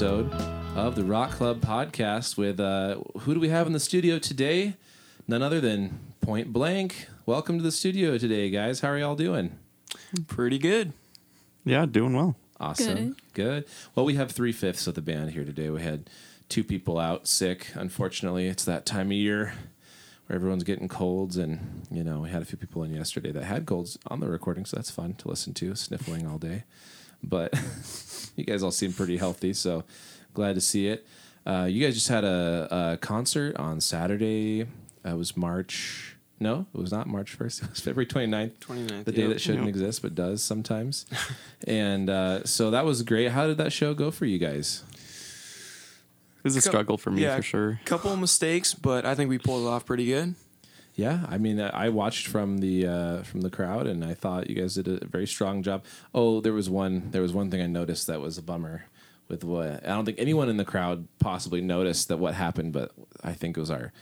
episode 0.00 0.32
of 0.76 0.94
the 0.94 1.02
Rock 1.02 1.32
Club 1.32 1.60
podcast 1.60 2.36
with 2.36 2.60
uh, 2.60 2.98
who 3.22 3.34
do 3.34 3.40
we 3.40 3.48
have 3.48 3.66
in 3.66 3.72
the 3.72 3.80
studio 3.80 4.20
today? 4.20 4.74
None 5.26 5.42
other 5.42 5.60
than 5.60 5.98
Point 6.20 6.52
Blank. 6.52 7.08
Welcome 7.26 7.58
to 7.58 7.64
the 7.64 7.72
studio 7.72 8.16
today, 8.16 8.48
guys. 8.48 8.78
How 8.78 8.90
are 8.90 8.98
y'all 8.98 9.16
doing? 9.16 9.58
Pretty 10.28 10.56
good. 10.56 10.92
Yeah, 11.64 11.84
doing 11.84 12.14
well. 12.14 12.36
Awesome. 12.60 13.16
Good. 13.34 13.64
Well, 13.96 14.06
we 14.06 14.14
have 14.14 14.30
three 14.30 14.52
fifths 14.52 14.86
of 14.86 14.94
the 14.94 15.02
band 15.02 15.32
here 15.32 15.44
today. 15.44 15.68
We 15.68 15.82
had 15.82 16.08
two 16.48 16.62
people 16.62 17.00
out 17.00 17.26
sick. 17.26 17.66
Unfortunately, 17.74 18.46
it's 18.46 18.64
that 18.66 18.86
time 18.86 19.08
of 19.08 19.14
year 19.14 19.54
where 20.28 20.36
everyone's 20.36 20.62
getting 20.62 20.86
colds, 20.86 21.36
and 21.36 21.88
you 21.90 22.04
know 22.04 22.20
we 22.20 22.30
had 22.30 22.42
a 22.42 22.44
few 22.44 22.56
people 22.56 22.84
in 22.84 22.94
yesterday 22.94 23.32
that 23.32 23.42
had 23.42 23.66
colds 23.66 23.98
on 24.06 24.20
the 24.20 24.28
recording, 24.28 24.64
so 24.64 24.76
that's 24.76 24.92
fun 24.92 25.14
to 25.14 25.26
listen 25.26 25.54
to, 25.54 25.74
sniffling 25.74 26.24
all 26.24 26.38
day. 26.38 26.62
But 27.20 27.52
you 28.38 28.44
guys 28.44 28.62
all 28.62 28.70
seem 28.70 28.92
pretty 28.92 29.16
healthy, 29.16 29.52
so 29.52 29.84
glad 30.34 30.54
to 30.54 30.60
see 30.60 30.86
it. 30.88 31.06
Uh, 31.46 31.64
you 31.70 31.84
guys 31.84 31.94
just 31.94 32.08
had 32.08 32.24
a, 32.24 32.68
a 32.92 32.96
concert 32.98 33.56
on 33.56 33.80
Saturday. 33.80 34.62
Uh, 35.04 35.10
it 35.10 35.16
was 35.16 35.36
March. 35.36 36.14
No, 36.40 36.66
it 36.72 36.78
was 36.78 36.92
not 36.92 37.06
March 37.08 37.36
1st. 37.38 37.62
It 37.64 37.70
was 37.70 37.80
February 37.80 38.06
29th. 38.06 38.52
29th, 38.60 39.04
The 39.04 39.12
day 39.12 39.22
yep. 39.22 39.30
that 39.30 39.40
shouldn't 39.40 39.64
Yep. 39.64 39.68
exist 39.70 40.02
but 40.02 40.14
does 40.14 40.42
sometimes. 40.42 41.06
and 41.66 42.08
uh, 42.08 42.44
so 42.44 42.70
that 42.70 42.84
was 42.84 43.02
great. 43.02 43.32
How 43.32 43.46
did 43.46 43.56
that 43.58 43.72
show 43.72 43.92
go 43.94 44.10
for 44.10 44.24
you 44.26 44.38
guys? 44.38 44.84
It 46.38 46.44
was 46.44 46.56
a 46.56 46.60
Cou- 46.60 46.68
struggle 46.68 46.96
for 46.96 47.10
me 47.10 47.22
yeah, 47.22 47.36
for 47.36 47.42
sure. 47.42 47.80
Couple 47.84 48.12
of 48.12 48.18
mistakes, 48.20 48.72
but 48.72 49.04
I 49.04 49.14
think 49.16 49.28
we 49.30 49.38
pulled 49.38 49.66
it 49.66 49.68
off 49.68 49.84
pretty 49.84 50.06
good. 50.06 50.34
Yeah, 50.98 51.24
I 51.28 51.38
mean, 51.38 51.60
uh, 51.60 51.70
I 51.72 51.90
watched 51.90 52.26
from 52.26 52.58
the 52.58 52.84
uh, 52.88 53.22
from 53.22 53.42
the 53.42 53.50
crowd, 53.50 53.86
and 53.86 54.04
I 54.04 54.14
thought 54.14 54.50
you 54.50 54.56
guys 54.56 54.74
did 54.74 54.88
a 54.88 55.06
very 55.06 55.28
strong 55.28 55.62
job. 55.62 55.84
Oh, 56.12 56.40
there 56.40 56.52
was 56.52 56.68
one 56.68 57.12
there 57.12 57.22
was 57.22 57.32
one 57.32 57.52
thing 57.52 57.62
I 57.62 57.68
noticed 57.68 58.08
that 58.08 58.20
was 58.20 58.36
a 58.36 58.42
bummer. 58.42 58.86
With 59.28 59.44
what 59.44 59.84
I 59.84 59.90
don't 59.90 60.04
think 60.04 60.18
anyone 60.18 60.48
in 60.48 60.56
the 60.56 60.64
crowd 60.64 61.06
possibly 61.20 61.60
noticed 61.60 62.08
that 62.08 62.16
what 62.16 62.34
happened, 62.34 62.72
but 62.72 62.90
I 63.22 63.32
think 63.32 63.56
it 63.56 63.60
was 63.60 63.70
our 63.70 63.92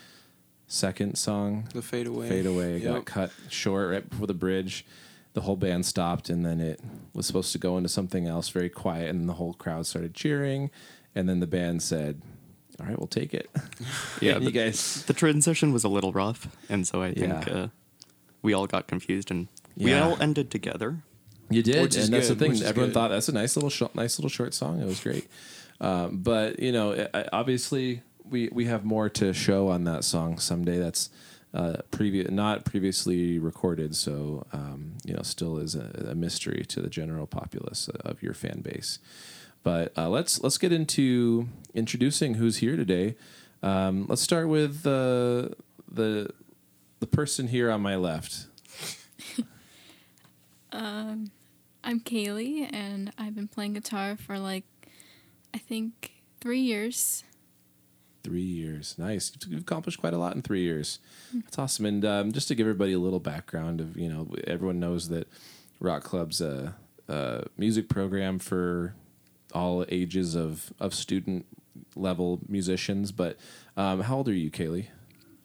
second 0.69 1.19
song, 1.19 1.69
The 1.75 1.83
fade 1.83 2.07
away. 2.07 2.31
Fade 2.31 2.47
Away, 2.47 2.81
got 2.81 3.05
cut 3.05 3.31
short 3.51 3.91
right 3.91 4.09
before 4.09 4.27
the 4.27 4.33
bridge. 4.35 4.87
The 5.35 5.43
whole 5.43 5.57
band 5.57 5.85
stopped, 5.85 6.31
and 6.31 6.47
then 6.47 6.61
it 6.61 6.81
was 7.13 7.27
supposed 7.27 7.53
to 7.53 7.59
go 7.59 7.77
into 7.77 7.91
something 7.91 8.27
else 8.27 8.49
very 8.49 8.71
quiet, 8.71 9.11
and 9.11 9.29
the 9.29 9.35
whole 9.35 9.53
crowd 9.53 9.85
started 9.85 10.15
cheering, 10.15 10.71
and 11.15 11.29
then 11.29 11.41
the 11.41 11.47
band 11.47 11.83
said, 11.83 12.23
"All 12.81 12.87
right, 12.87 12.99
we'll 12.99 13.07
take 13.09 13.35
it." 13.35 13.51
Yeah, 14.21 14.39
you 14.39 14.47
the, 14.47 14.51
guys. 14.51 15.05
the 15.05 15.13
transition 15.15 15.73
was 15.73 15.85
a 15.85 15.89
little 15.89 16.13
rough, 16.13 16.49
and 16.71 16.87
so 16.87 17.03
I 17.03 17.13
think 17.13 17.47
Yeah. 17.47 17.55
uh, 17.55 17.69
we 18.43 18.55
all 18.55 18.67
got 18.67 18.87
confused, 18.87 19.31
and 19.31 19.49
we 19.77 19.93
all 19.95 20.17
ended 20.23 20.51
together. 20.51 21.03
You 21.51 21.63
did, 21.63 21.77
and 21.97 22.13
that's 22.13 22.29
good, 22.29 22.39
the 22.39 22.49
thing. 22.49 22.63
Everyone 22.63 22.89
good. 22.89 22.95
thought 22.95 23.09
that's 23.11 23.29
a 23.29 23.33
nice 23.33 23.57
little, 23.57 23.71
sh- 23.71 23.83
nice 23.95 24.19
little 24.19 24.31
short 24.31 24.55
song. 24.55 24.81
It 24.81 24.87
was 24.87 25.01
great, 25.01 25.29
um, 25.81 26.19
but 26.23 26.59
you 26.59 26.73
know, 26.73 26.93
I- 27.15 27.21
I- 27.21 27.29
obviously, 27.33 28.03
we 28.25 28.49
we 28.53 28.65
have 28.65 28.85
more 28.85 29.09
to 29.11 29.33
show 29.33 29.69
on 29.69 29.85
that 29.85 30.03
song 30.05 30.39
someday. 30.39 30.79
That's 30.79 31.11
uh, 31.55 31.77
previous, 31.91 32.31
not 32.31 32.65
previously 32.65 33.39
recorded, 33.39 33.95
so 33.95 34.47
um, 34.53 34.95
you 35.05 35.15
know, 35.15 35.23
still 35.23 35.59
is 35.59 35.75
a, 35.75 36.09
a 36.11 36.15
mystery 36.15 36.65
to 36.69 36.81
the 36.81 36.89
general 36.91 37.27
populace 37.27 37.89
of 38.05 38.23
your 38.23 38.35
fan 38.35 38.61
base. 38.63 38.99
But 39.67 39.99
uh, 39.99 40.09
let's 40.09 40.41
let's 40.45 40.59
get 40.59 40.71
into 40.71 41.49
introducing 41.75 42.35
who's 42.35 42.59
here 42.59 42.77
today. 42.77 43.17
Um, 43.65 44.07
let's 44.09 44.23
start 44.23 44.47
with 44.47 44.87
uh, 44.87 45.49
the 45.91 46.31
the 47.01 47.07
person 47.09 47.49
here 47.49 47.69
on 47.73 47.81
my 47.81 47.97
left. 47.97 48.47
I'm 51.83 51.99
Kaylee, 51.99 52.73
and 52.73 53.13
I've 53.19 53.35
been 53.35 53.49
playing 53.49 53.73
guitar 53.73 54.17
for 54.17 54.39
like, 54.39 54.63
I 55.53 55.59
think, 55.59 56.13
three 56.41 56.61
years. 56.61 57.25
Three 58.23 58.43
years, 58.43 58.95
nice. 58.99 59.33
You've 59.49 59.63
accomplished 59.63 59.99
quite 59.99 60.15
a 60.15 60.19
lot 60.19 60.37
in 60.37 60.43
three 60.43 60.63
years. 60.63 61.01
That's 61.35 61.59
awesome. 61.59 61.87
And 61.87 62.05
um, 62.05 62.31
just 62.31 62.47
to 62.47 62.55
give 62.55 62.69
everybody 62.69 62.93
a 62.93 63.01
little 63.01 63.19
background 63.19 63.81
of, 63.81 63.97
you 63.97 64.09
know, 64.09 64.29
everyone 64.47 64.79
knows 64.79 65.09
that 65.09 65.27
Rock 65.81 66.05
Club's 66.05 66.41
a, 66.41 66.77
a 67.09 67.47
music 67.59 67.89
program 67.89 68.39
for 68.39 68.95
all 69.57 69.85
ages 69.89 70.35
of 70.35 70.73
of 70.79 70.95
student 70.95 71.47
level 71.95 72.41
musicians. 72.49 73.11
But 73.13 73.39
um, 73.77 74.03
how 74.03 74.19
old 74.19 74.29
are 74.29 74.35
you, 74.35 74.51
Kaylee? 74.51 74.87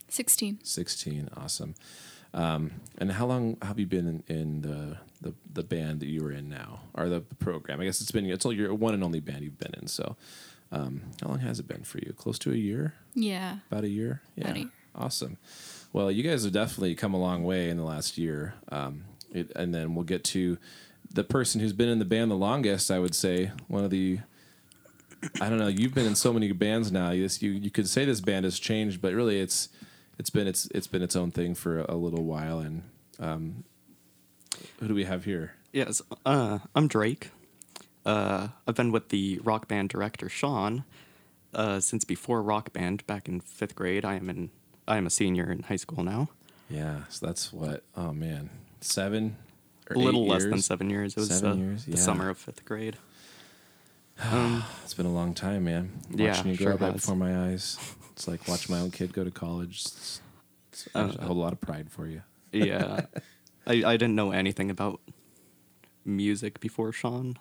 16. 0.10 0.60
Sixteen. 0.64 1.30
Awesome. 1.38 1.74
Um, 2.34 2.72
and 2.98 3.14
how 3.14 3.26
long 3.26 3.58
have 3.62 3.80
you 3.80 3.86
been 3.86 4.24
in, 4.28 4.36
in 4.36 4.62
the, 4.62 4.98
the 5.22 5.34
the 5.52 5.64
band 5.64 6.00
that 6.02 6.08
you 6.08 6.24
were 6.24 6.32
in 6.32 6.50
now, 6.50 6.82
or 6.94 7.10
the 7.10 7.22
program? 7.22 7.80
I 7.82 7.86
guess 7.86 8.02
it's 8.02 8.12
been 8.12 8.26
it's 8.26 8.46
all 8.46 8.54
your 8.54 8.74
one 8.74 8.94
and 8.94 9.04
only 9.04 9.20
band 9.20 9.44
you've 9.44 9.58
been 9.60 9.74
in. 9.82 9.88
So, 9.88 10.16
um, 10.72 11.02
how 11.22 11.30
long 11.30 11.40
has 11.40 11.60
it 11.60 11.68
been 11.68 11.84
for 11.84 12.00
you? 12.00 12.14
Close 12.14 12.40
to 12.40 12.52
a 12.52 12.56
year. 12.56 12.94
Yeah. 13.14 13.58
About 13.70 13.84
a 13.84 13.90
year? 13.90 14.22
Yeah. 14.36 14.44
About 14.46 14.56
a 14.56 14.60
year. 14.60 14.72
Awesome. 14.96 15.38
Well, 15.94 16.12
you 16.12 16.24
guys 16.24 16.44
have 16.44 16.54
definitely 16.54 16.96
come 16.96 17.14
a 17.14 17.20
long 17.20 17.44
way 17.44 17.70
in 17.70 17.78
the 17.78 17.84
last 17.84 18.18
year. 18.18 18.56
Um, 18.70 19.06
it, 19.34 19.52
and 19.56 19.74
then 19.74 19.96
we'll 19.96 20.04
get 20.06 20.24
to 20.26 20.58
the 21.14 21.24
person 21.24 21.62
who's 21.62 21.74
been 21.74 21.90
in 21.90 22.00
the 22.00 22.06
band 22.06 22.32
the 22.32 22.36
longest, 22.36 22.90
I 22.90 23.00
would 23.00 23.16
say. 23.16 23.52
One 23.68 23.84
of 23.84 23.90
the, 23.90 24.20
I 25.40 25.50
don't 25.50 25.58
know, 25.58 25.68
you've 25.68 25.94
been 25.94 26.06
in 26.06 26.16
so 26.16 26.32
many 26.32 26.52
bands 26.52 26.92
now. 26.92 27.12
You, 27.12 27.28
you, 27.40 27.52
you 27.52 27.72
could 27.72 27.88
say 27.88 28.06
this 28.06 28.22
band 28.22 28.46
has 28.46 28.60
changed, 28.60 29.02
but 29.02 29.14
really 29.14 29.40
it's, 29.40 29.70
it's 30.18 30.30
been 30.30 30.48
its, 30.48 30.68
it's 30.74 30.88
been 30.88 31.02
its 31.02 31.16
own 31.16 31.32
thing 31.32 31.56
for 31.56 31.80
a, 31.80 31.96
little 31.96 32.24
while. 32.24 32.60
And 32.60 32.84
um, 33.20 33.64
who 34.80 34.88
do 34.88 34.96
we 34.96 35.04
have 35.04 35.26
here? 35.26 35.54
Yes, 35.74 36.02
uh, 36.26 36.60
I'm 36.76 36.88
Drake. 36.88 37.32
Uh, 38.06 38.50
I've 38.68 38.76
been 38.76 38.92
with 38.92 39.10
the 39.10 39.40
rock 39.44 39.68
band 39.68 39.90
director 39.90 40.28
Sean 40.28 40.84
uh, 41.54 41.80
since 41.80 42.04
before 42.04 42.42
rock 42.42 42.74
band, 42.74 43.06
back 43.06 43.28
in 43.28 43.42
fifth 43.42 43.76
grade. 43.76 44.06
I 44.06 44.16
am 44.16 44.30
in. 44.30 44.50
I 44.88 44.98
am 44.98 45.06
a 45.06 45.12
senior 45.12 45.52
in 45.52 45.64
high 45.64 45.76
school 45.76 46.04
now. 46.04 46.30
Yeah. 46.70 47.02
So 47.10 47.26
that's 47.26 47.54
what, 47.54 47.84
oh 47.96 48.12
man, 48.12 48.50
seven 48.82 49.38
A 49.94 50.00
little 50.00 50.26
less 50.28 50.44
than 50.44 50.62
seven 50.62 50.90
years. 50.90 51.14
It 51.18 51.20
was 51.22 51.30
Seven 51.40 51.52
uh, 51.52 51.56
years? 51.66 51.86
the 51.86 51.98
summer 51.98 52.30
of 52.30 52.38
fifth 52.38 52.64
grade. 52.66 52.98
It's 54.84 54.94
been 54.94 55.06
a 55.06 55.12
long 55.14 55.34
time, 55.34 55.64
man. 55.66 55.92
Yeah, 56.10 56.32
Watching 56.32 56.52
you 56.52 56.58
sure 56.58 56.76
grow 56.76 56.88
right 56.88 56.94
before 56.96 57.16
my 57.16 57.48
eyes. 57.50 57.78
It's 58.12 58.28
like 58.28 58.48
watching 58.48 58.76
my 58.76 58.82
own 58.82 58.92
kid 58.92 59.14
go 59.14 59.24
to 59.24 59.32
college. 59.32 59.82
It's, 59.86 60.22
it's, 60.74 60.88
Uh, 60.94 61.14
a 61.20 61.34
lot 61.34 61.54
of 61.54 61.62
pride 61.62 61.90
for 61.90 62.08
you. 62.08 62.22
yeah, 62.52 63.06
I, 63.68 63.74
I 63.86 63.98
didn't 63.98 64.16
know 64.16 64.32
anything 64.32 64.70
about 64.70 65.00
music 66.04 66.60
before 66.60 66.92
Sean, 66.92 67.38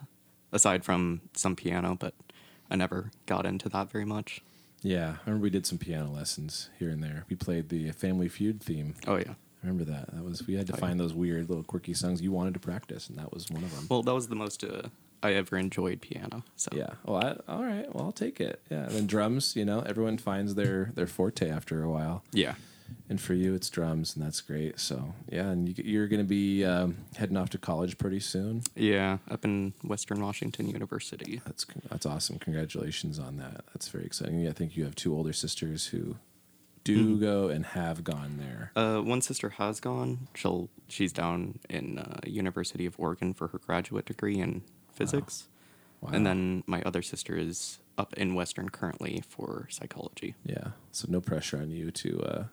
aside 0.51 0.83
from 0.85 1.21
some 1.35 1.55
piano, 1.55 1.95
but 1.99 2.13
I 2.69 2.75
never 2.77 3.11
got 3.25 3.45
into 3.45 3.67
that 3.69 3.91
very 3.91 4.05
much. 4.05 4.41
Yeah, 4.81 5.15
I 5.25 5.29
remember 5.29 5.43
we 5.43 5.49
did 5.49 5.65
some 5.67 5.77
piano 5.77 6.09
lessons 6.11 6.69
here 6.79 6.89
and 6.89 7.03
there. 7.03 7.25
We 7.29 7.35
played 7.35 7.69
the 7.69 7.91
Family 7.91 8.29
Feud 8.29 8.61
theme. 8.63 8.95
Oh 9.05 9.17
yeah. 9.17 9.33
I 9.63 9.67
remember 9.67 9.91
that. 9.91 10.13
That 10.13 10.23
was 10.23 10.45
we 10.47 10.55
had 10.55 10.67
to 10.67 10.73
Oh, 10.73 10.77
find 10.77 10.99
those 10.99 11.13
weird 11.13 11.47
little 11.49 11.63
quirky 11.63 11.93
songs 11.93 12.21
you 12.21 12.31
wanted 12.31 12.53
to 12.55 12.59
practice, 12.59 13.09
and 13.09 13.17
that 13.19 13.31
was 13.33 13.49
one 13.49 13.63
of 13.63 13.75
them. 13.75 13.87
Well, 13.89 14.01
that 14.03 14.13
was 14.13 14.27
the 14.27 14.35
most 14.35 14.63
uh, 14.63 14.83
I 15.21 15.33
ever 15.33 15.57
enjoyed 15.57 16.01
piano. 16.01 16.43
So 16.55 16.69
yeah. 16.73 16.91
Well, 17.05 17.17
I, 17.23 17.51
all 17.51 17.63
right. 17.63 17.93
Well, 17.93 18.05
I'll 18.05 18.11
take 18.11 18.39
it. 18.41 18.59
Yeah. 18.71 18.83
And 18.85 18.91
then 18.91 19.07
drums. 19.07 19.55
You 19.55 19.65
know, 19.65 19.81
everyone 19.81 20.17
finds 20.17 20.55
their 20.55 20.91
their 20.95 21.07
forte 21.07 21.49
after 21.49 21.83
a 21.83 21.89
while. 21.89 22.23
yeah. 22.31 22.55
And 23.07 23.21
for 23.21 23.33
you, 23.33 23.53
it's 23.53 23.69
drums, 23.69 24.17
and 24.17 24.25
that's 24.25 24.41
great. 24.41 24.77
So 24.77 25.13
yeah, 25.31 25.47
and 25.49 25.69
you, 25.69 25.81
you're 25.85 26.07
going 26.09 26.19
to 26.21 26.27
be 26.27 26.65
um, 26.65 26.97
heading 27.15 27.37
off 27.37 27.49
to 27.51 27.57
college 27.57 27.97
pretty 27.97 28.19
soon. 28.19 28.63
Yeah, 28.75 29.19
up 29.29 29.45
in 29.45 29.71
Western 29.81 30.21
Washington 30.21 30.67
University. 30.67 31.39
That's 31.45 31.65
that's 31.89 32.05
awesome. 32.05 32.37
Congratulations 32.39 33.17
on 33.17 33.37
that. 33.37 33.63
That's 33.73 33.87
very 33.87 34.03
exciting. 34.03 34.45
I 34.45 34.51
think 34.51 34.75
you 34.75 34.83
have 34.83 34.95
two 34.95 35.15
older 35.15 35.31
sisters 35.31 35.85
who 35.87 36.17
do 36.83 37.17
go 37.19 37.47
and 37.49 37.65
have 37.65 38.03
gone 38.03 38.37
there. 38.39 38.71
Uh, 38.75 39.01
one 39.01 39.21
sister 39.21 39.49
has 39.51 39.79
gone. 39.79 40.27
She'll 40.35 40.69
she's 40.87 41.13
down 41.13 41.59
in 41.69 41.99
uh, 41.99 42.19
University 42.25 42.85
of 42.85 42.95
Oregon 42.99 43.33
for 43.33 43.47
her 43.49 43.59
graduate 43.59 44.05
degree 44.05 44.39
in 44.39 44.63
physics, 44.93 45.47
Wow. 46.01 46.11
and 46.13 46.25
then 46.25 46.63
my 46.67 46.81
other 46.83 47.01
sister 47.01 47.35
is 47.37 47.79
up 47.97 48.13
in 48.15 48.33
Western 48.33 48.69
currently 48.69 49.23
for 49.27 49.67
psychology. 49.69 50.35
Yeah. 50.45 50.69
So 50.91 51.05
no 51.09 51.21
pressure 51.21 51.57
on 51.57 51.69
you 51.71 51.91
to 51.91 52.21
uh, 52.21 52.43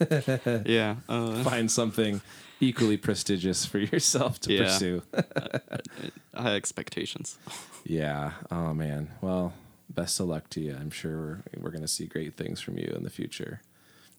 yeah, 0.66 0.96
uh, 1.08 1.42
find 1.44 1.70
something 1.70 2.20
equally 2.60 2.96
prestigious 2.96 3.64
for 3.64 3.78
yourself 3.78 4.38
to 4.40 4.52
Yeah. 4.52 4.64
pursue. 4.64 5.02
high 6.34 6.54
expectations. 6.56 7.38
yeah. 7.84 8.32
Oh 8.50 8.74
man. 8.74 9.10
Well, 9.20 9.52
best 9.94 10.20
of 10.20 10.28
luck 10.28 10.48
to 10.50 10.60
you. 10.60 10.76
I'm 10.78 10.90
sure 10.90 11.16
we're 11.16 11.42
we're 11.62 11.70
going 11.70 11.82
to 11.82 11.88
see 11.88 12.06
great 12.06 12.36
things 12.36 12.60
from 12.60 12.78
you 12.78 12.92
in 12.96 13.02
the 13.04 13.10
future. 13.10 13.60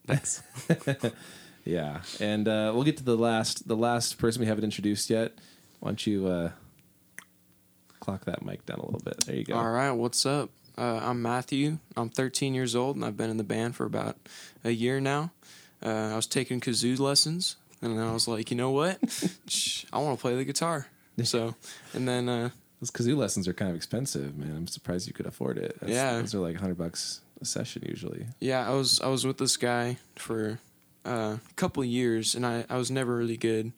Thanks. 0.06 0.44
Yeah. 1.66 2.02
And 2.20 2.48
uh, 2.48 2.72
we'll 2.74 2.84
get 2.84 2.98
to 2.98 3.04
the 3.04 3.16
last 3.16 3.68
the 3.68 3.76
last 3.76 4.18
person 4.18 4.42
we 4.42 4.48
haven't 4.48 4.64
introduced 4.64 5.10
yet. 5.10 5.34
Why 5.80 5.90
don't 5.90 6.08
you 6.08 6.28
uh, 6.28 6.52
clock 8.00 8.26
that 8.26 8.44
mic 8.44 8.66
down 8.66 8.80
a 8.80 8.86
little 8.86 9.02
bit? 9.02 9.26
There 9.26 9.36
you 9.36 9.44
go. 9.44 9.56
All 9.56 9.70
right, 9.70 9.92
what's 9.92 10.26
up? 10.26 10.50
Uh, 10.78 11.00
I'm 11.04 11.22
Matthew. 11.22 11.78
I'm 11.96 12.10
13 12.10 12.54
years 12.54 12.76
old, 12.76 12.96
and 12.96 13.06
I've 13.06 13.18
been 13.18 13.30
in 13.30 13.38
the 13.38 13.44
band 13.44 13.76
for 13.76 13.86
about 13.86 14.18
a 14.64 14.72
year 14.72 15.00
now. 15.00 15.32
Uh, 15.86 16.12
I 16.12 16.16
was 16.16 16.26
taking 16.26 16.60
kazoo 16.60 16.98
lessons, 17.00 17.58
and 17.82 17.98
then 17.98 18.06
I 18.06 18.12
was 18.14 18.28
like, 18.28 18.50
you 18.50 18.58
know 18.58 18.72
what? 18.72 18.98
I 19.94 20.00
want 20.00 20.18
to 20.18 20.22
play 20.22 20.36
the 20.36 20.46
guitar. 20.46 20.88
So, 21.24 21.56
and 21.94 22.08
then 22.08 22.28
uh, 22.28 22.50
Those 22.84 22.92
kazoo 22.92 23.16
lessons 23.16 23.48
are 23.48 23.54
kind 23.54 23.70
of 23.72 23.78
expensive, 23.78 24.38
man. 24.38 24.54
I'm 24.58 24.68
surprised 24.68 25.08
you 25.08 25.14
could 25.14 25.26
afford 25.26 25.58
it. 25.58 25.80
That's- 25.80 25.96
Yeah. 25.96 26.20
those 26.20 26.36
are 26.36 26.40
like 26.40 26.58
hundred 26.58 26.78
bucks 26.78 27.22
a 27.40 27.46
session 27.46 27.84
usually. 27.88 28.26
Yeah, 28.42 28.68
I 28.70 28.74
was 28.74 29.00
I 29.00 29.08
was 29.08 29.26
with 29.26 29.38
this 29.38 29.56
guy 29.56 30.00
for 30.18 30.60
uh, 31.06 31.38
a 31.50 31.54
couple 31.56 31.82
years, 31.86 32.36
and 32.36 32.46
I, 32.46 32.66
I 32.70 32.76
was 32.76 32.92
never 32.92 33.16
really 33.16 33.38
good. 33.38 33.72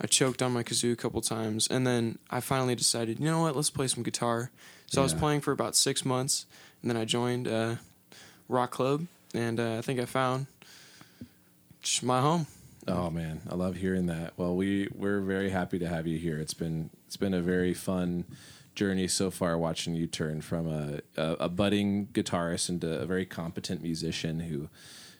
I 0.00 0.06
choked 0.06 0.40
on 0.40 0.52
my 0.52 0.62
kazoo 0.62 0.92
a 0.92 0.96
couple 0.96 1.20
times, 1.20 1.66
and 1.66 1.84
then 1.84 2.18
I 2.30 2.38
finally 2.38 2.76
decided, 2.76 3.18
you 3.18 3.24
know 3.26 3.40
what, 3.40 3.56
let's 3.56 3.70
play 3.70 3.88
some 3.88 4.04
guitar. 4.04 4.50
So 4.86 5.00
I 5.00 5.02
was 5.04 5.14
playing 5.14 5.40
for 5.40 5.50
about 5.50 5.74
six 5.74 6.04
months, 6.04 6.46
and 6.80 6.88
then 6.88 6.96
I 6.96 7.04
joined 7.04 7.48
uh, 7.48 7.76
Rock 8.48 8.70
Club, 8.70 9.06
and 9.34 9.58
uh, 9.58 9.78
I 9.78 9.80
think 9.82 9.98
I 9.98 10.04
found 10.04 10.46
my 12.04 12.20
home. 12.20 12.46
Oh 12.86 13.10
man, 13.10 13.40
I 13.50 13.54
love 13.54 13.74
hearing 13.76 14.06
that. 14.06 14.34
Well, 14.36 14.54
we 14.54 14.88
we're 14.94 15.20
very 15.20 15.50
happy 15.50 15.78
to 15.80 15.88
have 15.88 16.06
you 16.06 16.18
here. 16.18 16.38
It's 16.38 16.54
been 16.54 16.90
it's 17.14 17.20
been 17.20 17.32
a 17.32 17.40
very 17.40 17.74
fun 17.74 18.24
journey 18.74 19.06
so 19.06 19.30
far 19.30 19.56
watching 19.56 19.94
you 19.94 20.04
turn 20.04 20.40
from 20.40 20.66
a 20.66 20.98
a, 21.16 21.36
a 21.44 21.48
budding 21.48 22.08
guitarist 22.12 22.68
into 22.68 22.92
a 22.92 23.06
very 23.06 23.24
competent 23.24 23.80
musician 23.84 24.40
who 24.40 24.68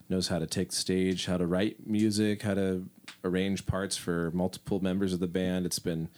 knows 0.09 0.27
how 0.27 0.37
to 0.37 0.45
take 0.45 0.71
the 0.71 0.75
stage, 0.75 1.25
how 1.25 1.37
to 1.37 1.47
write 1.47 1.87
music, 1.87 2.41
how 2.41 2.53
to 2.53 2.85
arrange 3.23 3.65
parts 3.65 3.95
for 3.95 4.29
multiple 4.33 4.81
members 4.81 5.13
of 5.13 5.21
the 5.21 5.27
band. 5.27 5.65
It's 5.65 5.79
been 5.79 6.09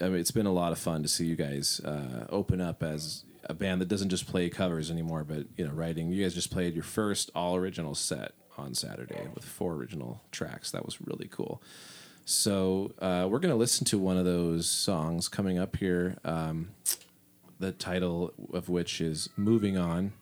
I 0.00 0.08
mean, 0.08 0.18
it's 0.18 0.32
been 0.32 0.44
a 0.44 0.52
lot 0.52 0.72
of 0.72 0.78
fun 0.80 1.04
to 1.04 1.08
see 1.08 1.24
you 1.24 1.36
guys 1.36 1.80
uh, 1.84 2.26
open 2.28 2.60
up 2.60 2.82
as 2.82 3.22
a 3.44 3.54
band 3.54 3.80
that 3.82 3.86
doesn't 3.86 4.08
just 4.08 4.26
play 4.26 4.50
covers 4.50 4.90
anymore, 4.90 5.22
but 5.22 5.46
you 5.56 5.64
know, 5.64 5.72
writing. 5.72 6.10
You 6.10 6.24
guys 6.24 6.34
just 6.34 6.50
played 6.50 6.74
your 6.74 6.82
first 6.82 7.30
all 7.32 7.54
original 7.54 7.94
set 7.94 8.32
on 8.58 8.74
Saturday 8.74 9.28
with 9.36 9.44
four 9.44 9.74
original 9.74 10.20
tracks. 10.32 10.72
That 10.72 10.84
was 10.84 11.00
really 11.00 11.28
cool. 11.30 11.62
So 12.28 12.92
uh, 12.98 13.28
we're 13.30 13.38
gonna 13.38 13.54
listen 13.54 13.84
to 13.86 13.98
one 13.98 14.16
of 14.16 14.24
those 14.24 14.68
songs 14.68 15.28
coming 15.28 15.58
up 15.58 15.76
here. 15.76 16.16
Um, 16.24 16.70
the 17.60 17.70
title 17.70 18.34
of 18.52 18.68
which 18.68 19.00
is 19.00 19.28
"Moving 19.36 19.78
On," 19.78 20.12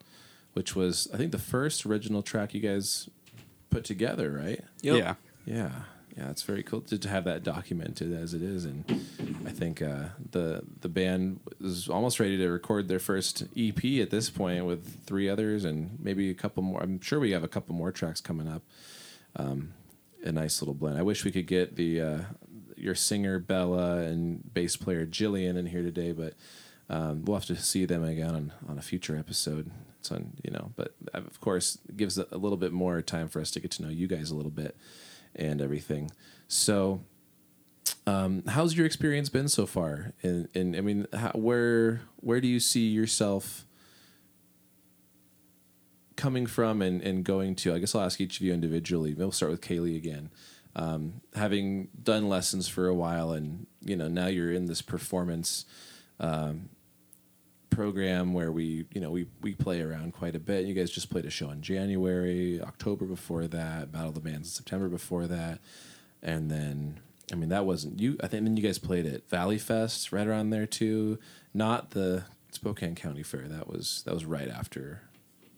which 0.53 0.77
was 0.77 1.09
I 1.15 1.17
think 1.17 1.33
the 1.33 1.39
first 1.39 1.87
original 1.87 2.21
track 2.23 2.53
you 2.53 2.61
guys 2.61 3.09
put 3.71 3.85
together, 3.85 4.31
right? 4.31 4.61
Yep. 4.83 4.99
Yeah. 4.99 5.15
Yeah, 5.47 5.71
yeah, 6.17 6.31
it's 6.31 6.43
very 6.43 6.63
cool 6.63 6.81
to, 6.83 6.97
to 6.99 7.09
have 7.09 7.25
that 7.25 7.43
documented 7.43 8.13
as 8.13 8.35
it 8.35 8.43
is, 8.43 8.65
and 8.67 8.85
I 9.47 9.51
think 9.51 9.81
uh, 9.81 10.09
the 10.31 10.63
the 10.83 10.91
band 10.91 11.41
is 11.61 11.89
almost 11.89 12.21
ready 12.21 12.37
to 12.37 12.49
record 12.49 12.87
their 12.89 12.99
first 12.99 13.45
EP 13.57 13.83
at 14.03 14.11
this 14.11 14.29
point 14.29 14.67
with 14.67 15.05
three 15.07 15.29
others 15.29 15.65
and 15.65 15.99
maybe 16.01 16.29
a 16.29 16.35
couple 16.35 16.63
more. 16.63 16.83
I'm 16.83 17.01
sure 17.01 17.19
we 17.19 17.31
have 17.31 17.45
a 17.45 17.49
couple 17.49 17.75
more 17.75 17.93
tracks 17.93 18.21
coming 18.21 18.47
up. 18.47 18.63
Um, 19.37 19.73
a 20.25 20.33
nice 20.33 20.61
little 20.61 20.75
blend. 20.75 20.99
I 20.99 21.03
wish 21.03 21.25
we 21.25 21.31
could 21.31 21.47
get 21.47 21.77
the 21.77 22.01
uh, 22.01 22.19
your 22.77 22.95
singer 22.95 23.39
Bella 23.39 23.99
and 23.99 24.53
bass 24.53 24.77
player 24.77 25.07
Jillian 25.07 25.57
in 25.57 25.67
here 25.67 25.83
today, 25.83 26.13
but 26.13 26.35
um, 26.89 27.25
we'll 27.25 27.37
have 27.37 27.47
to 27.47 27.57
see 27.57 27.85
them 27.85 28.03
again 28.03 28.35
on, 28.35 28.53
on 28.69 28.79
a 28.79 28.83
future 28.83 29.17
episode. 29.17 29.71
It's 30.01 30.11
on 30.11 30.33
you 30.43 30.51
know, 30.51 30.73
but 30.77 30.95
uh, 31.15 31.19
of 31.19 31.41
course 31.41 31.79
it 31.89 31.97
gives 31.97 32.19
a, 32.19 32.27
little 32.33 32.59
bit 32.59 32.73
more 32.73 33.01
time 33.03 33.29
for 33.29 33.41
us 33.41 33.51
to 33.53 33.61
get 33.61 33.71
to 33.73 33.83
know 33.83 33.89
you 33.89 34.07
guys 34.07 34.31
a 34.31 34.35
little 34.35 34.51
bit 34.51 34.77
and 35.35 35.61
everything. 35.61 36.11
So, 36.49 37.01
um, 38.07 38.43
how's 38.47 38.77
your 38.77 38.87
experience 38.87 39.29
been 39.29 39.49
so 39.49 39.67
far? 39.67 40.13
And, 40.23 40.49
and 40.55 40.77
I 40.77 40.81
mean, 40.81 41.07
how, 41.13 41.33
where 41.33 42.03
where 42.17 42.41
do 42.41 42.49
you 42.49 42.61
see 42.61 42.89
yourself 42.89 43.64
coming 46.17 46.47
from 46.47 46.83
and, 46.83 47.03
and 47.03 47.25
going 47.25 47.55
to? 47.57 47.75
I 47.75 47.79
guess 47.79 47.95
I'll 47.95 48.03
ask 48.03 48.21
each 48.21 48.41
of 48.41 48.47
you 48.47 48.53
individually. 48.53 49.15
We'll 49.15 49.33
start 49.33 49.51
with 49.51 49.61
Kaylee 49.61 49.97
again. 49.97 50.31
Um, 50.77 51.21
having 51.35 51.89
done 52.03 52.29
lessons 52.29 52.67
for 52.69 52.89
a 52.89 52.95
while, 52.95 53.33
and 53.33 53.67
you 53.81 53.97
know 53.97 54.09
now 54.09 54.27
you're 54.27 54.53
in 54.53 54.67
this 54.67 54.83
performance 54.83 55.65
um, 56.19 56.69
program 57.71 58.33
where 58.33 58.51
we 58.51 58.87
you 58.93 59.01
know 59.01 59.11
we 59.11 59.27
we 59.41 59.55
play 59.55 59.83
around 59.83 60.15
quite 60.15 60.35
a 60.35 60.41
bit. 60.41 60.65
You 60.65 60.75
guys 60.75 60.91
just 60.91 61.11
played 61.11 61.27
a 61.27 61.31
show 61.31 61.51
in 61.51 61.63
January, 61.63 62.61
October 62.61 63.05
before 63.05 63.47
that, 63.47 63.93
Battle 63.93 64.09
of 64.09 64.15
the 64.15 64.21
Bands 64.21 64.49
in 64.49 64.53
September 64.53 64.89
before 64.89 65.27
that, 65.27 65.61
and 66.23 66.51
then 66.51 67.01
I 67.33 67.37
mean 67.37 67.51
that 67.51 67.67
wasn't 67.67 68.01
you. 68.01 68.17
I 68.21 68.27
think 68.27 68.45
then 68.45 68.57
you 68.57 68.63
guys 68.63 68.79
played 68.79 69.07
at 69.07 69.29
Valley 69.29 69.59
Fest 69.59 70.13
right 70.13 70.27
around 70.27 70.51
there 70.51 70.67
too. 70.67 71.19
Not 71.53 71.91
the 71.91 72.25
Spokane 72.51 72.95
County 72.97 73.23
Fair. 73.23 73.43
That 73.43 73.69
was 73.69 74.03
that 74.07 74.15
was 74.15 74.25
right 74.25 74.49
after 74.49 75.03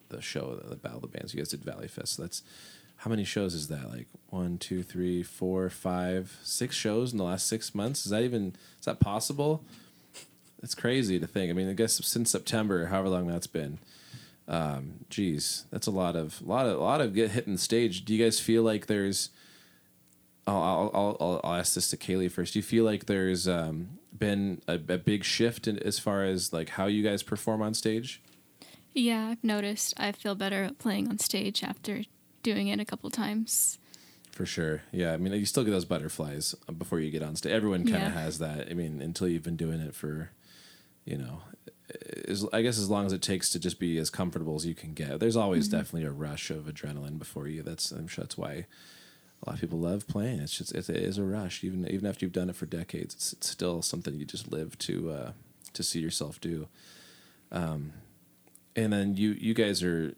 the 0.09 0.21
show, 0.23 0.61
the 0.65 0.77
Battle 0.77 0.99
of 0.99 1.03
the 1.03 1.19
Bands. 1.19 1.35
You 1.35 1.41
guys 1.41 1.49
did 1.51 1.65
Valley 1.65 1.89
Fest. 1.89 2.15
So 2.15 2.23
that's 2.23 2.43
how 2.99 3.11
many 3.11 3.25
shows 3.25 3.55
is 3.55 3.69
that? 3.69 3.91
Like 3.91 4.07
one, 4.31 4.59
two, 4.59 4.83
three, 4.83 5.23
four, 5.23 5.69
five, 5.69 6.39
six 6.43 6.75
shows 6.77 7.13
in 7.13 7.19
the 7.19 7.25
last 7.25 7.47
six 7.47 7.75
months. 7.75 8.07
Is 8.07 8.11
that 8.11 8.23
even 8.23 8.55
is 8.79 8.87
that 8.87 9.01
possible? 9.01 9.63
It's 10.63 10.75
crazy 10.75 11.19
to 11.21 11.27
think. 11.27 11.51
I 11.51 11.53
mean, 11.53 11.69
I 11.69 11.75
guess 11.75 11.95
since 12.05 12.31
September, 12.31 12.87
however 12.87 13.11
long 13.11 13.27
that's 13.27 13.47
been. 13.47 13.79
Um, 14.49 15.05
geez, 15.11 15.65
that's 15.71 15.87
a 15.87 15.91
lot 15.91 16.15
of 16.17 16.41
lot 16.41 16.67
of 16.67 16.79
a 16.79 16.83
lot 16.83 17.01
of 17.01 17.15
get 17.15 17.33
hitting 17.33 17.55
the 17.55 17.59
stage. 17.59 18.05
Do 18.05 18.15
you 18.15 18.25
guys 18.25 18.41
feel 18.41 18.63
like 18.63 18.87
there's? 18.87 19.31
I'll 20.47 20.91
I'll, 20.95 21.17
I'll- 21.21 21.41
I'll 21.45 21.55
ask 21.55 21.75
this 21.75 21.91
to 21.91 21.97
Kaylee 21.97 22.31
first. 22.31 22.53
Do 22.53 22.61
you 22.61 22.63
feel 22.63 22.85
like 22.85 23.07
there's 23.07 23.49
um, 23.49 23.99
been 24.17 24.63
a, 24.69 24.75
a 24.75 24.99
big 24.99 25.25
shift 25.25 25.67
in, 25.67 25.79
as 25.81 25.99
far 25.99 26.23
as 26.25 26.53
like 26.53 26.71
how 26.71 26.87
you 26.87 27.03
guys 27.03 27.23
perform 27.25 27.61
on 27.63 27.75
stage? 27.75 28.23
Yeah, 28.97 29.29
I've 29.29 29.45
noticed 29.45 29.93
I 29.99 30.13
feel 30.13 30.35
better 30.35 30.71
playing 30.79 31.09
on 31.09 31.19
stage 31.19 31.63
after 31.63 32.03
doing 32.43 32.69
it 32.69 32.81
a 32.81 32.85
couple 32.85 33.11
times. 33.11 33.79
For 34.33 34.47
sure. 34.47 34.83
Yeah. 34.91 35.13
I 35.13 35.19
mean, 35.19 35.33
you 35.35 35.45
still 35.45 35.65
get 35.65 35.71
those 35.71 35.85
butterflies 35.85 36.55
before 36.79 37.01
you 37.01 37.11
get 37.11 37.23
on 37.23 37.37
stage. 37.37 37.53
Everyone 37.53 37.85
kind 37.85 37.97
of 38.07 38.15
Yeah. 38.15 38.21
has 38.23 38.39
that. 38.39 38.69
I 38.71 38.75
mean, 38.75 39.03
until 39.03 39.29
you've 39.29 39.43
been 39.43 39.57
doing 39.57 39.81
it 39.81 39.95
for, 39.95 40.31
you 41.05 41.19
know, 41.19 41.43
as, 42.27 42.47
I 42.55 42.63
guess 42.63 42.79
as 42.79 42.89
long 42.89 43.05
as 43.07 43.13
it 43.13 43.21
takes 43.23 43.51
to 43.51 43.59
just 43.59 43.79
be 43.79 43.99
as 43.99 44.09
comfortable 44.09 44.57
as 44.57 44.65
you 44.67 44.75
can 44.75 44.95
get. 44.95 45.21
There's 45.21 45.37
always 45.37 45.69
definitely 45.69 46.05
a 46.05 46.11
rush 46.11 46.51
of 46.51 46.65
adrenaline 46.65 47.19
before 47.19 47.49
you. 47.49 47.63
That's 47.63 47.91
I'm 47.93 48.09
sure 48.09 48.25
that's 48.25 48.39
why 48.39 48.67
a 49.43 49.49
lot 49.49 49.55
of 49.57 49.61
people 49.61 49.79
love 49.79 50.07
playing. 50.09 50.41
It's 50.41 50.57
just 50.57 50.75
it 50.75 50.89
is 50.89 51.19
a 51.19 51.23
rush. 51.25 51.63
Even 51.63 51.87
even 51.89 52.07
after 52.07 52.25
you've 52.25 52.33
done 52.33 52.49
it 52.51 52.57
for 52.57 52.67
decades, 52.67 53.15
it's, 53.15 53.33
it's 53.35 53.51
still 53.51 53.83
something 53.83 54.15
you 54.15 54.25
just 54.25 54.51
live 54.51 54.77
to 54.81 55.11
uh, 55.11 55.33
to 55.75 55.83
see 55.83 56.01
yourself 56.01 56.41
do. 56.41 56.67
Um, 57.53 57.93
and 58.77 58.93
then 58.93 59.17
you 59.17 59.31
you 59.31 59.55
guys 59.55 59.83
are 59.83 60.15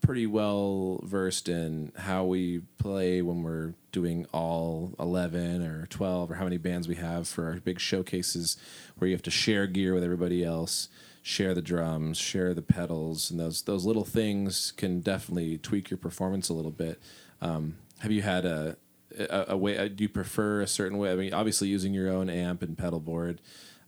pretty 0.00 0.26
well 0.26 1.00
versed 1.02 1.48
in 1.48 1.92
how 1.96 2.24
we 2.24 2.60
play 2.78 3.20
when 3.20 3.42
we're 3.42 3.74
doing 3.92 4.26
all 4.32 4.94
11 4.98 5.62
or 5.62 5.86
12 5.86 6.30
or 6.30 6.34
how 6.34 6.44
many 6.44 6.56
bands 6.56 6.86
we 6.86 6.94
have 6.94 7.26
for 7.26 7.46
our 7.46 7.54
big 7.54 7.80
showcases 7.80 8.56
where 8.96 9.08
you 9.08 9.14
have 9.14 9.22
to 9.22 9.30
share 9.30 9.66
gear 9.66 9.94
with 9.94 10.04
everybody 10.04 10.44
else 10.44 10.88
share 11.22 11.52
the 11.52 11.62
drums 11.62 12.16
share 12.16 12.54
the 12.54 12.62
pedals 12.62 13.30
and 13.30 13.38
those 13.38 13.62
those 13.62 13.84
little 13.84 14.04
things 14.04 14.72
can 14.76 15.00
definitely 15.00 15.58
tweak 15.58 15.90
your 15.90 15.98
performance 15.98 16.48
a 16.48 16.54
little 16.54 16.70
bit. 16.70 17.00
Um, 17.42 17.76
have 17.98 18.12
you 18.12 18.22
had 18.22 18.44
a, 18.44 18.76
a, 19.18 19.44
a 19.48 19.56
way 19.56 19.76
uh, 19.76 19.88
do 19.88 20.04
you 20.04 20.08
prefer 20.08 20.60
a 20.60 20.66
certain 20.66 20.96
way? 20.96 21.12
I 21.12 21.16
mean 21.16 21.34
obviously 21.34 21.68
using 21.68 21.92
your 21.92 22.08
own 22.08 22.30
amp 22.30 22.62
and 22.62 22.78
pedal 22.78 23.00
board. 23.00 23.40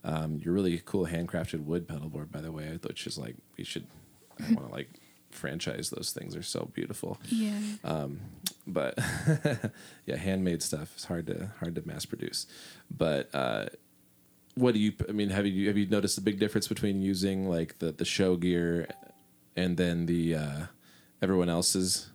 Um, 0.02 0.40
your 0.42 0.54
really 0.54 0.80
cool 0.84 1.06
handcrafted 1.06 1.64
wood 1.64 1.86
pedal 1.86 2.08
board 2.08 2.32
by 2.32 2.40
the 2.40 2.50
way 2.52 2.78
which 2.82 3.06
is 3.06 3.16
like 3.16 3.36
you 3.56 3.64
should 3.64 3.86
i 4.48 4.52
want 4.54 4.68
to 4.68 4.74
like 4.74 4.88
franchise 5.30 5.90
those 5.90 6.12
things. 6.12 6.34
They're 6.34 6.42
so 6.42 6.70
beautiful. 6.74 7.18
Yeah. 7.28 7.58
but 8.66 8.98
yeah 10.06 10.16
handmade 10.16 10.62
stuff 10.62 10.96
is 10.96 11.04
hard 11.04 11.26
to 11.28 11.50
hard 11.60 11.74
to 11.76 11.86
mass 11.86 12.04
produce. 12.04 12.46
But 12.90 13.34
uh 13.34 13.66
what 14.56 14.74
do 14.74 14.80
you 14.80 14.92
i 15.08 15.12
mean 15.12 15.30
have 15.30 15.46
you 15.46 15.68
have 15.68 15.78
you 15.78 15.86
noticed 15.86 16.18
a 16.18 16.20
big 16.20 16.40
difference 16.40 16.66
between 16.66 17.00
using 17.00 17.48
like 17.48 17.78
the 17.78 17.92
the 17.92 18.04
show 18.04 18.36
gear 18.36 18.88
and 19.56 19.76
then 19.76 20.06
the 20.06 20.34
uh 20.34 20.66
everyone 21.22 21.48
else's 21.48 22.10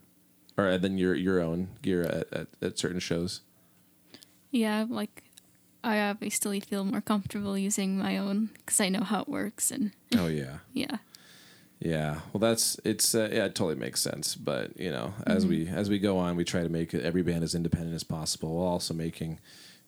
or 0.58 0.78
then 0.78 0.98
your 0.98 1.16
your 1.16 1.40
own 1.40 1.70
gear 1.82 2.04
at, 2.04 2.34
at, 2.34 2.48
at 2.62 2.80
certain 2.80 3.00
shows? 3.00 3.42
Yeah, 4.52 4.86
like 4.88 5.24
I 5.84 6.00
obviously 6.02 6.60
feel 6.60 6.84
more 6.84 7.02
comfortable 7.02 7.58
using 7.58 7.98
my 7.98 8.18
own 8.18 8.50
because 8.58 8.80
I 8.80 8.90
know 8.90 9.04
how 9.04 9.22
it 9.22 9.30
works 9.30 9.72
and 9.72 9.92
oh 10.18 10.28
yeah. 10.28 10.60
Yeah. 10.74 10.98
Yeah, 11.80 12.22
well, 12.32 12.40
that's 12.40 12.80
it's 12.84 13.14
uh, 13.14 13.30
yeah, 13.32 13.46
it 13.46 13.56
totally 13.56 13.76
makes 13.76 14.02
sense. 14.02 14.36
But 14.36 14.80
you 14.80 14.90
know, 14.90 15.14
as 15.28 15.46
we 15.46 15.68
as 15.68 15.90
we 15.90 16.00
go 16.00 16.18
on, 16.18 16.36
we 16.36 16.44
try 16.44 16.64
to 16.64 16.70
make 16.70 16.94
every 16.94 17.22
band 17.22 17.44
as 17.44 17.54
independent 17.54 17.94
as 17.94 18.04
possible, 18.04 18.56
while 18.56 18.68
also 18.68 18.94
making, 18.94 19.40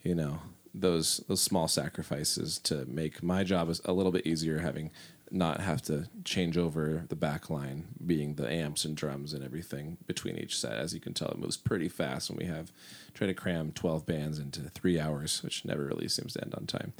you 0.03 0.13
know, 0.13 0.41
those 0.73 1.23
those 1.27 1.41
small 1.41 1.67
sacrifices 1.67 2.59
to 2.59 2.85
make 2.85 3.23
my 3.23 3.43
job 3.43 3.69
is 3.69 3.81
a 3.85 3.93
little 3.93 4.11
bit 4.11 4.27
easier, 4.27 4.59
having 4.59 4.91
not 5.31 5.59
have 5.59 5.81
to 5.81 6.07
change 6.23 6.57
over 6.57 7.03
the 7.09 7.15
back 7.15 7.49
line, 7.49 7.87
being 8.05 8.35
the 8.35 8.49
amps 8.49 8.85
and 8.85 8.95
drums 8.95 9.33
and 9.33 9.43
everything 9.43 9.97
between 10.07 10.37
each 10.37 10.57
set. 10.57 10.73
As 10.73 10.93
you 10.93 11.01
can 11.01 11.13
tell, 11.13 11.29
it 11.29 11.37
moves 11.37 11.57
pretty 11.57 11.89
fast 11.89 12.29
when 12.29 12.37
we 12.37 12.45
have 12.45 12.71
try 13.13 13.27
to 13.27 13.33
cram 13.33 13.71
twelve 13.71 14.05
bands 14.05 14.39
into 14.39 14.61
three 14.69 14.99
hours, 14.99 15.41
which 15.41 15.65
never 15.65 15.85
really 15.85 16.09
seems 16.09 16.33
to 16.33 16.43
end 16.43 16.53
on 16.53 16.65
time. 16.65 16.93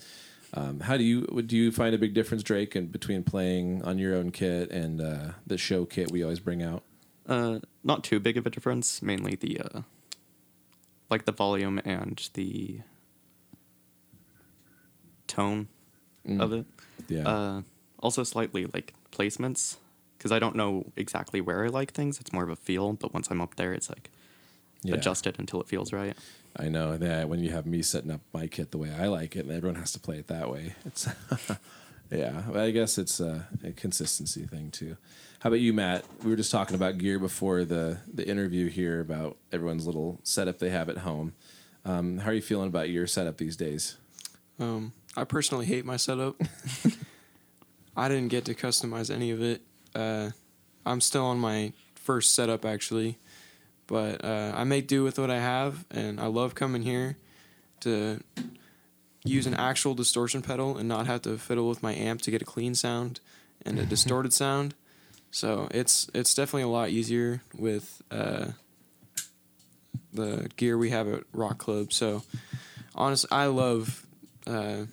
Um, 0.54 0.80
how 0.80 0.98
do 0.98 1.04
you 1.04 1.26
do 1.46 1.58
you 1.58 1.72
find 1.72 1.94
a 1.94 1.98
big 1.98 2.14
difference, 2.14 2.44
Drake, 2.44 2.76
in 2.76 2.88
between 2.88 3.24
playing 3.24 3.84
on 3.84 3.98
your 3.98 4.16
own 4.16 4.32
kit 4.32 4.72
and 4.72 5.02
uh, 5.02 5.32
the 5.46 5.58
show 5.58 5.86
kit 5.86 6.12
we 6.12 6.24
always 6.24 6.40
bring 6.40 6.64
out? 6.64 6.84
Uh, 7.28 7.60
not 7.84 8.04
too 8.04 8.20
big 8.20 8.38
of 8.38 8.46
a 8.46 8.50
difference. 8.50 9.02
Mainly 9.02 9.36
the 9.36 9.60
uh, 9.60 9.82
like 11.10 11.26
the 11.26 11.32
volume 11.34 11.82
and 11.84 12.30
the 12.34 12.82
tone. 15.28 15.68
of 16.40 16.54
it. 16.54 16.66
Yeah. 17.08 17.28
Uh, 17.28 17.62
also, 18.00 18.24
slightly 18.24 18.66
like 18.66 18.94
placements 19.12 19.78
because 20.18 20.32
I 20.32 20.40
don't 20.40 20.56
know 20.56 20.92
exactly 20.96 21.42
where 21.42 21.64
I 21.64 21.68
like 21.68 21.92
things. 21.92 22.20
It's 22.20 22.34
more 22.34 22.44
of 22.44 22.50
a 22.50 22.56
feel, 22.56 22.94
but 22.94 23.14
once 23.14 23.30
I'm 23.30 23.42
up 23.42 23.56
there, 23.56 23.74
it's 23.74 23.90
like 23.90 24.10
Yeah. 24.84 24.96
adjust 24.96 25.28
it 25.28 25.38
until 25.40 25.60
it 25.62 25.68
feels 25.68 25.92
right. 25.92 26.16
I 26.56 26.70
know 26.70 26.98
that 26.98 27.30
when 27.30 27.40
you 27.40 27.52
have 27.52 27.66
me 27.66 27.82
setting 27.82 28.12
up 28.12 28.22
my 28.34 28.48
kit 28.48 28.72
the 28.72 28.78
way 28.78 28.92
I 28.92 29.08
like 29.08 29.36
it, 29.36 29.46
and 29.46 29.52
everyone 29.52 29.80
has 29.80 29.92
to 29.94 30.00
play 30.00 30.18
it 30.18 30.28
that 30.28 30.50
way. 30.50 30.74
It's 30.86 31.08
yeah. 32.12 32.44
But 32.48 32.62
I 32.62 32.72
guess 32.72 32.98
it's 32.98 33.20
a, 33.20 33.48
a 33.64 33.72
consistency 33.72 34.46
thing 34.46 34.72
too. 34.72 34.98
How 35.40 35.50
about 35.50 35.60
you, 35.60 35.72
Matt? 35.74 36.04
We 36.24 36.32
were 36.32 36.36
just 36.36 36.52
talking 36.52 36.76
about 36.76 36.98
gear 36.98 37.20
before 37.20 37.64
the 37.64 38.00
the 38.12 38.28
interview 38.28 38.70
here 38.70 39.00
about 39.00 39.38
everyone's 39.52 39.86
little 39.86 40.20
setup 40.24 40.58
they 40.60 40.70
have 40.72 40.90
at 40.90 41.00
home. 41.00 41.34
Um, 41.86 42.18
how 42.20 42.32
are 42.32 42.34
you 42.34 42.42
feeling 42.42 42.68
about 42.68 42.90
your 42.90 43.08
setup 43.08 43.38
these 43.38 43.56
days? 43.56 43.98
Um, 44.60 44.94
I 45.16 45.24
personally 45.24 45.66
hate 45.66 45.86
my 45.86 45.98
setup. 45.98 46.42
I 47.96 48.08
didn't 48.10 48.28
get 48.28 48.46
to 48.46 48.54
customize 48.54 49.14
any 49.14 49.32
of 49.32 49.42
it. 49.42 49.62
Uh, 49.96 50.32
I'm 50.86 51.02
still 51.02 51.26
on 51.26 51.40
my 51.40 51.74
first 51.96 52.34
setup 52.36 52.66
actually, 52.66 53.18
but 53.88 54.24
uh, 54.24 54.54
I 54.56 54.64
make 54.66 54.88
do 54.88 55.04
with 55.04 55.18
what 55.18 55.32
I 55.32 55.40
have, 55.40 55.86
and 55.90 56.20
I 56.20 56.28
love 56.28 56.56
coming 56.56 56.84
here 56.84 57.18
to 57.82 58.20
use 59.24 59.46
an 59.48 59.54
actual 59.54 59.94
distortion 59.94 60.42
pedal 60.42 60.78
and 60.78 60.88
not 60.88 61.08
have 61.08 61.22
to 61.24 61.38
fiddle 61.38 61.68
with 61.68 61.82
my 61.84 61.94
amp 61.94 62.22
to 62.22 62.32
get 62.32 62.42
a 62.42 62.46
clean 62.46 62.76
sound 62.76 63.20
and 63.66 63.80
a 63.80 63.86
distorted 63.96 64.34
sound. 64.34 64.76
So 65.32 65.68
it's 65.72 66.10
it's 66.14 66.34
definitely 66.34 66.64
a 66.64 66.68
lot 66.68 66.90
easier 66.90 67.42
with 67.56 68.02
uh, 68.12 68.48
the 70.14 70.50
gear 70.56 70.78
we 70.78 70.90
have 70.90 71.08
at 71.08 71.24
Rock 71.34 71.58
Club. 71.58 71.92
So 71.94 72.24
honestly, 72.96 73.30
I 73.32 73.48
love 73.48 74.06
uh, 74.46 74.86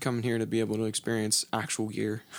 coming 0.00 0.22
here 0.22 0.38
to 0.38 0.46
be 0.46 0.60
able 0.60 0.76
to 0.76 0.84
experience 0.84 1.44
actual 1.52 1.88
gear. 1.88 2.22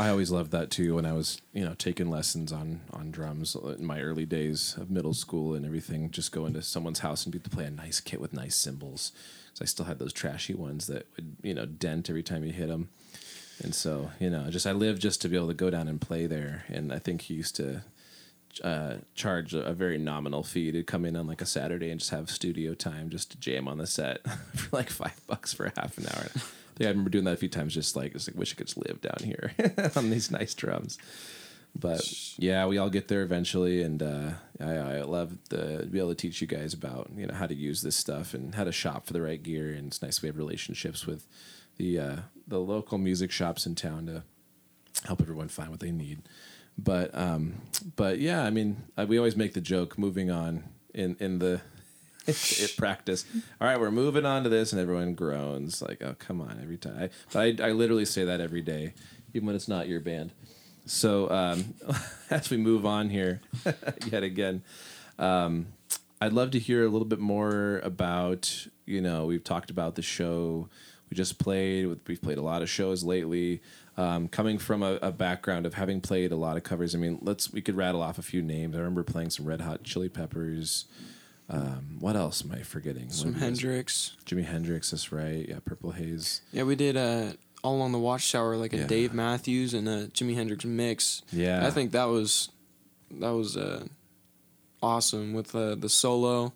I 0.00 0.08
always 0.08 0.30
loved 0.30 0.50
that 0.52 0.70
too 0.70 0.94
when 0.94 1.04
I 1.04 1.12
was, 1.12 1.42
you 1.52 1.62
know, 1.62 1.74
taking 1.74 2.08
lessons 2.08 2.52
on 2.52 2.80
on 2.90 3.10
drums 3.10 3.54
in 3.54 3.84
my 3.84 4.00
early 4.00 4.24
days 4.24 4.74
of 4.78 4.90
middle 4.90 5.12
school 5.12 5.54
and 5.54 5.66
everything. 5.66 6.10
Just 6.10 6.32
go 6.32 6.46
into 6.46 6.62
someone's 6.62 7.00
house 7.00 7.26
and 7.26 7.32
be 7.32 7.38
to 7.38 7.50
play 7.50 7.66
a 7.66 7.70
nice 7.70 8.00
kit 8.00 8.18
with 8.18 8.32
nice 8.32 8.56
cymbals. 8.56 9.12
So 9.52 9.62
I 9.62 9.66
still 9.66 9.84
had 9.84 9.98
those 9.98 10.14
trashy 10.14 10.54
ones 10.54 10.86
that 10.86 11.06
would, 11.16 11.36
you 11.42 11.52
know, 11.52 11.66
dent 11.66 12.08
every 12.08 12.22
time 12.22 12.44
you 12.44 12.52
hit 12.52 12.68
them. 12.68 12.88
And 13.62 13.74
so, 13.74 14.10
you 14.18 14.30
know, 14.30 14.48
just 14.48 14.66
I 14.66 14.72
lived 14.72 15.02
just 15.02 15.20
to 15.20 15.28
be 15.28 15.36
able 15.36 15.48
to 15.48 15.54
go 15.54 15.68
down 15.68 15.86
and 15.86 16.00
play 16.00 16.26
there. 16.26 16.64
And 16.68 16.94
I 16.94 16.98
think 16.98 17.20
he 17.22 17.34
used 17.34 17.56
to 17.56 17.82
uh, 18.64 18.94
charge 19.14 19.52
a, 19.52 19.66
a 19.66 19.74
very 19.74 19.98
nominal 19.98 20.42
fee 20.42 20.72
to 20.72 20.82
come 20.82 21.04
in 21.04 21.14
on 21.14 21.26
like 21.26 21.42
a 21.42 21.46
Saturday 21.46 21.90
and 21.90 22.00
just 22.00 22.10
have 22.10 22.30
studio 22.30 22.72
time 22.72 23.10
just 23.10 23.32
to 23.32 23.38
jam 23.38 23.68
on 23.68 23.76
the 23.76 23.86
set 23.86 24.26
for 24.54 24.74
like 24.74 24.88
five 24.88 25.20
bucks 25.26 25.52
for 25.52 25.70
half 25.76 25.98
an 25.98 26.06
hour. 26.06 26.30
Think 26.80 26.88
I 26.88 26.92
remember 26.92 27.10
doing 27.10 27.24
that 27.24 27.34
a 27.34 27.36
few 27.36 27.50
times. 27.50 27.74
Just 27.74 27.94
like, 27.94 28.14
just 28.14 28.26
like 28.26 28.38
wish 28.38 28.54
I 28.54 28.56
could 28.56 28.68
just 28.68 28.78
live 28.78 29.02
down 29.02 29.18
here 29.22 29.52
on 29.96 30.08
these 30.08 30.30
nice 30.30 30.54
drums. 30.54 30.96
But 31.78 32.00
yeah, 32.38 32.64
we 32.64 32.78
all 32.78 32.88
get 32.88 33.08
there 33.08 33.20
eventually, 33.20 33.82
and 33.82 34.02
uh, 34.02 34.30
I, 34.58 34.76
I 34.76 35.00
love 35.02 35.36
the, 35.50 35.86
be 35.90 35.98
able 35.98 36.08
to 36.08 36.14
teach 36.14 36.40
you 36.40 36.46
guys 36.46 36.72
about 36.72 37.10
you 37.14 37.26
know 37.26 37.34
how 37.34 37.46
to 37.46 37.54
use 37.54 37.82
this 37.82 37.96
stuff 37.96 38.32
and 38.32 38.54
how 38.54 38.64
to 38.64 38.72
shop 38.72 39.04
for 39.04 39.12
the 39.12 39.20
right 39.20 39.42
gear. 39.42 39.74
And 39.74 39.88
it's 39.88 40.00
nice 40.00 40.22
we 40.22 40.28
have 40.28 40.38
relationships 40.38 41.06
with 41.06 41.26
the 41.76 41.98
uh, 41.98 42.16
the 42.48 42.60
local 42.60 42.96
music 42.96 43.30
shops 43.30 43.66
in 43.66 43.74
town 43.74 44.06
to 44.06 44.22
help 45.04 45.20
everyone 45.20 45.48
find 45.48 45.68
what 45.68 45.80
they 45.80 45.92
need. 45.92 46.22
But 46.78 47.14
um, 47.14 47.60
but 47.94 48.20
yeah, 48.20 48.42
I 48.42 48.48
mean, 48.48 48.84
I, 48.96 49.04
we 49.04 49.18
always 49.18 49.36
make 49.36 49.52
the 49.52 49.60
joke 49.60 49.98
moving 49.98 50.30
on 50.30 50.64
in 50.94 51.14
in 51.20 51.40
the 51.40 51.60
it 52.26 52.74
practice. 52.76 53.24
All 53.60 53.66
right, 53.66 53.78
we're 53.78 53.90
moving 53.90 54.26
on 54.26 54.42
to 54.44 54.48
this, 54.48 54.72
and 54.72 54.80
everyone 54.80 55.14
groans 55.14 55.82
like, 55.82 56.02
"Oh, 56.02 56.14
come 56.18 56.40
on!" 56.40 56.58
Every 56.62 56.76
time, 56.76 57.10
I, 57.34 57.38
I, 57.38 57.56
I 57.62 57.72
literally 57.72 58.04
say 58.04 58.24
that 58.24 58.40
every 58.40 58.62
day, 58.62 58.94
even 59.34 59.46
when 59.46 59.56
it's 59.56 59.68
not 59.68 59.88
your 59.88 60.00
band. 60.00 60.32
So 60.86 61.30
um, 61.30 61.74
as 62.30 62.50
we 62.50 62.56
move 62.56 62.84
on 62.86 63.10
here, 63.10 63.40
yet 64.10 64.22
again, 64.22 64.62
um, 65.18 65.68
I'd 66.20 66.32
love 66.32 66.50
to 66.52 66.58
hear 66.58 66.84
a 66.84 66.88
little 66.88 67.06
bit 67.08 67.20
more 67.20 67.80
about. 67.84 68.66
You 68.86 69.00
know, 69.00 69.26
we've 69.26 69.44
talked 69.44 69.70
about 69.70 69.94
the 69.94 70.02
show 70.02 70.68
we 71.10 71.16
just 71.16 71.38
played. 71.38 71.98
We've 72.06 72.22
played 72.22 72.38
a 72.38 72.42
lot 72.42 72.62
of 72.62 72.70
shows 72.70 73.02
lately. 73.02 73.60
Um, 73.96 74.28
coming 74.28 74.58
from 74.58 74.82
a, 74.82 74.98
a 75.02 75.10
background 75.10 75.66
of 75.66 75.74
having 75.74 76.00
played 76.00 76.32
a 76.32 76.36
lot 76.36 76.56
of 76.56 76.62
covers, 76.62 76.94
I 76.94 76.98
mean, 76.98 77.18
let's 77.20 77.52
we 77.52 77.60
could 77.60 77.76
rattle 77.76 78.00
off 78.00 78.18
a 78.18 78.22
few 78.22 78.40
names. 78.40 78.74
I 78.76 78.78
remember 78.78 79.02
playing 79.02 79.30
some 79.30 79.44
Red 79.44 79.60
Hot 79.60 79.82
Chili 79.82 80.08
Peppers. 80.08 80.86
Um, 81.50 81.96
what 81.98 82.14
else 82.14 82.44
am 82.44 82.52
I 82.52 82.62
forgetting? 82.62 83.10
Some 83.10 83.34
Hendrix. 83.34 84.16
Jimi 84.24 84.44
Hendrix, 84.44 84.92
that's 84.92 85.10
right. 85.10 85.46
Yeah, 85.48 85.58
Purple 85.64 85.90
Haze. 85.90 86.42
Yeah, 86.52 86.62
we 86.62 86.76
did 86.76 86.96
uh, 86.96 87.32
all 87.64 87.76
along 87.76 87.90
the 87.92 87.98
Watchtower, 87.98 88.56
like 88.56 88.72
a 88.72 88.78
Yeah. 88.78 88.86
Dave 88.86 89.12
Matthews 89.12 89.74
and 89.74 89.88
a 89.88 90.06
Jimi 90.08 90.34
Hendrix 90.36 90.64
mix. 90.64 91.22
Yeah, 91.32 91.66
I 91.66 91.70
think 91.70 91.90
that 91.92 92.04
was 92.04 92.50
that 93.10 93.30
was 93.30 93.56
uh, 93.56 93.86
awesome 94.82 95.32
with 95.32 95.54
uh, 95.54 95.74
the 95.74 95.88
solo 95.88 96.52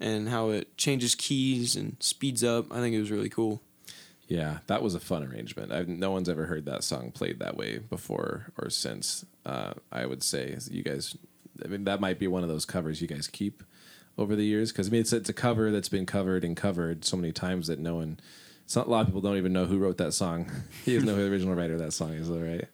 and 0.00 0.28
how 0.28 0.50
it 0.50 0.76
changes 0.76 1.14
keys 1.16 1.74
and 1.74 1.96
speeds 1.98 2.44
up. 2.44 2.70
I 2.72 2.76
think 2.80 2.94
it 2.94 3.00
was 3.00 3.10
really 3.10 3.28
cool. 3.28 3.60
Yeah, 4.28 4.58
that 4.66 4.82
was 4.82 4.94
a 4.94 5.00
fun 5.00 5.24
arrangement. 5.24 5.72
I've, 5.72 5.88
no 5.88 6.10
one's 6.10 6.28
ever 6.28 6.44
heard 6.46 6.66
that 6.66 6.84
song 6.84 7.10
played 7.12 7.38
that 7.40 7.56
way 7.56 7.78
before 7.78 8.52
or 8.58 8.68
since. 8.70 9.24
Uh, 9.44 9.72
I 9.90 10.06
would 10.06 10.22
say 10.22 10.56
you 10.70 10.82
guys. 10.82 11.16
I 11.64 11.66
mean, 11.66 11.84
that 11.84 12.00
might 12.00 12.20
be 12.20 12.28
one 12.28 12.44
of 12.44 12.48
those 12.48 12.64
covers 12.64 13.02
you 13.02 13.08
guys 13.08 13.26
keep 13.26 13.64
over 14.18 14.36
the 14.36 14.44
years 14.44 14.72
because 14.72 14.88
I 14.88 14.90
mean, 14.90 15.00
it's 15.00 15.12
it's 15.12 15.28
a 15.28 15.34
cover 15.34 15.70
that's 15.70 15.88
been 15.88 16.04
covered 16.04 16.44
and 16.44 16.56
covered 16.56 17.04
so 17.04 17.16
many 17.16 17.32
times 17.32 17.68
that 17.68 17.78
no 17.78 17.94
one. 17.94 18.18
Not, 18.76 18.86
a 18.86 18.90
lot 18.90 19.00
of 19.00 19.06
people 19.06 19.22
don't 19.22 19.38
even 19.38 19.54
know 19.54 19.64
who 19.64 19.78
wrote 19.78 19.96
that 19.96 20.12
song. 20.12 20.50
you 20.84 20.96
even 20.96 21.06
know 21.06 21.14
who 21.14 21.24
the 21.24 21.30
original 21.30 21.54
writer 21.54 21.72
of 21.72 21.78
that 21.78 21.92
song 21.92 22.12
is, 22.12 22.28
though, 22.28 22.36
right? 22.36 22.66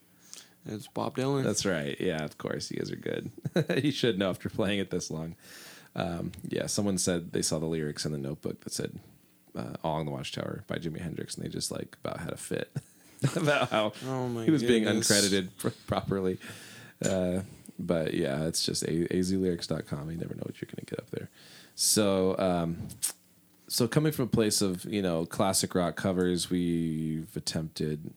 It's 0.65 0.87
Bob 0.87 1.15
Dylan. 1.15 1.43
That's 1.43 1.65
right. 1.65 1.95
Yeah, 2.01 2.23
of 2.23 2.37
course. 2.37 2.69
You 2.69 2.77
guys 2.79 2.91
are 2.91 2.97
good. 2.97 3.31
you 3.83 3.91
should 3.91 4.19
know 4.19 4.29
after 4.29 4.49
playing 4.49 4.79
it 4.79 4.89
this 4.89 5.09
long. 5.09 5.35
Um, 5.95 6.33
yeah, 6.47 6.65
someone 6.65 6.97
said 6.97 7.31
they 7.31 7.41
saw 7.41 7.59
the 7.59 7.65
lyrics 7.65 8.05
in 8.05 8.11
the 8.11 8.17
notebook 8.17 8.61
that 8.65 8.73
said 8.73 8.99
uh, 9.55 9.75
All 9.83 9.95
on 9.95 10.05
the 10.05 10.11
Watchtower 10.11 10.63
by 10.67 10.77
Jimi 10.77 10.99
Hendrix, 10.99 11.35
and 11.35 11.45
they 11.45 11.49
just 11.49 11.71
like 11.71 11.95
about 12.03 12.19
had 12.19 12.33
a 12.33 12.37
fit 12.37 12.69
about 13.35 13.69
how 13.69 13.93
oh 14.07 14.41
he 14.41 14.51
was 14.51 14.63
being 14.63 14.83
uncredited 14.83 15.49
pr- 15.57 15.69
properly. 15.87 16.37
Uh, 17.03 17.41
but 17.79 18.13
yeah, 18.13 18.45
it's 18.45 18.63
just 18.65 18.83
a- 18.83 19.07
azlyrics.com. 19.13 20.11
You 20.11 20.17
never 20.17 20.35
know 20.35 20.43
what 20.45 20.61
you're 20.61 20.67
going 20.67 20.85
to 20.85 20.89
get 20.95 20.99
up 20.99 21.09
there. 21.11 21.29
So, 21.75 22.37
um, 22.37 22.87
so 23.67 23.87
coming 23.87 24.11
from 24.11 24.25
a 24.25 24.29
place 24.29 24.61
of 24.61 24.85
you 24.85 25.01
know 25.01 25.25
classic 25.25 25.75
rock 25.75 25.95
covers, 25.95 26.49
we've 26.49 27.27
attempted. 27.35 28.13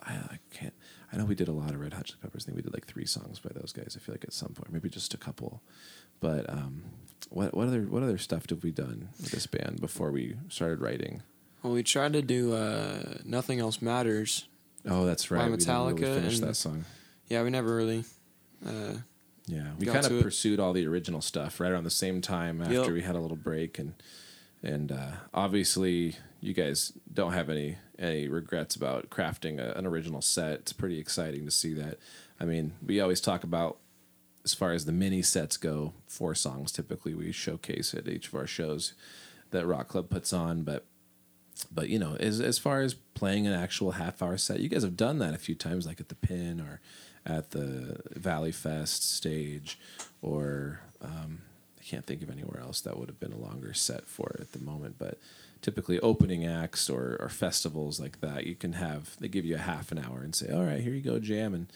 I, 0.00 0.12
I 0.12 0.38
can't. 0.50 0.74
I 1.12 1.16
know 1.18 1.24
we 1.24 1.34
did 1.34 1.48
a 1.48 1.52
lot 1.52 1.70
of 1.70 1.80
Red 1.80 1.92
Hot 1.94 2.04
Chili 2.04 2.18
Peppers. 2.22 2.44
I 2.44 2.46
think 2.46 2.56
we 2.56 2.62
did 2.62 2.72
like 2.74 2.86
three 2.86 3.06
songs 3.06 3.38
by 3.38 3.50
those 3.54 3.72
guys. 3.72 3.96
I 3.96 4.00
feel 4.04 4.14
like 4.14 4.24
at 4.24 4.32
some 4.32 4.50
point, 4.50 4.72
maybe 4.72 4.88
just 4.88 5.14
a 5.14 5.16
couple. 5.16 5.62
But 6.20 6.48
um, 6.50 6.82
what 7.30 7.54
what 7.54 7.68
other 7.68 7.82
what 7.82 8.02
other 8.02 8.18
stuff 8.18 8.48
have 8.50 8.62
we 8.62 8.70
done 8.70 9.08
with 9.20 9.30
this 9.30 9.46
band 9.46 9.80
before 9.80 10.10
we 10.10 10.36
started 10.48 10.80
writing? 10.80 11.22
Well, 11.62 11.72
we 11.72 11.82
tried 11.82 12.12
to 12.14 12.22
do 12.22 12.54
uh, 12.54 13.16
Nothing 13.24 13.60
Else 13.60 13.82
Matters. 13.82 14.46
Oh, 14.88 15.04
that's 15.04 15.30
right. 15.30 15.38
By 15.40 15.44
we 15.50 15.56
never 15.56 15.72
really 15.72 15.92
Metallica 16.00 16.14
finished 16.14 16.40
and- 16.40 16.48
that 16.50 16.54
song. 16.54 16.84
Yeah, 17.28 17.42
we 17.42 17.50
never 17.50 17.74
really. 17.74 18.04
Uh, 18.64 18.98
Yeah, 19.46 19.72
we 19.78 19.86
kind 19.86 20.04
of 20.04 20.12
it. 20.12 20.22
pursued 20.22 20.58
all 20.58 20.72
the 20.72 20.86
original 20.86 21.20
stuff 21.20 21.60
right 21.60 21.70
around 21.70 21.84
the 21.84 21.90
same 21.90 22.20
time 22.20 22.60
after 22.60 22.74
Yep. 22.74 22.90
we 22.90 23.02
had 23.02 23.14
a 23.16 23.20
little 23.20 23.36
break, 23.36 23.78
and 23.78 23.94
and 24.62 24.90
uh, 24.90 25.12
obviously 25.32 26.16
you 26.40 26.52
guys 26.52 26.92
don't 27.12 27.32
have 27.32 27.48
any 27.48 27.78
any 27.98 28.26
regrets 28.28 28.74
about 28.76 29.08
crafting 29.08 29.58
a, 29.60 29.76
an 29.78 29.86
original 29.86 30.20
set. 30.20 30.54
It's 30.60 30.72
pretty 30.72 30.98
exciting 30.98 31.44
to 31.44 31.50
see 31.50 31.72
that. 31.74 31.98
I 32.40 32.44
mean, 32.44 32.72
we 32.84 33.00
always 33.00 33.20
talk 33.20 33.44
about 33.44 33.78
as 34.44 34.52
far 34.54 34.72
as 34.72 34.84
the 34.84 34.92
mini 34.92 35.22
sets 35.22 35.56
go, 35.56 35.92
four 36.06 36.34
songs 36.34 36.70
typically 36.72 37.14
we 37.14 37.32
showcase 37.32 37.94
at 37.94 38.06
each 38.08 38.28
of 38.28 38.34
our 38.34 38.46
shows 38.46 38.94
that 39.50 39.66
Rock 39.66 39.88
Club 39.88 40.10
puts 40.10 40.32
on, 40.32 40.62
but 40.62 40.84
but 41.72 41.88
you 41.88 41.98
know, 41.98 42.16
as 42.16 42.40
as 42.40 42.58
far 42.58 42.80
as 42.80 42.94
playing 42.94 43.46
an 43.46 43.52
actual 43.52 43.92
half 43.92 44.20
hour 44.22 44.36
set, 44.36 44.58
you 44.60 44.68
guys 44.68 44.82
have 44.82 44.96
done 44.96 45.18
that 45.20 45.34
a 45.34 45.38
few 45.38 45.54
times, 45.54 45.86
like 45.86 46.00
at 46.00 46.08
the 46.08 46.14
Pin 46.16 46.60
or 46.60 46.80
at 47.26 47.50
the 47.50 48.00
Valley 48.10 48.52
Fest 48.52 49.10
stage, 49.10 49.78
or 50.22 50.80
um, 51.02 51.42
I 51.78 51.82
can't 51.82 52.06
think 52.06 52.22
of 52.22 52.30
anywhere 52.30 52.60
else 52.60 52.80
that 52.82 52.98
would 52.98 53.08
have 53.08 53.20
been 53.20 53.32
a 53.32 53.38
longer 53.38 53.74
set 53.74 54.06
for 54.06 54.30
it 54.34 54.40
at 54.40 54.52
the 54.52 54.58
moment. 54.58 54.96
But 54.98 55.18
typically, 55.60 56.00
opening 56.00 56.46
acts 56.46 56.88
or 56.88 57.16
or 57.20 57.28
festivals 57.28 58.00
like 58.00 58.20
that, 58.20 58.46
you 58.46 58.54
can 58.54 58.74
have 58.74 59.16
they 59.18 59.28
give 59.28 59.44
you 59.44 59.56
a 59.56 59.58
half 59.58 59.92
an 59.92 59.98
hour 59.98 60.20
and 60.22 60.34
say, 60.34 60.52
"All 60.52 60.64
right, 60.64 60.80
here 60.80 60.94
you 60.94 61.02
go, 61.02 61.18
jam," 61.18 61.52
and 61.54 61.66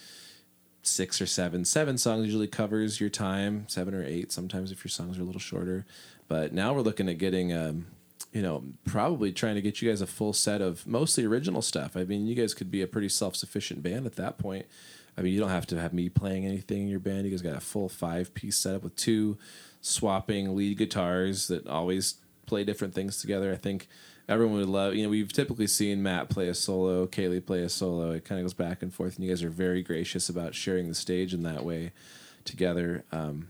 six 0.83 1.21
or 1.21 1.25
seven. 1.25 1.65
Seven 1.65 1.97
songs 1.97 2.25
usually 2.25 2.47
covers 2.47 2.99
your 2.99 3.09
time. 3.09 3.65
Seven 3.67 3.93
or 3.93 4.03
eight 4.03 4.31
sometimes 4.31 4.71
if 4.71 4.83
your 4.83 4.89
songs 4.89 5.17
are 5.17 5.21
a 5.21 5.25
little 5.25 5.39
shorter. 5.39 5.85
But 6.27 6.53
now 6.53 6.73
we're 6.73 6.81
looking 6.81 7.09
at 7.09 7.17
getting, 7.17 7.53
um, 7.53 7.87
you 8.31 8.41
know, 8.41 8.63
probably 8.85 9.31
trying 9.31 9.55
to 9.55 9.61
get 9.61 9.81
you 9.81 9.89
guys 9.89 10.01
a 10.01 10.07
full 10.07 10.33
set 10.33 10.61
of 10.61 10.87
mostly 10.87 11.25
original 11.25 11.61
stuff. 11.61 11.97
I 11.97 12.03
mean, 12.03 12.25
you 12.25 12.35
guys 12.35 12.53
could 12.53 12.71
be 12.71 12.81
a 12.81 12.87
pretty 12.87 13.09
self 13.09 13.35
sufficient 13.35 13.83
band 13.83 14.05
at 14.05 14.15
that 14.15 14.37
point. 14.37 14.65
I 15.21 15.23
mean, 15.23 15.33
you 15.33 15.39
don't 15.39 15.49
have 15.49 15.67
to 15.67 15.79
have 15.79 15.93
me 15.93 16.09
playing 16.09 16.47
anything 16.47 16.81
in 16.81 16.87
your 16.87 16.99
band. 16.99 17.25
You 17.25 17.29
guys 17.29 17.43
got 17.43 17.55
a 17.55 17.61
full 17.61 17.89
five 17.89 18.33
piece 18.33 18.57
setup 18.57 18.81
with 18.81 18.95
two 18.95 19.37
swapping 19.79 20.55
lead 20.55 20.79
guitars 20.79 21.47
that 21.47 21.67
always 21.67 22.15
play 22.47 22.63
different 22.63 22.95
things 22.95 23.21
together. 23.21 23.51
I 23.53 23.55
think 23.55 23.87
everyone 24.27 24.57
would 24.57 24.67
love. 24.67 24.95
You 24.95 25.03
know, 25.03 25.09
we've 25.09 25.31
typically 25.31 25.67
seen 25.67 26.01
Matt 26.01 26.29
play 26.29 26.47
a 26.47 26.55
solo, 26.55 27.05
Kaylee 27.05 27.45
play 27.45 27.61
a 27.61 27.69
solo. 27.69 28.13
It 28.13 28.25
kind 28.25 28.41
of 28.41 28.45
goes 28.45 28.55
back 28.55 28.81
and 28.81 28.91
forth, 28.91 29.15
and 29.15 29.23
you 29.23 29.29
guys 29.29 29.43
are 29.43 29.51
very 29.51 29.83
gracious 29.83 30.27
about 30.27 30.55
sharing 30.55 30.87
the 30.87 30.95
stage 30.95 31.35
in 31.35 31.43
that 31.43 31.63
way 31.63 31.91
together, 32.43 33.05
um, 33.11 33.49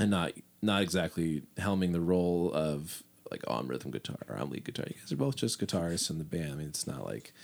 and 0.00 0.10
not 0.10 0.32
not 0.62 0.80
exactly 0.80 1.42
helming 1.58 1.92
the 1.92 2.00
role 2.00 2.50
of 2.54 3.02
like, 3.30 3.42
oh, 3.46 3.56
I'm 3.56 3.68
rhythm 3.68 3.90
guitar 3.90 4.16
or 4.26 4.36
I'm 4.36 4.48
lead 4.48 4.64
guitar. 4.64 4.86
You 4.88 4.94
guys 5.00 5.12
are 5.12 5.16
both 5.16 5.36
just 5.36 5.60
guitarists 5.60 6.08
in 6.08 6.16
the 6.16 6.24
band. 6.24 6.52
I 6.52 6.54
mean, 6.54 6.68
it's 6.68 6.86
not 6.86 7.04
like 7.04 7.34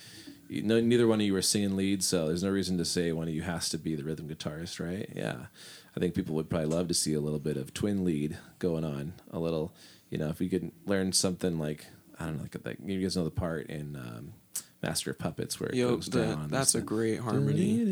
know, 0.63 0.81
neither 0.81 1.07
one 1.07 1.21
of 1.21 1.27
you 1.27 1.35
are 1.37 1.43
singing 1.43 1.77
lead, 1.77 2.03
so 2.03 2.29
there's 2.29 2.43
no 2.45 2.51
reason 2.51 2.79
to 2.79 2.85
say 2.85 3.13
one 3.13 3.29
of 3.29 3.35
you 3.35 3.43
has 3.43 3.69
to 3.71 3.79
be 3.79 3.95
the 3.95 4.05
rhythm 4.05 4.29
guitarist, 4.29 4.79
right? 4.85 5.09
Yeah, 5.15 5.47
I 5.97 6.01
think 6.01 6.15
people 6.15 6.35
would 6.37 6.49
probably 6.51 6.69
love 6.69 6.89
to 6.89 6.95
see 6.95 7.15
a 7.15 7.21
little 7.21 7.39
bit 7.39 7.57
of 7.57 7.73
twin 7.75 8.05
lead 8.05 8.39
going 8.59 8.85
on. 8.85 9.15
A 9.31 9.39
little, 9.39 9.75
you 10.11 10.19
know, 10.19 10.29
if 10.29 10.39
we 10.39 10.49
could 10.49 10.71
learn 10.87 11.13
something 11.13 11.59
like 11.59 11.87
I 12.19 12.27
don't 12.27 12.37
know, 12.37 12.43
like, 12.43 12.57
like 12.65 12.79
you 12.85 13.01
guys 13.01 13.17
know 13.17 13.25
the 13.25 13.31
part 13.31 13.67
in 13.67 13.97
um, 13.97 14.35
Master 14.83 15.11
of 15.11 15.19
Puppets 15.19 15.59
where 15.59 15.71
it 15.71 15.75
Yo, 15.77 15.97
goes 15.97 16.07
that- 16.07 16.19
down. 16.37 16.49
that's 16.49 16.75
a 16.75 16.81
great 16.81 17.19
harmony. 17.21 17.83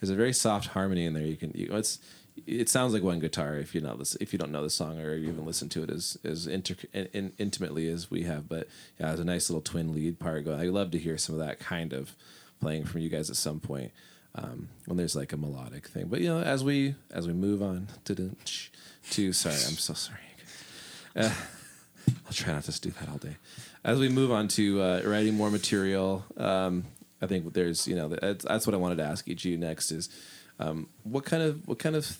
There's 0.00 0.10
a 0.10 0.14
very 0.14 0.32
soft 0.32 0.68
harmony 0.68 1.06
in 1.06 1.14
there. 1.14 1.24
You 1.24 1.36
can, 1.36 1.52
you, 1.54 1.68
it's, 1.72 1.98
it 2.46 2.68
sounds 2.68 2.92
like 2.92 3.02
one 3.02 3.20
guitar 3.20 3.56
if 3.56 3.74
you 3.74 3.80
know 3.80 3.96
this, 3.96 4.16
if 4.16 4.32
you 4.32 4.38
don't 4.38 4.52
know 4.52 4.62
the 4.62 4.70
song 4.70 5.00
or 5.00 5.14
you 5.14 5.32
listened 5.32 5.70
to 5.72 5.82
it 5.82 5.90
as 5.90 6.18
as 6.24 6.46
inter, 6.46 6.74
in, 6.92 7.08
in, 7.12 7.32
intimately 7.38 7.88
as 7.88 8.10
we 8.10 8.22
have. 8.24 8.48
But 8.48 8.68
yeah, 8.98 9.08
there's 9.08 9.20
a 9.20 9.24
nice 9.24 9.48
little 9.50 9.62
twin 9.62 9.94
lead 9.94 10.18
part 10.18 10.44
going. 10.44 10.60
I 10.60 10.64
love 10.64 10.90
to 10.92 10.98
hear 10.98 11.18
some 11.18 11.34
of 11.34 11.40
that 11.46 11.58
kind 11.58 11.92
of 11.92 12.14
playing 12.60 12.84
from 12.84 13.00
you 13.00 13.08
guys 13.08 13.30
at 13.30 13.36
some 13.36 13.60
point 13.60 13.92
um, 14.34 14.68
when 14.86 14.96
there's 14.96 15.16
like 15.16 15.32
a 15.32 15.36
melodic 15.36 15.88
thing. 15.88 16.06
But 16.08 16.20
you 16.20 16.28
know, 16.28 16.40
as 16.40 16.62
we 16.62 16.94
as 17.10 17.26
we 17.26 17.32
move 17.32 17.62
on 17.62 17.88
to 18.04 18.36
to 19.10 19.32
sorry, 19.32 19.54
I'm 19.54 19.76
so 19.76 19.94
sorry. 19.94 20.18
Uh, 21.16 21.32
I'll 22.26 22.32
try 22.32 22.52
not 22.52 22.64
to 22.64 22.80
do 22.80 22.90
that 22.90 23.08
all 23.08 23.18
day. 23.18 23.36
As 23.84 23.98
we 23.98 24.08
move 24.08 24.30
on 24.30 24.48
to 24.48 24.80
uh, 24.80 25.02
writing 25.04 25.34
more 25.34 25.50
material, 25.50 26.24
um, 26.36 26.84
I 27.20 27.26
think 27.26 27.52
there's 27.52 27.86
you 27.88 27.96
know 27.96 28.08
that's, 28.08 28.44
that's 28.44 28.66
what 28.66 28.74
I 28.74 28.78
wanted 28.78 28.96
to 28.96 29.04
ask 29.04 29.28
each 29.28 29.44
of 29.44 29.50
you 29.50 29.58
next 29.58 29.90
is 29.90 30.08
um, 30.58 30.88
what 31.02 31.24
kind 31.24 31.42
of 31.42 31.66
what 31.66 31.78
kind 31.78 31.96
of 31.96 32.18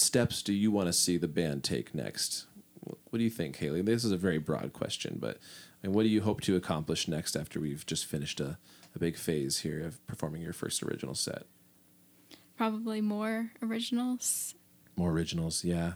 steps 0.00 0.42
do 0.42 0.52
you 0.52 0.70
want 0.70 0.86
to 0.86 0.92
see 0.92 1.16
the 1.16 1.28
band 1.28 1.64
take 1.64 1.94
next? 1.94 2.46
What, 2.80 3.18
do 3.18 3.24
you 3.24 3.30
think, 3.30 3.56
Haley? 3.56 3.82
This 3.82 4.04
is 4.04 4.12
a 4.12 4.16
very 4.16 4.38
broad 4.38 4.72
question, 4.72 5.18
but 5.20 5.38
I 5.82 5.86
mean, 5.86 5.94
what 5.94 6.02
do 6.02 6.08
you 6.08 6.22
hope 6.22 6.40
to 6.42 6.56
accomplish 6.56 7.08
next 7.08 7.36
after 7.36 7.60
we've 7.60 7.86
just 7.86 8.04
finished 8.04 8.40
a, 8.40 8.58
a 8.94 8.98
big 8.98 9.16
phase 9.16 9.60
here 9.60 9.84
of 9.84 10.04
performing 10.06 10.42
your 10.42 10.52
first 10.52 10.82
original 10.82 11.14
set? 11.14 11.44
Probably 12.56 13.00
more 13.00 13.50
originals. 13.62 14.54
More 14.96 15.10
originals, 15.10 15.64
yeah. 15.64 15.94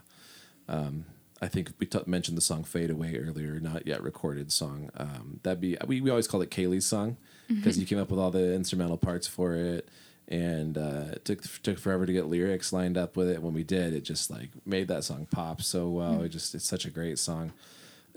Um, 0.69 1.05
I 1.41 1.49
think 1.49 1.73
we 1.79 1.87
t- 1.87 2.01
mentioned 2.07 2.37
the 2.37 2.43
song 2.43 2.65
"Fade 2.65 2.91
Away" 2.91 3.17
earlier, 3.17 3.61
not 3.61 3.87
yet 3.87 4.03
recorded 4.03 4.51
song. 4.51 4.91
Um, 4.97 5.41
that'd 5.45 5.61
be 5.61 5.77
we, 5.87 6.01
we 6.01 6.11
always 6.11 6.27
call 6.27 6.43
it 6.43 6.51
Kaylee's 6.51 6.85
song 6.87 7.17
because 7.47 7.79
you 7.79 7.87
came 7.87 7.99
up 7.99 8.11
with 8.11 8.19
all 8.19 8.31
the 8.31 8.55
instrumental 8.55 8.97
parts 8.97 9.27
for 9.29 9.55
it, 9.55 9.89
and 10.29 10.77
uh, 10.77 11.05
it 11.13 11.25
took 11.25 11.43
took 11.63 11.79
forever 11.79 12.05
to 12.05 12.13
get 12.13 12.27
lyrics 12.27 12.73
lined 12.73 12.99
up 12.99 13.17
with 13.17 13.31
it. 13.31 13.43
When 13.43 13.55
we 13.55 13.65
did, 13.65 13.95
it 13.95 14.03
just 14.03 14.31
like 14.31 14.51
made 14.67 14.89
that 14.89 15.05
song 15.05 15.27
pop 15.31 15.63
so 15.63 15.89
well. 15.89 16.23
It 16.23 16.29
just 16.29 16.55
it's 16.55 16.67
such 16.67 16.85
a 16.85 16.91
great 16.91 17.19
song. 17.19 17.53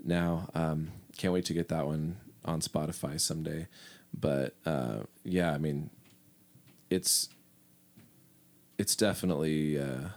Now, 0.04 0.48
um, 0.54 0.92
can't 1.16 1.32
wait 1.32 1.46
to 1.46 1.54
get 1.54 1.68
that 1.68 1.86
one 1.86 2.16
on 2.44 2.60
Spotify 2.60 3.18
someday. 3.18 3.66
But 4.18 4.54
uh, 4.66 5.00
yeah, 5.24 5.52
I 5.52 5.58
mean, 5.58 5.90
it's 6.90 7.28
it's 8.78 8.94
definitely. 8.94 9.80
Uh, 9.80 10.08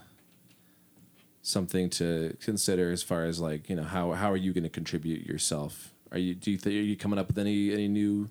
something 1.42 1.88
to 1.88 2.36
consider 2.40 2.90
as 2.90 3.04
far 3.04 3.24
as 3.24 3.38
like 3.38 3.70
you 3.70 3.76
know 3.76 3.84
how 3.84 4.10
how 4.10 4.32
are 4.32 4.36
you 4.36 4.52
going 4.52 4.64
to 4.64 4.68
contribute 4.68 5.24
yourself 5.24 5.94
are 6.10 6.18
you 6.18 6.34
do 6.34 6.50
you 6.50 6.58
think 6.58 6.74
are 6.74 6.78
you 6.80 6.96
coming 6.96 7.20
up 7.20 7.28
with 7.28 7.38
any 7.38 7.72
any 7.72 7.86
new 7.86 8.28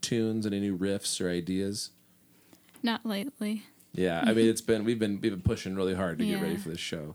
tunes 0.00 0.44
any 0.44 0.58
new 0.58 0.76
riffs 0.76 1.20
or 1.20 1.30
ideas 1.30 1.90
Not 2.82 3.04
lately. 3.06 3.64
yeah 3.92 4.22
i 4.26 4.32
mean 4.32 4.48
it's 4.48 4.60
been 4.60 4.84
we've 4.84 4.98
been 4.98 5.20
we've 5.20 5.32
been 5.32 5.40
pushing 5.40 5.74
really 5.74 5.94
hard 5.94 6.18
to 6.18 6.26
get 6.26 6.40
ready 6.42 6.56
for 6.56 6.68
this 6.68 6.78
show. 6.80 7.14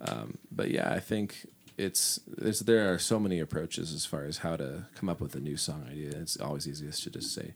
Um, 0.00 0.38
but 0.50 0.70
yeah 0.70 0.92
i 0.92 1.00
think 1.00 1.46
it's 1.78 2.20
there's 2.26 2.60
there 2.60 2.92
are 2.92 2.98
so 2.98 3.18
many 3.18 3.40
approaches 3.40 3.92
as 3.94 4.04
far 4.04 4.24
as 4.24 4.38
how 4.38 4.56
to 4.56 4.86
come 4.94 5.08
up 5.08 5.20
with 5.20 5.34
a 5.34 5.40
new 5.40 5.56
song 5.56 5.86
idea. 5.90 6.10
It's 6.10 6.36
always 6.38 6.68
easiest 6.68 7.02
to 7.04 7.10
just 7.10 7.34
say 7.34 7.54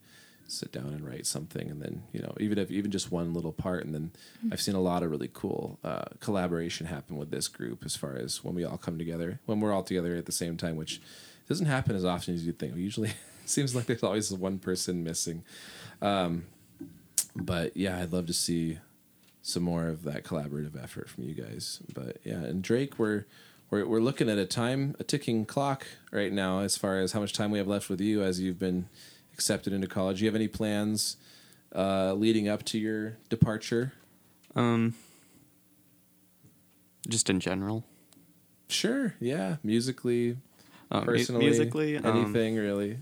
sit 0.49 0.71
down 0.73 0.87
and 0.87 1.05
write 1.05 1.27
something 1.27 1.69
and 1.69 1.83
then 1.83 2.05
you 2.13 2.21
know 2.23 2.33
even 2.39 2.57
if 2.57 2.71
even 2.71 2.91
just 2.91 3.11
one 3.13 3.35
little 3.35 3.53
part. 3.53 3.85
And 3.85 3.95
then 3.95 4.13
i've 4.51 4.61
seen 4.61 4.75
a 4.75 4.81
lot 4.81 5.03
of 5.03 5.11
really 5.11 5.31
cool 5.33 5.79
uh, 5.85 6.05
collaboration 6.21 6.87
happen 6.87 7.17
with 7.17 7.31
this 7.31 7.47
group 7.49 7.85
as 7.85 7.95
far 7.97 8.17
as 8.17 8.43
when 8.45 8.55
we 8.55 8.65
all 8.65 8.79
come 8.79 8.97
together 8.97 9.41
when 9.45 9.61
we're 9.61 9.73
all 9.73 9.83
together 9.83 10.15
at 10.17 10.27
the 10.27 10.33
same 10.33 10.57
time 10.57 10.77
which 10.77 11.01
doesn't 11.49 11.67
happen 11.67 11.95
as 11.95 12.05
often 12.05 12.35
as 12.35 12.47
you'd 12.47 12.59
think. 12.59 12.75
Usually 12.77 13.13
seems 13.45 13.75
like 13.75 13.87
there's 13.87 14.03
always 14.03 14.33
one 14.33 14.59
person 14.59 15.05
missing. 15.05 15.45
Um, 16.03 16.45
but 17.37 17.77
yeah 17.77 17.99
i'd 18.01 18.13
love 18.13 18.27
to 18.27 18.33
see 18.33 18.79
some 19.43 19.63
more 19.63 19.87
of 19.89 20.03
that 20.05 20.25
collaborative 20.25 20.83
effort 20.83 21.09
from 21.09 21.25
you 21.25 21.35
guys 21.35 21.81
but 21.95 22.17
yeah 22.25 22.35
and 22.35 22.63
drake 22.63 22.99
we're 22.99 23.25
we're, 23.71 23.85
we're 23.87 24.01
looking 24.01 24.29
at 24.31 24.39
a 24.39 24.47
time 24.47 24.95
a 24.99 25.05
ticking 25.05 25.45
clock 25.45 25.87
right 26.13 26.33
now 26.33 26.61
as 26.61 26.77
far 26.77 26.99
as 27.01 27.13
how 27.13 27.21
much 27.21 27.33
time 27.33 27.51
we 27.51 27.59
have 27.59 27.67
left 27.69 27.89
with 27.89 28.01
you 28.01 28.23
as 28.23 28.41
you've 28.41 28.59
been 28.61 28.87
accepted 29.35 29.73
into 29.73 29.87
college. 29.87 30.19
Do 30.21 30.25
you 30.25 30.29
have 30.31 30.35
any 30.37 30.49
plans 30.49 31.17
uh, 31.75 32.15
leading 32.15 32.49
up 32.49 32.63
to 32.67 32.79
your 32.79 33.19
departure? 33.29 33.93
Um, 34.55 34.95
just 37.09 37.29
in 37.29 37.41
general. 37.41 37.85
Sure. 38.69 39.15
Yeah. 39.21 39.57
Musically, 39.63 40.37
Uh, 40.91 41.01
mu- 41.01 41.07
personally, 41.07 41.45
musically, 41.45 41.97
um, 41.99 42.07
anything 42.07 42.57
really. 42.57 42.99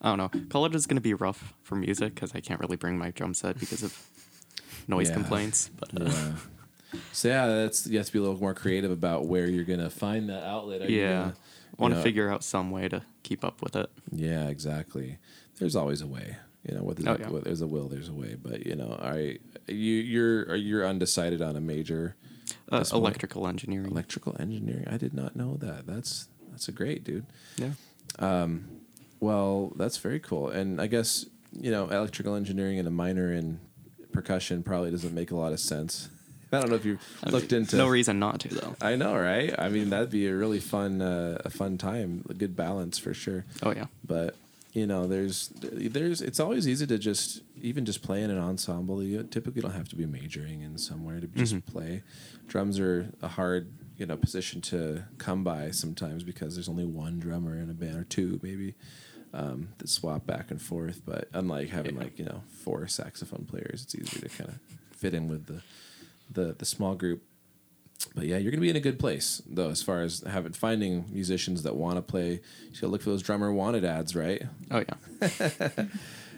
I 0.00 0.08
don't 0.14 0.18
know. 0.18 0.40
College 0.48 0.74
is 0.74 0.86
going 0.86 0.96
to 0.96 1.02
be 1.02 1.14
rough 1.14 1.54
for 1.62 1.76
music 1.76 2.14
because 2.14 2.34
I 2.34 2.40
can't 2.40 2.58
really 2.60 2.76
bring 2.76 2.96
my 2.98 3.10
drum 3.10 3.34
set 3.34 3.58
because 3.58 3.82
of 3.82 3.98
noise 4.88 5.08
Yeah. 5.08 5.14
complaints. 5.14 5.70
But 5.78 6.00
uh, 6.00 6.04
Yeah. 6.04 6.32
so 7.12 7.28
yeah, 7.28 7.46
that's 7.46 7.86
you 7.86 7.98
have 7.98 8.06
to 8.06 8.12
be 8.12 8.18
a 8.18 8.22
little 8.22 8.40
more 8.40 8.54
creative 8.54 8.90
about 8.90 9.26
where 9.26 9.46
you're 9.46 9.64
gonna 9.64 9.90
find 9.90 10.28
that 10.30 10.42
outlet. 10.44 10.82
Are 10.82 10.90
yeah, 10.90 11.32
want 11.76 11.94
to 11.94 12.02
figure 12.02 12.30
out 12.30 12.42
some 12.42 12.70
way 12.70 12.88
to 12.88 13.02
keep 13.22 13.44
up 13.44 13.62
with 13.62 13.76
it. 13.76 13.90
Yeah, 14.10 14.48
exactly. 14.48 15.18
There's 15.58 15.76
always 15.76 16.00
a 16.00 16.06
way. 16.06 16.36
You 16.66 16.74
know, 16.76 16.82
whether 16.82 17.00
Oh, 17.02 17.14
there's, 17.14 17.20
yeah. 17.20 17.30
whether 17.30 17.44
there's 17.44 17.60
a 17.62 17.66
will, 17.66 17.88
there's 17.88 18.08
a 18.08 18.12
way. 18.14 18.36
But 18.42 18.66
you 18.66 18.74
know, 18.76 18.98
I 19.00 19.38
you 19.68 19.94
you're 19.96 20.54
you're 20.56 20.86
undecided 20.86 21.40
on 21.42 21.56
a 21.56 21.60
major 21.60 22.16
Uh, 22.72 22.84
electrical 22.92 23.46
engineering. 23.46 23.90
electrical 23.90 24.34
engineering. 24.40 24.86
I 24.90 24.96
did 24.96 25.12
not 25.14 25.36
know 25.36 25.56
that. 25.58 25.86
That's 25.86 26.28
that's 26.50 26.68
a 26.68 26.72
great 26.72 27.04
dude. 27.04 27.26
yeah. 27.58 27.72
Well, 29.20 29.72
that's 29.76 29.98
very 29.98 30.18
cool. 30.20 30.48
And 30.48 30.80
I 30.80 30.86
guess, 30.86 31.26
you 31.52 31.70
know, 31.70 31.88
electrical 31.88 32.34
engineering 32.34 32.78
and 32.78 32.88
a 32.88 32.90
minor 32.90 33.32
in 33.32 33.60
percussion 34.12 34.62
probably 34.62 34.90
doesn't 34.90 35.14
make 35.14 35.30
a 35.30 35.36
lot 35.36 35.52
of 35.52 35.60
sense. 35.60 36.08
I 36.52 36.58
don't 36.58 36.70
know 36.70 36.76
if 36.76 36.84
you 36.84 36.98
looked 37.26 37.52
into 37.52 37.76
No 37.76 37.86
reason 37.86 38.18
not 38.18 38.40
to 38.40 38.48
though. 38.48 38.74
I 38.80 38.96
know, 38.96 39.14
right? 39.14 39.54
I 39.56 39.68
mean, 39.68 39.90
that'd 39.90 40.10
be 40.10 40.26
a 40.26 40.34
really 40.34 40.58
fun 40.58 41.00
uh, 41.00 41.40
a 41.44 41.50
fun 41.50 41.78
time, 41.78 42.24
a 42.28 42.34
good 42.34 42.56
balance 42.56 42.98
for 42.98 43.14
sure. 43.14 43.44
Oh 43.62 43.72
yeah. 43.72 43.86
But, 44.04 44.34
you 44.72 44.86
know, 44.86 45.06
there's 45.06 45.52
there's 45.60 46.20
it's 46.22 46.40
always 46.40 46.66
easy 46.66 46.88
to 46.88 46.98
just 46.98 47.42
even 47.62 47.84
just 47.84 48.02
play 48.02 48.22
in 48.22 48.30
an 48.30 48.38
ensemble. 48.38 49.00
You 49.00 49.22
typically 49.22 49.62
don't 49.62 49.74
have 49.74 49.88
to 49.90 49.96
be 49.96 50.06
majoring 50.06 50.62
in 50.62 50.76
somewhere 50.76 51.20
to 51.20 51.28
just 51.28 51.64
play. 51.66 52.02
Drums 52.48 52.80
are 52.80 53.10
a 53.22 53.28
hard, 53.28 53.70
you 53.96 54.06
know, 54.06 54.16
position 54.16 54.60
to 54.62 55.04
come 55.18 55.44
by 55.44 55.70
sometimes 55.70 56.24
because 56.24 56.54
there's 56.56 56.68
only 56.68 56.84
one 56.84 57.20
drummer 57.20 57.56
in 57.60 57.70
a 57.70 57.74
band 57.74 57.96
or 57.96 58.04
two 58.04 58.40
maybe 58.42 58.74
um, 59.32 59.68
that 59.78 59.88
swap 59.88 60.26
back 60.26 60.50
and 60.50 60.60
forth. 60.60 61.02
But 61.06 61.28
unlike 61.32 61.68
having 61.70 61.94
Yeah. 61.96 62.02
like 62.02 62.18
you 62.18 62.24
know 62.24 62.42
four 62.64 62.86
saxophone 62.88 63.44
players, 63.44 63.82
it's 63.84 63.94
easier 63.94 64.28
to 64.28 64.36
kind 64.36 64.50
of 64.50 64.58
fit 64.96 65.14
in 65.14 65.28
with 65.28 65.46
the 65.46 65.62
the 66.30 66.54
the 66.58 66.64
small 66.64 66.94
group. 66.94 67.22
But 68.14 68.24
yeah, 68.26 68.38
you're 68.38 68.50
gonna 68.50 68.62
be 68.62 68.70
in 68.70 68.76
a 68.76 68.80
good 68.80 68.98
place 68.98 69.42
though, 69.46 69.68
as 69.70 69.82
far 69.82 70.00
as 70.02 70.20
having 70.20 70.52
finding 70.52 71.04
musicians 71.12 71.62
that 71.64 71.76
want 71.76 71.96
to 71.96 72.02
play. 72.02 72.40
You 72.72 72.74
gotta 72.74 72.86
look 72.88 73.02
for 73.02 73.10
those 73.10 73.22
drummer 73.22 73.52
wanted 73.52 73.84
ads, 73.84 74.16
right? 74.16 74.42
Oh 74.70 74.82
yeah. 75.20 75.68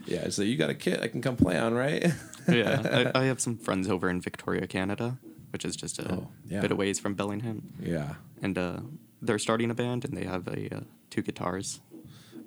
Yeah, 0.05 0.31
so 0.31 0.43
you 0.43 0.57
got 0.57 0.69
a 0.69 0.75
kit 0.75 1.01
I 1.01 1.07
can 1.07 1.23
come 1.23 1.37
play 1.37 1.57
on, 1.57 1.75
right? 1.75 2.05
yeah. 2.49 3.11
I, 3.15 3.21
I 3.21 3.25
have 3.27 3.41
some 3.41 3.57
friends 3.57 3.89
over 3.89 4.11
in 4.11 4.21
Victoria, 4.21 4.67
Canada, 4.67 5.17
which 5.51 5.65
is 5.65 5.77
just 5.77 6.01
a 6.01 6.13
Oh, 6.13 6.29
yeah. 6.45 6.61
bit 6.61 6.73
of 6.73 6.77
ways 6.77 6.99
from 6.99 7.15
Bellingham, 7.15 7.73
yeah. 7.81 8.15
and 8.43 8.59
uh, 8.59 8.81
they're 9.21 9.39
starting 9.39 9.71
a 9.71 9.75
band 9.75 10.05
and 10.05 10.17
they 10.17 10.25
have 10.25 10.49
a 10.49 10.75
uh, 10.75 10.81
two 11.11 11.23
guitars. 11.23 11.79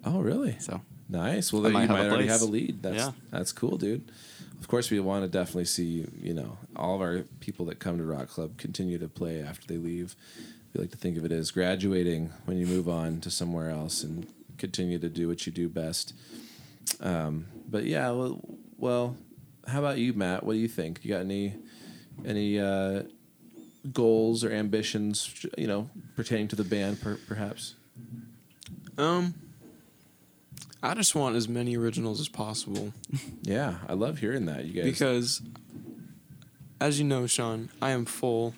Oh, 0.06 0.22
really? 0.22 0.58
So 0.60 0.82
Nice. 1.10 1.54
Well, 1.54 1.62
then 1.62 1.74
might 1.74 1.82
you 1.84 1.88
have 1.90 1.98
might 1.98 2.06
a 2.06 2.10
already 2.10 2.28
place. 2.28 2.40
have 2.42 2.50
a 2.50 2.52
lead. 2.52 2.82
That's 2.82 2.96
Yeah. 2.96 3.12
that's 3.32 3.52
cool, 3.52 3.78
dude. 3.78 4.12
Of 4.60 4.68
course, 4.68 4.90
we 4.90 5.00
want 5.00 5.24
to 5.24 5.28
definitely 5.30 5.66
see 5.66 6.06
you 6.22 6.34
know 6.34 6.58
all 6.76 6.96
of 6.96 7.02
our 7.02 7.20
people 7.40 7.66
that 7.68 7.80
come 7.80 7.98
to 7.98 8.04
Rock 8.06 8.30
Club 8.30 8.58
continue 8.58 8.98
to 8.98 9.08
play 9.08 9.42
after 9.42 9.68
they 9.68 9.78
leave. 9.78 10.16
We 10.74 10.82
like 10.82 10.92
to 10.92 10.98
think 10.98 11.18
of 11.18 11.24
it 11.26 11.32
as 11.32 11.52
graduating 11.52 12.32
when 12.46 12.58
you 12.58 12.66
move 12.66 12.90
on 12.90 13.22
to 13.22 13.30
somewhere 13.30 13.70
else 13.70 14.04
and 14.04 14.26
continue 14.58 14.98
to 15.00 15.10
do 15.10 15.28
what 15.28 15.46
you 15.46 15.52
do 15.52 15.70
best. 15.70 16.14
Um, 17.00 17.46
but 17.70 17.86
yeah, 17.86 18.10
well, 18.12 18.42
well, 18.78 19.16
how 19.68 19.80
about 19.80 19.98
you, 20.00 20.14
Matt? 20.14 20.44
What 20.44 20.54
do 20.54 20.60
you 20.60 20.68
think? 20.68 21.00
You 21.04 21.12
got 21.12 21.22
any 21.22 21.54
any 22.26 22.60
uh, 22.60 23.04
goals 23.94 24.44
or 24.44 24.52
ambitions, 24.52 25.46
you 25.58 25.68
know, 25.68 25.90
pertaining 26.16 26.48
to 26.50 26.56
the 26.56 26.64
band, 26.64 27.00
per- 27.02 27.20
perhaps? 27.28 27.76
Um, 28.98 29.34
I 30.86 30.94
just 30.94 31.16
want 31.16 31.36
as 31.36 31.50
many 31.50 31.76
originals 31.76 32.20
as 32.20 32.28
possible 32.30 32.94
Yeah, 33.42 33.76
I 33.90 33.94
love 33.94 34.20
hearing 34.20 34.46
that. 34.46 34.66
You 34.66 34.74
guys, 34.84 34.92
because, 34.92 35.42
as 36.80 37.00
you 37.00 37.06
know, 37.06 37.26
Sean, 37.26 37.70
I 37.82 37.90
am 37.92 38.06
full 38.06 38.54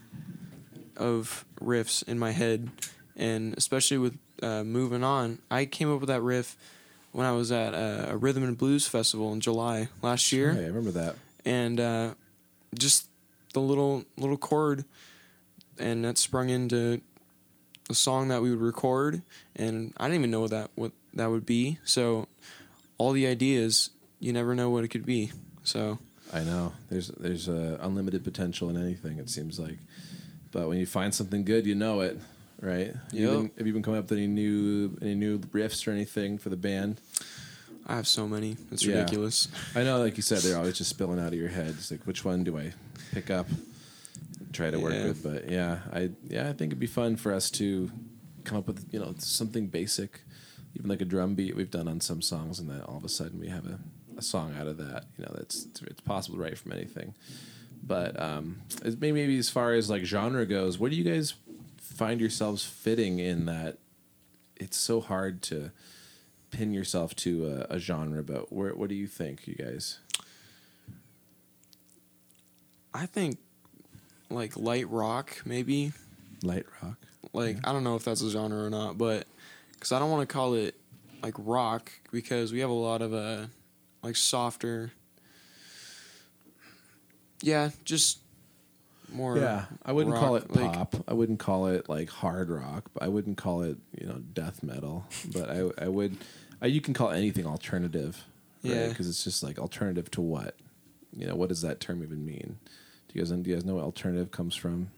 of 0.97 1.45
riffs 1.61 2.05
in 2.07 2.19
my 2.19 2.31
head, 2.31 2.69
and 3.15 3.55
especially 3.57 3.97
with 3.97 4.17
uh, 4.43 4.63
moving 4.63 5.03
on, 5.03 5.39
I 5.49 5.65
came 5.65 5.91
up 5.93 6.01
with 6.01 6.09
that 6.09 6.21
riff 6.21 6.57
when 7.13 7.25
I 7.25 7.31
was 7.31 7.51
at 7.51 7.73
uh, 7.73 8.07
a 8.09 8.17
rhythm 8.17 8.43
and 8.43 8.57
blues 8.57 8.87
festival 8.87 9.31
in 9.31 9.39
July 9.39 9.87
last 10.01 10.31
year. 10.33 10.53
Hey, 10.53 10.65
I 10.65 10.67
remember 10.67 10.91
that. 10.91 11.15
and 11.45 11.79
uh, 11.79 12.13
just 12.77 13.07
the 13.53 13.61
little 13.61 14.03
little 14.17 14.37
chord, 14.37 14.83
and 15.79 16.03
that 16.03 16.17
sprung 16.17 16.49
into 16.49 16.99
a 17.89 17.93
song 17.93 18.27
that 18.27 18.41
we 18.41 18.49
would 18.49 18.59
record, 18.59 19.21
and 19.55 19.93
I 19.97 20.05
didn't 20.07 20.19
even 20.19 20.31
know 20.31 20.47
that 20.49 20.71
what 20.75 20.91
that 21.13 21.29
would 21.29 21.45
be. 21.45 21.79
So 21.83 22.27
all 22.97 23.11
the 23.11 23.27
ideas, 23.27 23.89
you 24.19 24.33
never 24.33 24.55
know 24.55 24.69
what 24.69 24.83
it 24.83 24.89
could 24.89 25.05
be. 25.05 25.31
So 25.63 25.99
I 26.33 26.43
know 26.43 26.73
there's 26.89 27.07
there's 27.09 27.47
uh, 27.49 27.77
unlimited 27.81 28.23
potential 28.23 28.69
in 28.69 28.77
anything. 28.81 29.17
It 29.19 29.29
seems 29.29 29.59
like, 29.59 29.77
but 30.51 30.67
when 30.67 30.77
you 30.77 30.85
find 30.85 31.13
something 31.13 31.43
good, 31.43 31.65
you 31.65 31.75
know 31.75 32.01
it, 32.01 32.19
right? 32.61 32.93
You 33.11 33.27
been- 33.29 33.51
have 33.57 33.67
you 33.67 33.73
been 33.73 33.83
coming 33.83 33.99
up 33.99 34.09
with 34.09 34.17
any 34.19 34.27
new 34.27 34.97
any 35.01 35.15
new 35.15 35.39
riffs 35.39 35.87
or 35.87 35.91
anything 35.91 36.37
for 36.37 36.49
the 36.49 36.57
band? 36.57 36.99
I 37.89 37.95
have 37.95 38.07
so 38.07 38.27
many, 38.27 38.57
it's 38.71 38.83
Yeah. 38.83 38.95
ridiculous. 38.99 39.47
I 39.73 39.83
know, 39.83 39.99
like 39.99 40.17
you 40.17 40.23
said, 40.23 40.39
they're 40.39 40.57
always 40.57 40.77
just 40.77 40.89
spilling 40.89 41.19
out 41.19 41.27
of 41.31 41.39
your 41.39 41.47
head. 41.47 41.67
It's 41.77 41.89
like, 41.89 42.05
which 42.05 42.25
one 42.25 42.43
do 42.43 42.57
I 42.57 42.73
pick 43.13 43.29
up, 43.31 43.47
try 44.51 44.69
to 44.71 44.77
work 44.79 44.93
Yeah. 44.93 45.07
with? 45.07 45.23
But 45.23 45.49
yeah, 45.49 45.79
I 45.93 46.09
yeah, 46.27 46.49
I 46.49 46.53
think 46.53 46.71
it'd 46.71 46.79
be 46.79 46.87
fun 46.87 47.15
for 47.15 47.31
us 47.33 47.49
to 47.51 47.89
come 48.43 48.57
up 48.57 48.67
with 48.67 48.85
you 48.91 48.99
know 48.99 49.15
something 49.19 49.67
basic, 49.67 50.21
even 50.77 50.89
like 50.89 51.01
a 51.01 51.05
drum 51.05 51.33
beat 51.33 51.55
we've 51.55 51.71
done 51.71 51.87
on 51.87 51.99
some 51.99 52.21
songs, 52.21 52.59
and 52.59 52.69
then 52.69 52.81
all 52.81 52.97
of 52.97 53.03
a 53.03 53.09
sudden 53.09 53.39
we 53.39 53.49
have 53.49 53.65
a, 53.65 53.79
a 54.17 54.21
song 54.21 54.55
out 54.59 54.67
of 54.67 54.77
that. 54.77 55.05
You 55.17 55.25
know, 55.25 55.33
that's 55.35 55.65
it's, 55.65 55.81
it's 55.81 56.01
possible 56.01 56.37
to 56.37 56.43
write 56.43 56.57
from 56.57 56.71
anything. 56.71 57.15
But 57.83 58.19
um, 58.21 58.61
maybe 58.83 59.11
maybe 59.11 59.37
as 59.37 59.49
far 59.49 59.73
as 59.73 59.89
like 59.89 60.03
genre 60.03 60.45
goes, 60.45 60.77
where 60.77 60.89
do 60.89 60.95
you 60.95 61.03
guys 61.03 61.33
find 61.77 62.21
yourselves 62.21 62.63
fitting 62.63 63.19
in 63.19 63.45
that? 63.45 63.77
It's 64.55 64.77
so 64.77 65.01
hard 65.01 65.41
to 65.43 65.71
pin 66.51 66.73
yourself 66.73 67.15
to 67.17 67.65
a, 67.69 67.75
a 67.75 67.79
genre, 67.79 68.23
but 68.23 68.51
where, 68.51 68.73
what 68.73 68.89
do 68.89 68.95
you 68.95 69.07
think, 69.07 69.47
you 69.47 69.53
guys? 69.55 69.99
I 72.93 73.05
think 73.05 73.37
like 74.29 74.57
light 74.57 74.89
rock, 74.89 75.41
maybe. 75.45 75.91
Light 76.43 76.65
rock. 76.81 76.97
Like 77.33 77.57
I 77.63 77.71
don't 77.71 77.83
know 77.83 77.95
if 77.95 78.03
that's 78.03 78.21
a 78.21 78.29
genre 78.29 78.65
or 78.65 78.69
not, 78.69 78.97
but 78.97 79.27
because 79.77 79.91
I 79.91 79.99
don't 79.99 80.09
want 80.11 80.27
to 80.27 80.33
call 80.33 80.55
it 80.55 80.75
like 81.23 81.35
rock 81.37 81.91
because 82.11 82.51
we 82.51 82.59
have 82.59 82.69
a 82.69 82.73
lot 82.73 83.01
of 83.01 83.13
uh 83.13 83.45
like 84.03 84.15
softer. 84.15 84.91
Yeah, 87.41 87.69
just 87.85 88.19
more. 89.11 89.37
Yeah, 89.37 89.65
I 89.85 89.91
wouldn't 89.91 90.15
call 90.15 90.35
it 90.35 90.53
like- 90.55 90.73
pop. 90.73 90.95
I 91.07 91.13
wouldn't 91.13 91.39
call 91.39 91.67
it 91.67 91.87
like 91.87 92.09
hard 92.09 92.49
rock. 92.49 92.89
But 92.93 93.03
I 93.03 93.07
wouldn't 93.07 93.37
call 93.37 93.61
it 93.61 93.77
you 93.99 94.07
know 94.07 94.19
death 94.33 94.63
metal. 94.63 95.05
But 95.33 95.49
I 95.49 95.69
I 95.77 95.87
would. 95.87 96.17
I, 96.61 96.65
you 96.65 96.81
can 96.81 96.93
call 96.95 97.11
anything 97.11 97.45
alternative. 97.45 98.23
Yeah. 98.63 98.87
Because 98.87 99.07
it's 99.07 99.23
just 99.23 99.43
like 99.43 99.59
alternative 99.59 100.09
to 100.11 100.21
what? 100.21 100.55
You 101.15 101.27
know, 101.27 101.35
what 101.35 101.49
does 101.49 101.61
that 101.61 101.79
term 101.79 102.01
even 102.03 102.25
mean? 102.25 102.57
Do 103.07 103.13
you 103.13 103.21
guys 103.21 103.29
do 103.31 103.49
you 103.49 103.55
guys 103.55 103.65
know 103.65 103.75
what 103.75 103.83
alternative 103.83 104.31
comes 104.31 104.55
from? 104.55 104.89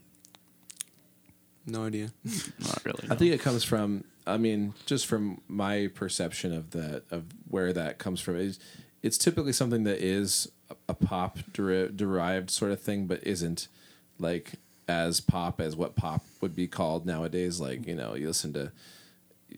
No 1.66 1.84
idea. 1.84 2.10
Not 2.58 2.84
really. 2.84 3.04
I 3.10 3.14
think 3.14 3.32
it 3.34 3.40
comes 3.40 3.62
from. 3.64 4.04
I 4.26 4.36
mean, 4.36 4.74
just 4.86 5.06
from 5.06 5.40
my 5.48 5.88
perception 5.94 6.52
of 6.52 6.70
that, 6.70 7.04
of 7.10 7.24
where 7.48 7.72
that 7.72 7.98
comes 7.98 8.20
from, 8.20 8.36
is 8.36 8.58
it's 9.02 9.18
typically 9.18 9.52
something 9.52 9.84
that 9.84 9.98
is 9.98 10.50
a, 10.88 10.94
pop 10.94 11.38
deri- 11.52 11.90
derived 11.94 12.50
sort 12.50 12.70
of 12.70 12.80
thing, 12.80 13.06
but 13.06 13.26
isn't 13.26 13.68
like 14.18 14.52
as 14.88 15.20
pop 15.20 15.60
as 15.60 15.74
what 15.76 15.96
pop 15.96 16.24
would 16.40 16.54
be 16.54 16.66
called 16.66 17.06
nowadays. 17.06 17.60
Like 17.60 17.86
you 17.86 17.94
know, 17.94 18.14
you 18.14 18.28
listen 18.28 18.52
to 18.54 18.72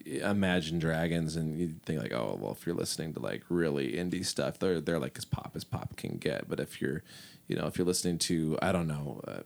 Imagine 0.06 0.78
Dragons, 0.78 1.36
and 1.36 1.58
you 1.58 1.74
think 1.84 2.00
like, 2.00 2.12
oh, 2.12 2.38
well, 2.40 2.52
if 2.52 2.66
you're 2.66 2.74
listening 2.74 3.12
to 3.14 3.20
like 3.20 3.42
really 3.48 3.92
indie 3.92 4.24
stuff, 4.24 4.58
they're 4.58 4.80
they're 4.80 4.98
like 4.98 5.18
as 5.18 5.24
pop 5.24 5.52
as 5.54 5.64
pop 5.64 5.96
can 5.96 6.16
get. 6.16 6.48
But 6.48 6.60
if 6.60 6.80
you're, 6.80 7.02
you 7.48 7.56
know, 7.56 7.66
if 7.66 7.76
you're 7.76 7.86
listening 7.86 8.18
to, 8.20 8.58
I 8.62 8.72
don't 8.72 8.86
know. 8.86 9.20
Uh, 9.26 9.40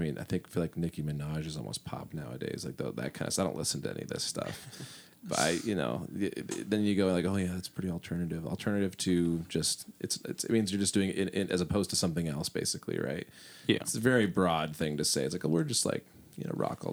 I 0.00 0.04
mean, 0.04 0.18
I 0.18 0.24
think 0.24 0.48
feel 0.48 0.62
like 0.62 0.76
Nicki 0.76 1.02
Minaj 1.02 1.46
is 1.46 1.56
almost 1.56 1.84
pop 1.84 2.14
nowadays, 2.14 2.64
like 2.64 2.78
tho- 2.78 2.92
that 2.92 3.12
kind 3.12 3.26
of. 3.28 3.32
stuff. 3.34 3.44
I 3.44 3.48
don't 3.48 3.58
listen 3.58 3.82
to 3.82 3.90
any 3.90 4.02
of 4.02 4.08
this 4.08 4.24
stuff, 4.24 4.66
but 5.24 5.38
I, 5.38 5.50
you 5.62 5.74
know, 5.74 6.06
then 6.10 6.84
you 6.84 6.96
go 6.96 7.12
like, 7.12 7.26
oh 7.26 7.36
yeah, 7.36 7.50
that's 7.52 7.68
pretty 7.68 7.90
alternative. 7.90 8.46
Alternative 8.46 8.96
to 8.98 9.40
just 9.48 9.84
it's, 10.00 10.18
it's 10.24 10.44
it 10.44 10.50
means 10.50 10.72
you're 10.72 10.80
just 10.80 10.94
doing 10.94 11.10
it 11.10 11.16
in, 11.16 11.28
in, 11.28 11.50
as 11.52 11.60
opposed 11.60 11.90
to 11.90 11.96
something 11.96 12.28
else, 12.28 12.48
basically, 12.48 12.98
right? 12.98 13.28
Yeah. 13.66 13.76
it's 13.76 13.94
a 13.94 14.00
very 14.00 14.26
broad 14.26 14.74
thing 14.74 14.96
to 14.96 15.04
say. 15.04 15.24
It's 15.24 15.34
like 15.34 15.44
oh, 15.44 15.48
we're 15.48 15.64
just 15.64 15.84
like 15.84 16.04
you 16.38 16.44
know, 16.44 16.52
rock 16.54 16.84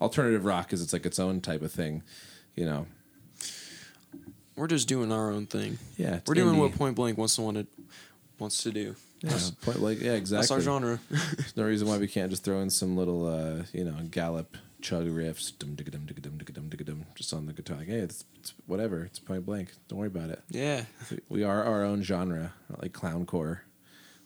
alternative 0.00 0.44
rock 0.44 0.72
is 0.72 0.82
it's 0.82 0.92
like 0.92 1.06
its 1.06 1.20
own 1.20 1.40
type 1.40 1.62
of 1.62 1.70
thing, 1.70 2.02
you 2.56 2.66
know. 2.66 2.86
We're 4.56 4.66
just 4.66 4.88
doing 4.88 5.12
our 5.12 5.30
own 5.30 5.46
thing. 5.46 5.78
Yeah, 5.96 6.20
We're 6.26 6.34
doing 6.34 6.58
what. 6.58 6.74
Point 6.74 6.96
Blank 6.96 7.16
wants 7.16 7.36
to 7.36 7.42
want 7.42 7.56
to 7.58 7.66
wants 8.38 8.62
to 8.64 8.72
do. 8.72 8.96
Yeah, 9.22 9.38
like 9.76 10.00
yeah, 10.00 10.12
exactly. 10.12 10.42
That's 10.42 10.50
our 10.50 10.60
genre. 10.60 10.98
There's 11.10 11.56
no 11.56 11.64
reason 11.64 11.88
why 11.88 11.98
we 11.98 12.08
can't 12.08 12.30
just 12.30 12.42
throw 12.44 12.60
in 12.60 12.70
some 12.70 12.96
little, 12.96 13.26
uh, 13.26 13.64
you 13.72 13.84
know, 13.84 13.94
gallop 14.10 14.56
chug 14.80 15.04
riffs, 15.06 15.52
dum 15.58 15.76
digga 15.76 15.90
dum 15.90 16.06
digga 16.06 16.22
dum 16.22 16.38
digga 16.38 16.54
dum 16.54 16.70
digga 16.70 16.84
dum, 16.86 17.04
just 17.14 17.32
on 17.34 17.46
the 17.46 17.52
guitar. 17.52 17.76
Like, 17.76 17.88
hey, 17.88 17.98
it's, 17.98 18.24
it's 18.38 18.54
whatever. 18.66 19.04
It's 19.04 19.18
point 19.18 19.44
blank. 19.44 19.72
Don't 19.88 19.98
worry 19.98 20.08
about 20.08 20.30
it. 20.30 20.42
yeah. 20.48 20.84
We 21.28 21.44
are 21.44 21.62
our 21.64 21.84
own 21.84 22.02
genre, 22.02 22.54
not 22.70 22.82
like 22.82 22.92
clowncore. 22.92 23.60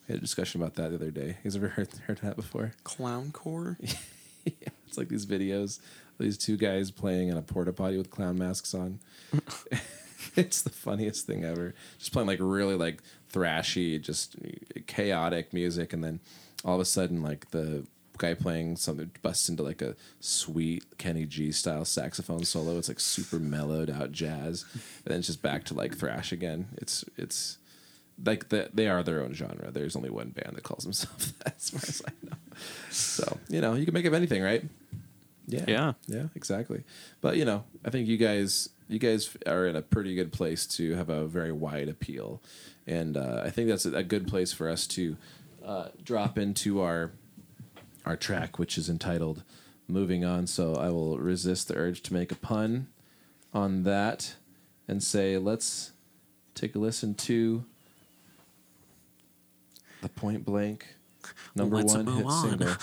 We 0.07 0.13
had 0.13 0.19
a 0.19 0.21
discussion 0.21 0.61
about 0.63 0.75
that 0.75 0.91
the 0.91 0.97
other 0.97 1.11
day. 1.11 1.29
You 1.29 1.35
guys 1.45 1.57
ever 1.57 1.69
heard 1.77 1.89
heard 2.07 2.19
that 2.19 2.37
before? 2.37 2.73
Clowncore. 2.85 3.77
yeah, 4.45 4.69
it's 4.87 4.97
like 4.99 5.09
these 5.09 5.27
videos, 5.27 5.81
these 6.21 6.39
two 6.39 6.57
guys 6.57 6.91
playing 6.93 7.29
in 7.29 7.37
a 7.37 7.43
porta 7.43 7.73
potty 7.73 7.97
with 7.97 8.11
clown 8.11 8.39
masks 8.39 8.75
on. 8.75 9.01
it's 10.37 10.63
the 10.63 10.71
funniest 10.71 11.27
thing 11.27 11.45
ever. 11.45 11.75
Just 11.99 12.13
playing 12.13 12.29
like 12.29 12.39
really 12.41 12.75
like 12.77 13.03
thrashy, 13.33 14.01
just 14.01 14.37
chaotic 14.87 15.53
music, 15.53 15.93
and 15.93 16.03
then 16.03 16.21
all 16.65 16.75
of 16.75 16.81
a 16.81 16.85
sudden, 16.85 17.23
like 17.23 17.51
the 17.51 17.87
guy 18.17 18.33
playing 18.33 18.77
something 18.77 19.11
busts 19.23 19.49
into 19.49 19.63
like 19.63 19.83
a 19.83 19.97
sweet 20.21 20.85
Kenny 20.99 21.27
G 21.27 21.51
style 21.53 21.85
saxophone 21.85 22.45
solo. 22.45 22.79
It's 22.79 22.89
like 22.89 23.01
super 23.01 23.39
mellowed 23.39 23.91
out 23.91 24.13
jazz, 24.13 24.65
and 24.73 24.83
then 25.07 25.19
it's 25.19 25.27
just 25.27 25.43
back 25.43 25.65
to 25.65 25.75
like 25.75 25.97
thrash 25.97 26.33
again. 26.33 26.69
It's 26.77 27.05
it's 27.17 27.59
like 28.25 28.49
the, 28.51 28.71
they 28.73 28.87
are 28.87 29.03
their 29.03 29.23
own 29.23 29.35
genre. 29.35 29.73
There's 29.73 29.97
only 29.97 30.11
one 30.11 30.29
band 30.31 30.57
that 30.57 30.63
calls 30.63 30.85
themselves 30.85 31.33
that, 31.45 31.57
as 31.57 31.71
far 31.71 31.81
as 31.83 32.03
I 32.07 32.13
know. 32.27 32.37
So 32.91 33.39
you 33.49 33.61
know, 33.61 33.75
you 33.75 33.85
can 33.85 33.95
make 33.95 34.05
of 34.07 34.15
anything, 34.15 34.43
right? 34.43 34.63
Yeah, 35.47 35.65
Yeah. 35.69 35.93
yeah, 36.07 36.27
exactly. 36.35 36.85
But 37.21 37.37
you 37.37 37.45
know, 37.45 37.65
I 37.85 37.91
think 37.91 38.09
you 38.09 38.17
guys, 38.17 38.71
you 38.89 38.99
guys 38.99 39.37
are 39.47 39.67
in 39.67 39.77
a 39.77 39.83
pretty 39.83 40.15
good 40.15 40.33
place 40.33 40.67
to 40.67 40.95
have 40.95 41.09
a 41.09 41.27
very 41.27 41.53
wide 41.53 41.89
appeal, 41.89 42.43
and 42.87 43.17
uh, 43.17 43.43
I 43.45 43.51
think 43.51 43.69
that's 43.69 43.87
a, 43.87 43.95
a 43.95 44.03
good 44.03 44.27
place 44.27 44.53
for 44.53 44.69
us 44.69 44.87
to 44.89 45.17
uh, 45.65 45.89
drop 46.03 46.39
into 46.39 46.81
our 46.81 47.13
our 48.05 48.17
track, 48.17 48.59
which 48.59 48.77
is 48.77 48.89
entitled 48.89 49.43
"Moving 49.89 50.25
On." 50.25 50.47
So 50.47 50.75
I 50.75 50.91
will 50.91 51.19
resist 51.19 51.69
the 51.69 51.77
urge 51.77 52.03
to 52.03 52.13
make 52.15 52.31
a 52.31 52.37
pun 52.37 52.89
on 53.53 53.85
that 53.85 54.35
and 54.89 55.03
say, 55.03 55.39
let's 55.39 55.93
take 56.55 56.75
a 56.75 56.79
listen 56.79 57.15
to 57.15 57.65
the 60.03 60.09
Point 60.09 60.45
Blank 60.45 60.87
number 61.55 61.77
one 61.77 62.07
hit 62.07 62.27
on. 62.27 62.49
single. 62.49 62.77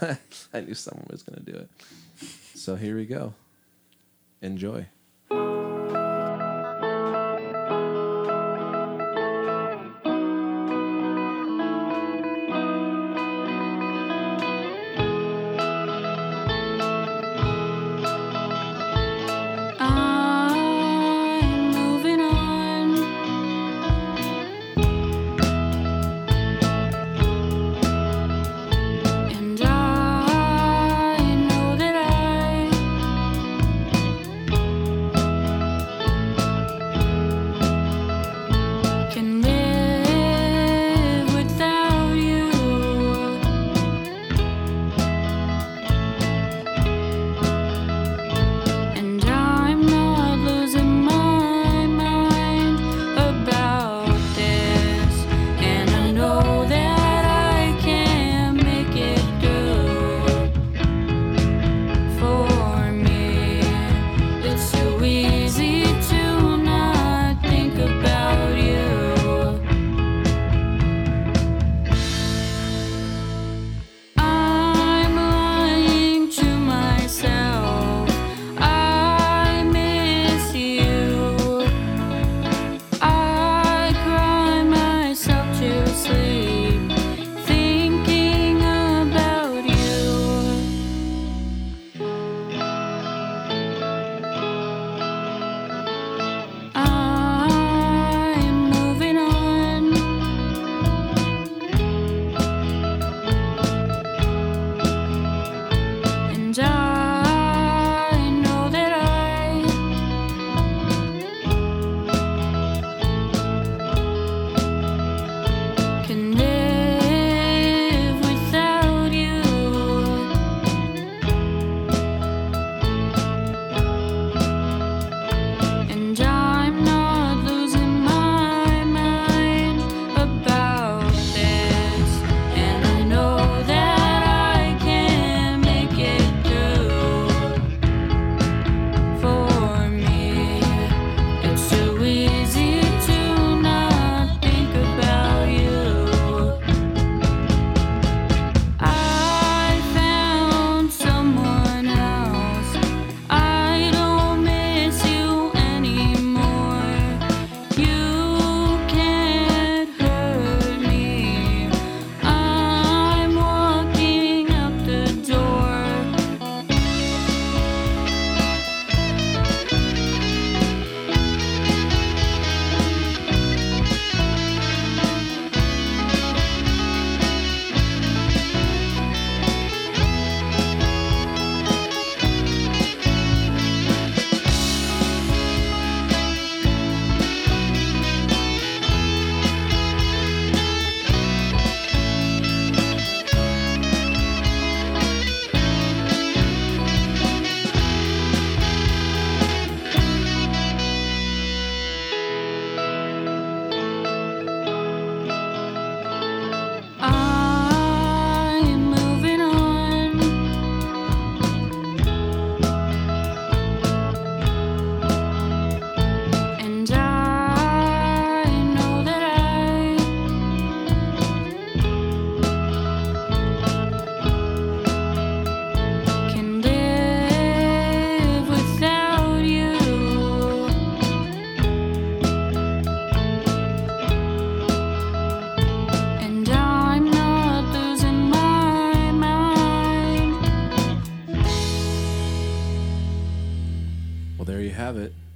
I 0.54 0.60
knew 0.60 0.74
someone 0.74 1.06
was 1.10 1.22
going 1.22 1.44
to 1.44 1.52
do 1.52 1.58
it. 1.58 1.68
So 2.54 2.76
here 2.76 2.96
we 2.96 3.04
go. 3.04 3.34
Enjoy. 4.40 4.86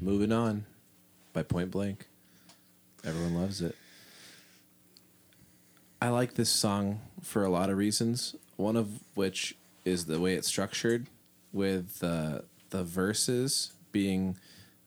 Moving 0.01 0.31
on 0.31 0.67
by 1.33 1.43
Point 1.43 1.71
Blank. 1.71 2.07
Everyone 3.05 3.35
loves 3.35 3.63
it. 3.63 3.75
I 6.03 6.11
like 6.11 6.35
this 6.35 6.51
song 6.51 7.01
for 7.23 7.45
a 7.45 7.49
lot 7.49 7.71
of 7.71 7.79
reasons. 7.79 8.37
One 8.57 8.77
of 8.77 9.01
which 9.15 9.57
is 9.87 10.05
the 10.05 10.21
way 10.21 10.35
it's 10.35 10.49
structured, 10.49 11.07
with 11.51 12.05
uh, 12.05 12.41
the 12.71 12.85
verses 12.85 13.73
being 13.91 14.37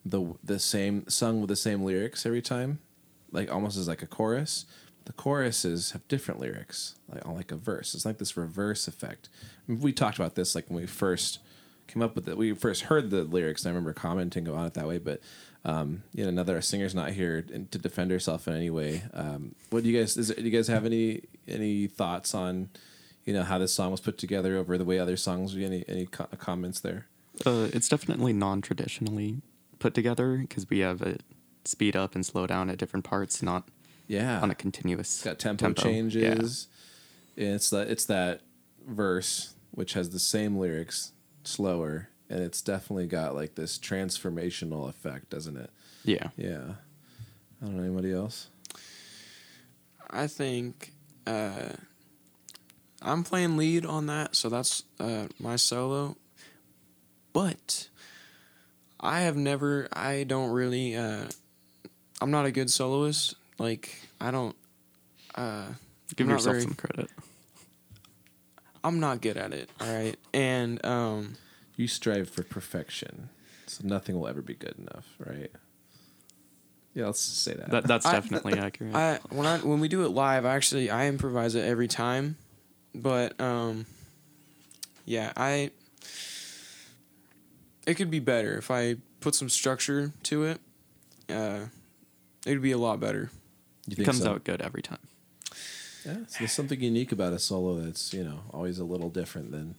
the 0.06 0.36
the 0.44 0.60
same 0.60 1.08
sung 1.10 1.42
with 1.42 1.50
the 1.50 1.56
same 1.56 1.84
lyrics 1.84 2.26
every 2.26 2.42
time, 2.42 2.80
like 3.32 3.52
almost 3.52 3.78
as 3.78 3.88
like 3.88 4.04
a 4.04 4.08
chorus. 4.08 4.66
The 5.06 5.14
choruses 5.14 5.92
have 5.92 6.08
different 6.08 6.40
lyrics, 6.40 6.96
like 7.12 7.26
like 7.26 7.52
a 7.52 7.56
verse. 7.56 7.96
It's 7.96 8.06
like 8.06 8.20
this 8.20 8.38
reverse 8.38 8.88
effect. 8.88 9.28
We 9.68 9.92
talked 9.92 10.20
about 10.20 10.36
this 10.36 10.54
like 10.54 10.70
when 10.70 10.82
we 10.82 10.86
first 10.86 11.40
came 11.90 12.02
up 12.02 12.16
with 12.16 12.28
it. 12.30 12.38
We 12.38 12.54
first 12.54 12.84
heard 12.84 13.10
the 13.10 13.24
lyrics. 13.24 13.64
And 13.64 13.70
I 13.70 13.72
remember 13.72 13.94
commenting 13.94 14.48
on 14.48 14.66
it 14.66 14.74
that 14.76 14.88
way, 14.88 14.98
but 15.00 15.20
um, 15.66 16.04
you 16.14 16.24
know, 16.24 16.30
another 16.30 16.62
singer's 16.62 16.96
not 16.96 17.12
here 17.12 17.42
to 17.42 17.78
defend 17.78 18.12
herself 18.12 18.48
in 18.48 18.54
any 18.54 18.70
way. 18.70 19.04
Um, 19.14 19.56
what 19.72 19.84
do 19.84 19.90
you 19.90 20.00
guys? 20.00 20.16
Is 20.16 20.30
do 20.30 20.42
you 20.42 20.50
guys 20.52 20.68
have 20.68 20.86
any 20.86 21.24
any 21.48 21.88
thoughts 21.88 22.34
on, 22.34 22.70
you 23.26 23.34
know, 23.34 23.44
how 23.44 23.58
this 23.58 23.74
song 23.74 23.92
was 23.92 24.00
put 24.00 24.18
together 24.18 24.56
over 24.56 24.78
the 24.78 24.86
way 24.86 25.00
other 25.00 25.18
songs? 25.18 25.56
Any 25.56 25.84
any 25.88 26.06
co- 26.06 26.28
comments 26.38 26.80
there? 26.80 27.08
Uh, 27.46 27.68
it's 27.74 27.90
definitely 27.90 28.32
non-traditionally 28.34 29.42
put 29.80 29.94
together 29.94 30.38
because 30.38 30.70
we 30.70 30.80
have 30.80 31.02
it 31.02 31.24
speed 31.66 31.96
up 31.96 32.16
and 32.16 32.26
slow 32.26 32.48
down 32.48 32.70
at 32.70 32.78
different 32.78 33.06
parts, 33.06 33.42
not 33.44 33.68
Yeah, 34.08 34.40
on 34.42 34.50
a 34.52 34.56
continuous 34.56 35.16
it's 35.18 35.24
got 35.26 35.40
tempo, 35.40 35.68
Yeah. 35.68 35.74
changes. 35.74 36.68
And 37.38 37.56
it's 37.56 37.70
that 37.70 37.90
it's 37.90 38.06
that 38.06 38.42
verse 38.88 39.56
which 39.72 39.94
has 39.94 40.10
the 40.10 40.20
same 40.20 40.58
lyrics, 40.58 41.12
slower, 41.50 42.10
and 42.30 42.42
it's 42.42 42.62
definitely 42.62 43.08
got 43.08 43.36
like 43.36 43.56
this 43.56 43.78
transformational 43.78 44.88
effect, 44.88 45.30
doesn't 45.30 45.58
it? 45.58 45.70
Yeah. 46.06 46.30
Yeah. 46.38 46.74
I 47.62 47.66
don't 47.66 47.76
know 47.78 47.84
anybody 47.84 48.14
else. 48.14 48.48
I 50.10 50.28
think 50.28 50.94
uh, 51.28 51.70
I'm 53.02 53.24
playing 53.24 53.58
lead 53.58 53.86
on 53.86 54.08
that, 54.08 54.36
so 54.36 54.50
that's 54.50 54.84
uh, 55.00 55.28
my 55.40 55.56
solo. 55.58 56.16
But 57.34 57.90
I 59.00 59.22
have 59.22 59.36
never, 59.38 59.88
I 59.94 60.24
don't 60.24 60.52
really, 60.52 60.96
uh, 60.96 61.26
I'm 62.22 62.32
not 62.32 62.46
a 62.46 62.52
good 62.52 62.72
soloist. 62.72 63.36
Like, 63.60 63.94
I 64.20 64.32
don't, 64.32 64.56
uh, 65.36 65.68
Give 66.16 66.28
yourself 66.28 66.54
very- 66.56 66.64
some 66.64 66.74
credit. 66.74 67.10
I'm 68.84 69.00
not 69.00 69.22
good 69.22 69.38
at 69.38 69.54
it, 69.54 69.70
all 69.80 69.88
right? 69.94 70.16
And, 70.34 70.84
um, 70.86 71.36
You 71.76 71.88
strive 71.88 72.30
for 72.30 72.44
perfection, 72.44 73.30
so 73.68 73.82
nothing 73.86 74.18
will 74.20 74.28
ever 74.28 74.42
be 74.42 74.54
good 74.54 74.76
enough, 74.78 75.08
right? 75.20 75.52
Yeah, 76.94 77.06
let's 77.06 77.22
say 77.22 77.54
that. 77.54 77.70
That 77.70 77.88
that's 77.88 78.06
I- 78.06 78.14
definitely 78.14 78.58
accurate. 78.58 78.96
I 78.96 79.20
when 79.30 79.46
I 79.46 79.60
when 79.60 79.80
we 79.80 79.88
do 79.88 80.04
it 80.06 80.10
live, 80.10 80.46
I 80.46 80.56
actually 80.56 80.90
I 80.90 81.08
improvise 81.08 81.56
it 81.56 81.64
every 81.64 81.88
time, 81.88 82.38
but 82.96 83.40
um, 83.40 83.86
yeah, 85.06 85.32
I 85.38 85.72
it 87.86 87.96
could 87.96 88.12
be 88.12 88.20
better 88.20 88.58
if 88.58 88.70
I 88.72 88.98
put 89.20 89.36
some 89.36 89.50
structure 89.50 90.12
to 90.24 90.44
it. 90.44 90.62
Uh, 91.30 91.66
it'd 92.46 92.62
be 92.62 92.72
a 92.72 92.78
lot 92.78 93.00
better. 93.00 93.30
you 93.88 93.96
it 93.98 94.06
comes 94.06 94.20
so? 94.24 94.32
out 94.32 94.44
good 94.44 94.62
every 94.62 94.82
time. 94.82 95.00
Yeah, 96.10 96.26
so 96.28 96.40
there's 96.40 96.52
something 96.52 96.82
unique 96.82 97.12
about 97.12 97.34
a 97.34 97.40
solo 97.40 97.80
that's 97.80 98.14
you 98.14 98.24
know 98.24 98.42
always 98.52 98.80
a 98.80 98.84
little 98.84 99.10
different 99.10 99.52
than 99.52 99.76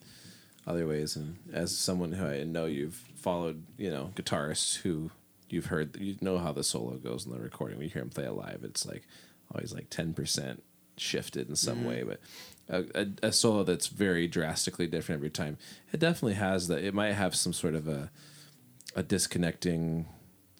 other 0.66 0.86
ways. 0.86 1.16
And 1.16 1.36
as 1.52 1.76
someone 1.76 2.12
who 2.12 2.26
I 2.26 2.44
know 2.44 2.66
you've 2.66 2.94
followed, 3.16 3.64
you 3.76 3.90
know, 3.90 4.12
guitarists 4.14 4.78
who 4.78 5.10
you've 5.48 5.66
heard, 5.66 5.96
you 6.00 6.16
know 6.20 6.38
how 6.38 6.52
the 6.52 6.64
solo 6.64 6.96
goes 6.96 7.26
in 7.26 7.32
the 7.32 7.38
recording. 7.38 7.78
When 7.78 7.86
you 7.86 7.92
hear 7.92 8.02
them 8.02 8.10
play 8.10 8.24
it 8.24 8.32
live, 8.32 8.60
it's 8.62 8.86
like 8.86 9.06
always 9.54 9.72
like 9.72 9.90
ten 9.90 10.14
percent 10.14 10.62
shifted 10.96 11.48
in 11.48 11.56
some 11.56 11.78
mm-hmm. 11.78 11.88
way, 11.88 12.02
but. 12.02 12.20
A, 12.72 12.84
a, 12.94 13.06
a 13.24 13.32
solo 13.32 13.64
that's 13.64 13.88
very 13.88 14.28
drastically 14.28 14.86
different 14.86 15.18
every 15.18 15.30
time. 15.30 15.58
It 15.92 15.98
definitely 15.98 16.34
has 16.34 16.68
that. 16.68 16.84
It 16.84 16.94
might 16.94 17.14
have 17.14 17.34
some 17.34 17.52
sort 17.52 17.74
of 17.74 17.88
a 17.88 18.12
a 18.94 19.02
disconnecting 19.02 20.06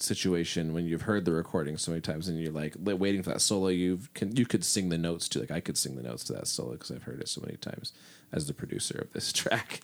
situation 0.03 0.73
when 0.73 0.87
you've 0.87 1.03
heard 1.03 1.25
the 1.25 1.33
recording 1.33 1.77
so 1.77 1.91
many 1.91 2.01
times 2.01 2.29
and 2.29 2.41
you're 2.41 2.53
like 2.53 2.75
waiting 2.79 3.23
for 3.23 3.31
that 3.31 3.41
solo 3.41 3.69
you 3.69 4.01
can 4.15 4.35
you 4.37 4.47
could 4.47 4.65
sing 4.65 4.89
the 4.89 4.99
notes 4.99 5.29
to 5.29 5.41
like 5.41 5.51
I 5.51 5.61
could 5.61 5.77
sing 5.77 5.97
the 5.97 6.03
notes 6.03 6.25
to 6.25 6.33
that 6.35 6.47
solo 6.47 6.73
because 6.73 6.91
I've 6.91 7.03
heard 7.05 7.21
it 7.21 7.29
so 7.29 7.41
many 7.41 7.57
times 7.57 7.93
as 8.33 8.47
the 8.47 8.55
producer 8.55 8.99
of 8.99 9.13
this 9.13 9.33
track 9.41 9.81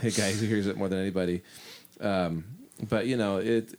the 0.00 0.10
guy 0.10 0.32
who 0.32 0.46
hears 0.46 0.66
it 0.66 0.76
more 0.76 0.88
than 0.88 0.98
anybody. 0.98 1.42
Um, 2.00 2.44
but 2.88 3.06
you 3.06 3.16
know 3.16 3.36
it 3.38 3.78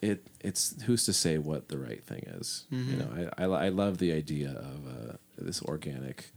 it 0.00 0.26
it's 0.40 0.80
who's 0.82 1.04
to 1.04 1.12
say 1.12 1.38
what 1.38 1.68
the 1.68 1.78
right 1.78 2.02
thing 2.02 2.24
is? 2.28 2.64
You 2.70 2.96
know 2.96 3.30
I, 3.38 3.44
I 3.44 3.66
I 3.66 3.68
love 3.68 3.98
the 3.98 4.12
idea 4.12 4.50
of 4.50 4.86
uh, 4.86 5.12
this 5.38 5.62
organic 5.62 6.30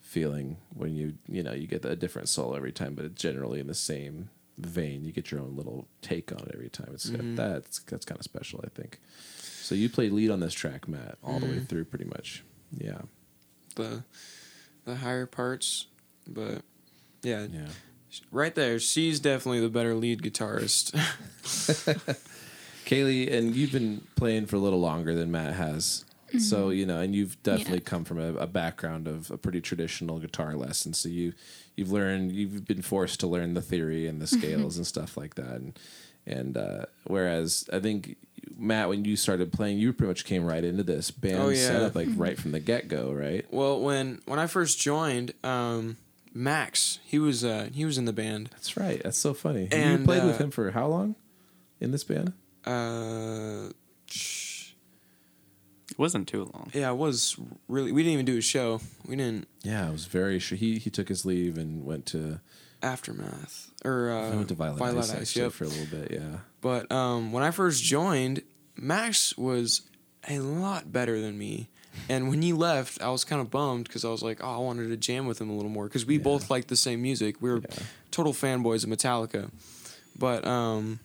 feeling 0.00 0.58
when 0.74 0.94
you 0.94 1.14
you 1.28 1.42
know 1.42 1.52
you 1.52 1.66
get 1.66 1.84
a 1.84 1.96
different 1.96 2.28
solo 2.28 2.54
every 2.54 2.72
time 2.72 2.94
but 2.94 3.04
it's 3.04 3.20
generally 3.20 3.58
in 3.58 3.66
the 3.66 3.74
same 3.74 4.28
vein. 4.58 5.04
You 5.04 5.12
get 5.12 5.30
your 5.30 5.40
own 5.40 5.56
little 5.56 5.88
take 6.02 6.32
on 6.32 6.40
it 6.40 6.50
every 6.54 6.68
time. 6.68 6.90
It's 6.92 7.10
mm-hmm. 7.10 7.36
that's 7.36 7.80
that's 7.80 8.04
kind 8.04 8.18
of 8.18 8.24
special 8.24 8.60
i 8.64 8.68
think. 8.68 9.00
So 9.38 9.74
you 9.74 9.88
played 9.88 10.12
lead 10.12 10.30
on 10.30 10.40
this 10.40 10.52
track 10.52 10.88
matt 10.88 11.18
all 11.22 11.38
the 11.38 11.46
way 11.46 11.52
mm-hmm. 11.52 11.64
through 11.64 11.86
pretty 11.86 12.04
much. 12.04 12.44
Yeah. 12.76 13.02
The 13.76 14.04
the 14.84 14.96
higher 14.96 15.26
parts, 15.26 15.86
but 16.26 16.62
yeah, 17.22 17.46
yeah. 17.50 17.68
Right 18.30 18.54
there, 18.54 18.78
she's 18.78 19.18
definitely 19.18 19.60
the 19.60 19.68
better 19.68 19.94
lead 19.94 20.22
guitarist. 20.22 20.94
kaylee 22.84 23.32
and 23.32 23.56
you've 23.56 23.72
been 23.72 24.02
playing 24.14 24.46
for 24.46 24.56
a 24.56 24.58
little 24.58 24.80
longer 24.80 25.14
than 25.14 25.30
matt 25.30 25.54
has 25.54 26.04
so 26.38 26.70
you 26.70 26.84
know 26.86 27.00
and 27.00 27.14
you've 27.14 27.40
definitely 27.42 27.74
Yeah. 27.78 27.84
come 27.84 28.04
from 28.04 28.18
a, 28.18 28.34
a 28.34 28.46
background 28.46 29.06
of 29.08 29.30
a 29.30 29.36
pretty 29.36 29.60
traditional 29.60 30.18
guitar 30.18 30.54
lesson 30.56 30.92
so 30.94 31.08
you 31.08 31.32
you've 31.76 31.92
learned 31.92 32.32
you've 32.32 32.64
been 32.66 32.82
forced 32.82 33.20
to 33.20 33.26
learn 33.26 33.54
the 33.54 33.62
theory 33.62 34.06
and 34.06 34.20
the 34.20 34.26
scales 34.26 34.76
and 34.76 34.86
stuff 34.86 35.16
like 35.16 35.34
that 35.36 35.56
and 35.56 35.78
and 36.26 36.56
uh, 36.56 36.86
whereas 37.06 37.68
I 37.72 37.80
think 37.80 38.16
Matt, 38.56 38.88
when 38.88 39.04
you 39.04 39.14
started 39.16 39.52
playing, 39.52 39.78
you 39.78 39.92
pretty 39.92 40.08
much 40.08 40.24
came 40.24 40.44
right 40.44 40.64
into 40.64 40.82
this 40.82 41.10
band 41.10 41.38
Oh, 41.38 41.48
yeah. 41.50 41.66
setup 41.66 41.94
like 41.94 42.08
right 42.16 42.38
from 42.38 42.52
the 42.52 42.60
get 42.60 42.88
go, 42.88 43.12
right? 43.12 43.44
well, 43.50 43.78
when 43.80 44.20
when 44.26 44.38
I 44.38 44.46
first 44.46 44.80
joined, 44.80 45.34
um, 45.44 45.96
Max, 46.32 46.98
he 47.04 47.18
was 47.18 47.44
uh, 47.44 47.68
he 47.74 47.84
was 47.84 47.98
in 47.98 48.06
the 48.06 48.12
band. 48.14 48.48
That's 48.52 48.76
right. 48.76 49.02
That's 49.02 49.18
so 49.18 49.34
funny. 49.34 49.68
And 49.70 49.72
you 49.72 49.94
And, 49.96 50.04
played 50.06 50.24
with 50.24 50.36
uh, 50.40 50.44
him 50.44 50.50
for 50.50 50.70
how 50.70 50.86
long 50.86 51.14
in 51.80 51.90
this 51.90 52.04
band? 52.04 52.32
Uh, 52.64 53.68
sh- 54.06 54.43
It 55.94 55.98
wasn't 56.00 56.26
too 56.26 56.50
long. 56.52 56.70
yeah, 56.74 56.90
it 56.90 56.96
was 56.96 57.36
really. 57.68 57.92
We 57.92 58.02
didn't 58.02 58.14
even 58.14 58.26
do 58.26 58.36
a 58.38 58.42
show. 58.42 58.80
We 59.06 59.14
didn't 59.14 59.46
Yeah, 59.62 59.88
it 59.88 59.92
was 59.92 60.06
very 60.06 60.40
sure. 60.40 60.58
He 60.58 60.78
he 60.78 60.90
took 60.90 61.08
his 61.08 61.24
leave 61.24 61.56
and 61.56 61.84
went 61.84 62.04
to 62.06 62.40
aftermath 62.82 63.70
or 63.84 64.10
uh, 64.10 64.30
I 64.32 64.36
went 64.36 64.48
to 64.48 64.54
Violet, 64.54 64.78
Violet 64.78 64.98
Ice, 65.04 65.10
Ice, 65.10 65.20
actually 65.20 65.42
yep. 65.42 65.52
for 65.52 65.64
a 65.64 65.68
little 65.68 65.98
bit. 65.98 66.10
Yeah. 66.10 66.38
But 66.60 66.90
um, 66.90 67.32
when 67.32 67.42
I 67.42 67.50
first 67.50 67.82
joined, 67.82 68.42
Max 68.76 69.36
was 69.36 69.82
a 70.28 70.38
lot 70.38 70.90
better 70.92 71.20
than 71.20 71.38
me. 71.38 71.68
And 72.08 72.28
when 72.28 72.42
he 72.42 72.52
left, 72.52 73.00
I 73.00 73.08
was 73.10 73.24
kind 73.24 73.40
of 73.40 73.50
bummed 73.50 73.84
because 73.84 74.04
I 74.04 74.08
was 74.08 74.22
like, 74.22 74.42
oh, 74.42 74.54
I 74.54 74.58
wanted 74.58 74.88
to 74.88 74.96
jam 74.96 75.26
with 75.26 75.40
him 75.40 75.48
a 75.48 75.54
little 75.54 75.70
more 75.70 75.84
because 75.84 76.04
we 76.04 76.18
both 76.18 76.50
liked 76.50 76.68
the 76.68 76.76
same 76.76 77.00
music. 77.02 77.40
We 77.40 77.50
were 77.50 77.60
Yeah. 77.60 77.82
total 78.10 78.32
fanboys 78.32 78.82
of 78.84 78.90
Metallica. 78.90 79.50
But 80.18 80.44
um, 80.46 80.98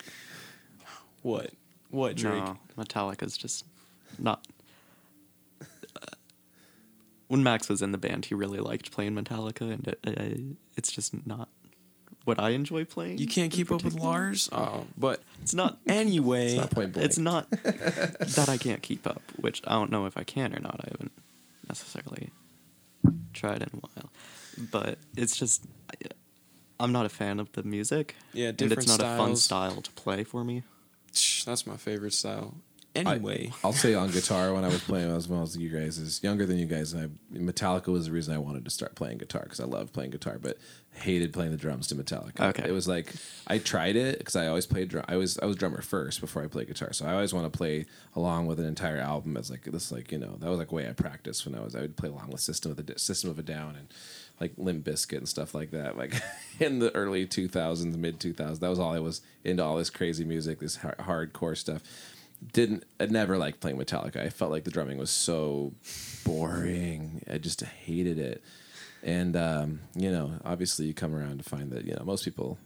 what? 1.22 1.50
What 1.90 2.16
Drake? 2.16 2.34
No, 2.44 2.58
Metallica's 2.76 3.36
just 3.36 3.64
not. 4.18 4.46
uh, 5.60 5.64
when 7.28 7.42
Max 7.42 7.68
was 7.68 7.82
in 7.82 7.92
the 7.92 7.98
band, 7.98 8.26
he 8.26 8.34
really 8.34 8.58
liked 8.58 8.90
playing 8.92 9.14
Metallica, 9.14 9.72
and 9.72 9.88
it, 9.88 9.98
uh, 10.06 10.54
it's 10.76 10.90
just 10.92 11.26
not 11.26 11.48
what 12.24 12.38
I 12.38 12.50
enjoy 12.50 12.84
playing. 12.84 13.18
You 13.18 13.26
can't 13.26 13.50
keep 13.52 13.72
up 13.72 13.82
with. 13.84 13.94
Lars. 13.94 14.48
Oh, 14.52 14.86
but 14.98 15.22
It's 15.42 15.54
not. 15.54 15.78
anyway, 15.86 16.46
It's 16.48 16.56
not 16.60 16.70
point 16.70 16.92
blank. 16.92 17.06
It's 17.06 17.18
not 17.18 17.50
that 17.50 18.46
I 18.48 18.58
can't 18.58 18.82
keep 18.82 19.06
up, 19.06 19.22
which 19.36 19.62
I 19.66 19.72
don't 19.72 19.90
know 19.90 20.04
if 20.06 20.16
I 20.18 20.24
can 20.24 20.54
or 20.54 20.60
not. 20.60 20.80
I 20.84 20.88
haven't 20.90 21.12
necessarily 21.68 22.30
tried 23.32 23.62
in 23.62 23.70
a 23.72 23.76
while, 23.76 24.10
but 24.70 24.98
it's 25.16 25.36
just 25.36 25.64
I- 25.92 26.08
I'm 26.80 26.92
not 26.92 27.06
a 27.06 27.08
fan 27.08 27.40
of 27.40 27.50
the 27.52 27.62
music. 27.62 28.14
Yeah, 28.32 28.52
different 28.52 28.72
and 28.72 28.90
it's 28.90 28.98
not 28.98 29.00
a 29.00 29.16
fun 29.18 29.34
style 29.36 29.80
to 29.82 29.90
play 29.92 30.22
for 30.22 30.44
me. 30.44 30.62
That's 31.48 31.66
my 31.66 31.78
favorite 31.78 32.12
style. 32.12 32.54
Anyway, 32.94 33.50
I, 33.62 33.66
will 33.66 33.72
say 33.72 33.94
on 33.94 34.10
guitar 34.10 34.52
when 34.52 34.64
I 34.64 34.68
was 34.68 34.82
playing 34.82 35.06
when 35.06 35.12
I 35.12 35.16
was, 35.16 35.28
when 35.28 35.38
I 35.38 35.42
was 35.42 35.56
you 35.56 35.70
guys 35.70 35.98
is 35.98 36.22
younger 36.22 36.44
than 36.44 36.58
you 36.58 36.66
guys. 36.66 36.92
And 36.92 37.18
I, 37.32 37.38
Metallica 37.38 37.88
was 37.88 38.06
the 38.06 38.12
reason 38.12 38.34
I 38.34 38.38
wanted 38.38 38.64
to 38.64 38.70
start 38.70 38.94
playing 38.96 39.18
guitar 39.18 39.42
because 39.44 39.60
I 39.60 39.64
love 39.64 39.92
playing 39.92 40.10
guitar, 40.10 40.38
but 40.38 40.58
hated 40.92 41.32
playing 41.32 41.52
the 41.52 41.56
drums 41.56 41.86
to 41.88 41.94
Metallica. 41.94 42.40
Okay. 42.40 42.68
it 42.68 42.72
was 42.72 42.86
like 42.86 43.14
I 43.46 43.58
tried 43.58 43.96
it 43.96 44.18
because 44.18 44.36
I 44.36 44.48
always 44.48 44.66
played 44.66 44.88
drum. 44.88 45.04
I 45.08 45.16
was 45.16 45.38
I 45.38 45.46
was 45.46 45.56
drummer 45.56 45.80
first 45.80 46.20
before 46.20 46.42
I 46.42 46.48
played 46.48 46.66
guitar, 46.66 46.92
so 46.92 47.06
I 47.06 47.12
always 47.12 47.32
want 47.32 47.50
to 47.50 47.56
play 47.56 47.86
along 48.14 48.46
with 48.46 48.60
an 48.60 48.66
entire 48.66 48.98
album 48.98 49.36
as 49.36 49.50
like 49.50 49.62
this 49.62 49.90
like 49.90 50.12
you 50.12 50.18
know 50.18 50.36
that 50.38 50.50
was 50.50 50.58
like 50.58 50.72
way 50.72 50.88
I 50.88 50.92
practiced 50.92 51.46
when 51.46 51.54
I 51.54 51.60
was 51.60 51.74
I 51.74 51.80
would 51.80 51.96
play 51.96 52.10
along 52.10 52.28
with 52.30 52.40
System 52.40 52.72
of 52.72 52.84
the 52.84 52.98
System 52.98 53.30
of 53.30 53.38
a 53.38 53.42
Down 53.42 53.76
and 53.76 53.88
like 54.40 54.52
Limp 54.56 54.84
Bizkit 54.84 55.18
and 55.18 55.28
stuff 55.28 55.54
like 55.54 55.70
that. 55.72 55.96
Like 55.96 56.14
in 56.60 56.78
the 56.78 56.94
early 56.94 57.26
2000s, 57.26 57.96
mid 57.96 58.18
2000s, 58.18 58.60
that 58.60 58.68
was 58.68 58.78
all 58.78 58.94
I 58.94 59.00
was 59.00 59.20
into 59.44 59.64
all 59.64 59.76
this 59.76 59.90
crazy 59.90 60.24
music, 60.24 60.60
this 60.60 60.76
hard, 60.76 60.98
hardcore 60.98 61.56
stuff. 61.56 61.82
Didn't 62.52 62.84
I 63.00 63.06
never 63.06 63.36
liked 63.36 63.60
playing 63.60 63.78
Metallica. 63.78 64.24
I 64.24 64.30
felt 64.30 64.50
like 64.50 64.64
the 64.64 64.70
drumming 64.70 64.98
was 64.98 65.10
so 65.10 65.72
boring. 66.24 67.22
I 67.28 67.38
just 67.38 67.62
hated 67.62 68.18
it. 68.18 68.42
And 69.02 69.36
um, 69.36 69.80
you 69.96 70.10
know, 70.10 70.32
obviously, 70.44 70.86
you 70.86 70.94
come 70.94 71.14
around 71.14 71.38
to 71.38 71.44
find 71.48 71.70
that 71.72 71.84
you 71.84 71.94
know 71.94 72.04
most 72.04 72.24
people 72.24 72.58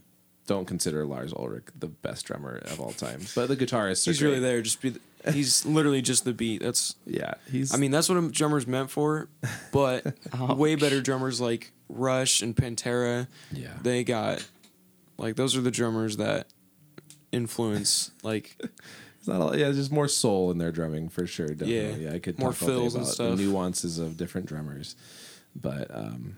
don't 0.47 0.67
consider 0.67 1.07
Lars 1.07 1.33
Ulrich 1.33 1.67
the 1.79 1.89
best 1.89 2.27
drummer 2.27 2.57
of 2.57 2.81
all 2.81 2.93
time, 2.93 3.21
but 3.35 3.49
the 3.49 3.57
guitarist. 3.57 4.05
he's 4.05 4.23
really 4.23 4.41
there. 4.41 4.61
Just 4.63 4.81
be. 4.81 4.95
He's 5.33 5.65
literally 5.67 6.03
just 6.03 6.25
the 6.25 6.33
beat. 6.33 6.63
That's. 6.63 6.97
Yeah, 7.07 7.35
he's. 7.51 7.73
I 7.75 7.77
mean, 7.79 7.91
that's 7.91 8.09
what 8.09 8.19
a 8.19 8.29
drummer's 8.31 8.67
meant 8.67 8.91
for. 8.91 9.29
But 9.73 10.07
Ouch. 10.33 10.57
way 10.57 10.75
better 10.75 11.01
drummers 11.01 11.41
like 11.41 11.73
Rush 11.89 12.43
and 12.43 12.57
Pantera. 12.57 13.29
yeah, 13.53 13.69
They 13.83 14.03
got, 14.05 14.45
like, 15.19 15.37
those 15.37 15.57
are 15.57 15.61
the 15.61 15.71
drummers 15.71 16.17
that 16.17 16.47
influence 17.31 18.11
like 18.23 18.57
It's 19.19 19.27
not 19.29 19.41
all, 19.41 19.57
yeah, 19.57 19.65
there's 19.65 19.77
just 19.77 19.93
more 19.93 20.09
soul 20.09 20.51
in 20.51 20.59
their 20.59 20.73
drumming 20.73 21.09
for 21.09 21.27
sure. 21.27 21.49
Definitely. 21.49 22.05
Yeah. 22.05 22.11
Yeah, 22.11 22.15
I 22.17 22.19
could 22.19 22.39
More 22.39 22.53
talk 22.53 22.63
all 22.63 22.69
day 22.69 22.75
fills 22.75 22.95
and 22.95 23.07
stuff. 23.07 23.37
the 23.37 23.45
nuances 23.45 23.99
of 23.99 24.17
different 24.17 24.47
drummers, 24.49 24.97
but 25.55 25.95
um, 25.95 26.37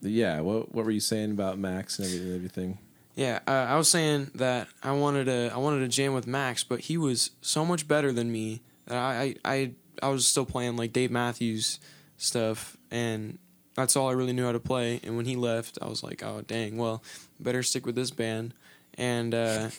yeah. 0.00 0.40
What 0.40 0.74
what 0.74 0.84
were 0.84 0.90
you 0.90 1.00
saying 1.00 1.30
about 1.30 1.58
Max 1.58 1.98
and 1.98 2.34
everything? 2.34 2.78
Yeah, 3.16 3.38
uh, 3.46 3.50
I 3.50 3.76
was 3.76 3.88
saying 3.88 4.32
that 4.34 4.66
I 4.82 4.92
wanted 4.92 5.26
to 5.26 5.50
I 5.54 5.58
wanted 5.58 5.80
to 5.80 5.88
jam 5.88 6.14
with 6.14 6.26
Max, 6.26 6.64
but 6.64 6.80
he 6.80 6.96
was 6.98 7.30
so 7.40 7.64
much 7.64 7.86
better 7.86 8.12
than 8.12 8.32
me 8.32 8.60
that 8.86 8.96
I 8.98 9.34
I 9.44 9.52
I, 9.54 9.70
I 10.02 10.08
was 10.08 10.26
still 10.26 10.44
playing 10.46 10.76
like 10.76 10.92
Dave 10.92 11.10
Matthews 11.12 11.78
stuff, 12.16 12.76
and 12.90 13.38
that's 13.74 13.94
all 13.96 14.08
I 14.08 14.12
really 14.12 14.32
knew 14.32 14.44
how 14.44 14.52
to 14.52 14.60
play. 14.60 15.00
And 15.04 15.16
when 15.16 15.26
he 15.26 15.36
left, 15.36 15.78
I 15.80 15.86
was 15.88 16.02
like, 16.02 16.22
oh 16.24 16.42
dang, 16.46 16.76
well, 16.76 17.02
better 17.38 17.62
stick 17.62 17.86
with 17.86 17.94
this 17.94 18.10
band. 18.10 18.52
And 18.96 19.34
uh, 19.34 19.70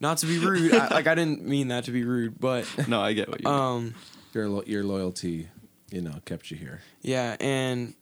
not 0.00 0.18
to 0.18 0.26
be 0.26 0.38
rude, 0.38 0.74
I, 0.74 0.88
like 0.88 1.06
I 1.06 1.14
didn't 1.14 1.44
mean 1.44 1.68
that 1.68 1.84
to 1.84 1.90
be 1.92 2.02
rude, 2.04 2.38
but 2.40 2.66
No, 2.88 3.00
I 3.00 3.12
get 3.12 3.28
what 3.28 3.40
you 3.40 3.48
mean. 3.48 3.58
um, 3.60 3.94
Your 4.34 4.48
lo- 4.48 4.64
your 4.66 4.82
loyalty, 4.84 5.48
you 5.90 6.00
know, 6.00 6.14
kept 6.24 6.50
you 6.50 6.56
here. 6.56 6.80
Yeah, 7.02 7.36
and 7.40 7.94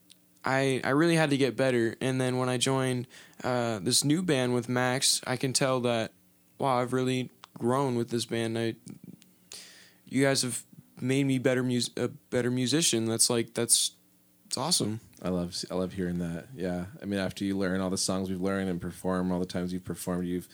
I 0.45 0.81
I 0.85 0.91
really 0.91 1.17
had 1.17 1.31
to 1.31 1.37
get 1.37 1.57
better. 1.57 1.97
And 2.01 2.21
then 2.21 2.39
when 2.39 2.49
I 2.49 2.57
joined 2.57 3.07
uh, 3.45 3.79
this 3.81 4.05
new 4.05 4.23
band 4.23 4.55
with 4.55 4.69
Max, 4.69 5.21
I 5.27 5.37
can 5.37 5.53
tell 5.53 5.81
that 5.81 6.13
wow, 6.59 6.81
I've 6.81 6.93
really 6.93 7.31
grown 7.59 7.95
with 7.97 8.11
this 8.11 8.27
band. 8.27 8.59
I 8.59 8.75
you 10.07 10.25
guys 10.25 10.43
have 10.43 10.63
made 11.01 11.25
me 11.25 11.39
better 11.39 11.63
mus- 11.63 11.91
a 11.97 12.09
better 12.09 12.51
musician. 12.51 13.07
That's 13.07 13.31
like 13.31 13.55
that's 13.55 13.93
it's 14.47 14.59
awesome. 14.59 15.01
I 15.23 15.29
love 15.29 15.57
I 15.71 15.75
love 15.75 15.93
hearing 15.93 16.19
that. 16.19 16.47
Yeah, 16.57 16.87
I 17.03 17.05
mean, 17.05 17.21
after 17.21 17.45
you 17.45 17.57
learn 17.57 17.81
all 17.81 17.91
the 17.91 17.99
songs 17.99 18.31
we've 18.31 18.41
learned 18.41 18.69
and 18.69 18.81
perform 18.81 19.31
all 19.33 19.39
the 19.39 19.47
times 19.47 19.73
you've 19.73 19.85
performed, 19.85 20.27
you've 20.27 20.49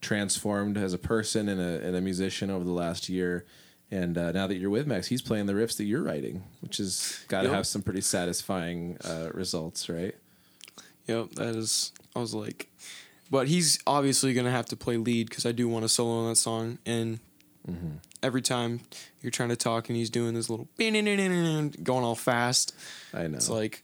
transformed 0.00 0.76
as 0.76 0.92
a 0.92 0.98
person 0.98 1.48
and 1.48 1.60
a 1.60 1.86
and 1.86 1.96
a 1.96 2.00
musician 2.00 2.50
over 2.50 2.64
the 2.64 2.72
last 2.72 3.08
year. 3.08 3.44
And 3.92 4.16
uh, 4.16 4.32
now 4.32 4.46
that 4.46 4.56
you're 4.56 4.70
with 4.70 4.86
Max, 4.86 5.06
he's 5.08 5.20
playing 5.22 5.46
the 5.46 5.52
riffs 5.52 5.76
that 5.76 5.84
you're 5.84 6.02
writing, 6.02 6.42
which 6.60 6.78
has 6.78 7.22
got 7.28 7.42
to 7.42 7.48
Yep. 7.48 7.56
have 7.56 7.66
some 7.66 7.82
pretty 7.82 8.00
satisfying 8.00 8.96
uh, 9.04 9.28
results, 9.34 9.88
right? 9.90 10.14
Yep, 11.06 11.32
that 11.32 11.54
is. 11.54 11.92
I 12.16 12.20
was 12.20 12.32
like, 12.34 12.68
but 13.30 13.48
he's 13.48 13.78
obviously 13.86 14.32
gonna 14.34 14.50
have 14.50 14.66
to 14.66 14.76
play 14.76 14.96
lead 14.96 15.28
because 15.28 15.44
I 15.44 15.52
do 15.52 15.68
want 15.68 15.84
to 15.84 15.88
solo 15.90 16.20
on 16.24 16.30
that 16.30 16.36
song. 16.36 16.78
And 16.86 17.18
every 18.22 18.40
time 18.42 18.80
you're 19.20 19.30
trying 19.30 19.48
to 19.50 19.56
talk 19.56 19.88
and 19.88 19.96
he's 19.96 20.10
doing 20.10 20.34
this 20.34 20.48
little 20.50 20.68
going 20.78 22.04
all 22.04 22.14
fast, 22.14 22.74
I 23.12 23.26
know. 23.26 23.36
it's 23.36 23.48
like, 23.50 23.82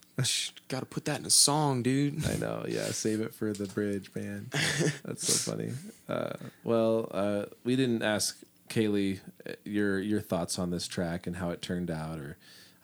got 0.68 0.80
to 0.80 0.86
put 0.86 1.04
that 1.04 1.20
in 1.20 1.26
a 1.26 1.30
song, 1.30 1.82
dude. 1.82 2.24
I 2.26 2.36
know. 2.36 2.64
Yeah, 2.68 2.86
save 2.86 3.20
it 3.20 3.34
for 3.34 3.52
the 3.52 3.66
bridge, 3.66 4.10
man. 4.14 4.48
That's 5.04 5.26
so 5.32 5.52
funny. 5.52 5.72
Uh, 6.08 6.32
well, 6.64 7.08
uh, 7.12 7.44
we 7.64 7.76
didn't 7.76 8.02
ask 8.02 8.38
Kaylee 8.68 9.20
uh, 9.48 9.52
your 9.64 9.98
your 9.98 10.20
thoughts 10.20 10.58
on 10.58 10.70
this 10.70 10.88
track 10.88 11.26
and 11.26 11.36
how 11.36 11.50
it 11.50 11.62
turned 11.62 11.90
out, 11.90 12.18
or 12.18 12.36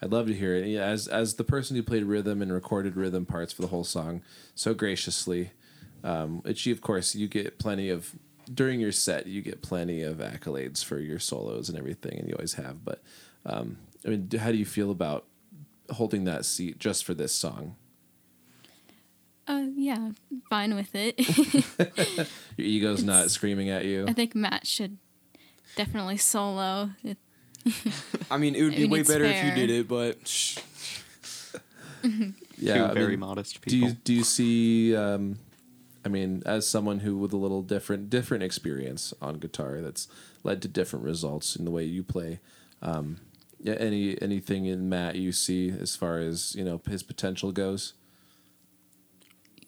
I'd 0.03 0.13
love 0.13 0.27
to 0.27 0.35
hear 0.35 0.55
it. 0.55 0.67
Yeah, 0.67 0.85
as 0.85 1.09
as 1.09 1.35
the 1.35 1.45
person 1.45 1.77
who 1.77 1.83
played 1.83 2.05
rhythm 2.05 2.43
and 2.43 2.53
recorded 2.53 2.97
rhythm 2.97 3.27
parts 3.27 3.53
for 3.53 3.63
the 3.63 3.69
whole 3.69 3.85
song 3.85 4.23
so 4.55 4.75
graciously, 4.75 5.51
um, 6.03 6.43
which 6.43 6.67
you, 6.67 6.73
of 6.73 6.81
course 6.81 7.15
you 7.15 7.29
get 7.29 7.59
plenty 7.59 7.89
of 7.91 8.15
during 8.53 8.81
your 8.81 8.93
set. 8.93 9.27
You 9.27 9.43
get 9.43 9.63
plenty 9.63 10.03
of 10.03 10.19
accolades 10.19 10.85
for 10.85 10.99
your 10.99 11.19
solos 11.19 11.69
and 11.69 11.79
everything, 11.79 12.19
and 12.19 12.29
you 12.29 12.35
always 12.35 12.55
have. 12.55 12.85
But 12.85 13.03
um, 13.47 13.79
I 14.05 14.09
mean, 14.09 14.29
how 14.39 14.53
do 14.53 14.59
you 14.59 14.67
feel 14.67 14.91
about 14.91 15.27
holding 15.91 16.25
that 16.25 16.45
seat 16.45 16.79
just 16.79 17.05
for 17.05 17.15
this 17.15 17.33
song? 17.33 17.77
Uh, 19.47 19.67
yeah, 19.77 20.11
fine 20.49 20.75
with 20.75 20.95
it. 20.95 21.19
Your 22.57 22.67
ego's 22.67 23.05
not 23.05 23.31
screaming 23.31 23.69
at 23.69 23.85
you. 23.85 24.07
I 24.09 24.15
think 24.15 24.35
Matt 24.35 24.67
should 24.67 24.97
definitely 25.77 26.17
solo. 26.17 26.91
It, 27.03 27.19
I 28.31 28.37
mean, 28.39 28.55
it 28.55 28.63
would 28.63 28.77
be 28.77 28.85
way 28.87 29.01
it's 29.01 29.09
better 29.11 29.25
if 29.25 29.45
you 29.45 29.55
did 29.55 29.71
it, 29.71 29.89
but 29.89 30.27
shh. 30.27 30.59
yeah, 32.59 32.75
Two 32.75 32.85
I 32.85 32.95
very 32.95 33.11
mean, 33.13 33.21
modest 33.21 33.61
do 33.63 33.77
you 33.77 33.93
do 33.93 34.13
you 34.13 34.25
see? 34.25 34.95
Um, 34.95 35.39
I 36.05 36.09
mean, 36.11 36.43
as 36.45 36.67
someone 36.69 37.01
who 37.01 37.17
with 37.17 37.33
a 37.33 37.37
little 37.39 37.63
different 37.63 38.11
different 38.11 38.43
experience 38.45 39.15
on 39.23 39.39
guitar, 39.39 39.81
that's 39.81 40.07
led 40.43 40.61
to 40.63 40.69
different 40.69 41.05
results 41.05 41.57
in 41.57 41.65
the 41.65 41.71
way 41.71 41.85
you 41.85 42.03
play. 42.03 42.41
Um, 42.83 43.21
yeah, 43.61 43.75
any 43.75 44.21
anything 44.21 44.67
in 44.67 44.91
Matt 44.91 45.17
you 45.17 45.33
see 45.33 45.71
as 45.71 45.97
far 45.97 46.19
as 46.19 46.55
you 46.55 46.65
know 46.65 46.81
his 46.89 47.03
potential 47.03 47.53
goes? 47.53 47.95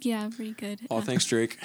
yeah, 0.01 0.29
pretty 0.37 0.53
good. 0.53 0.81
Oh, 0.91 0.99
Uh, 0.99 1.01
thanks, 1.01 1.25
Drake. 1.25 1.57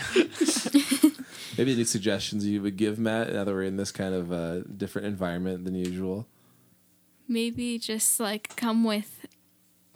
Maybe 1.58 1.74
any 1.74 1.84
suggestions 1.84 2.45
you 2.45 2.62
would 2.62 2.78
give 2.78 2.97
Matt 2.99 3.34
now 3.34 3.43
that 3.43 3.52
we're 3.54 3.64
in 3.64 3.78
this 3.78 3.91
kind 3.91 4.14
of 4.14 4.32
uh, 4.32 4.62
different 4.62 5.08
environment 5.08 5.66
than 5.66 5.76
usual? 5.76 6.28
maybe 7.28 7.80
just 7.80 8.20
like 8.20 8.54
come 8.58 8.84
with 8.84 9.26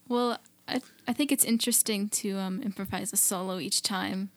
well 0.08 0.38
I, 0.70 0.80
I 1.06 1.12
think 1.12 1.32
it's 1.34 1.44
interesting 1.44 2.08
to 2.10 2.38
um, 2.38 2.62
improvise 2.62 3.12
a 3.12 3.18
solo 3.18 3.60
each 3.60 3.82
time 3.82 4.30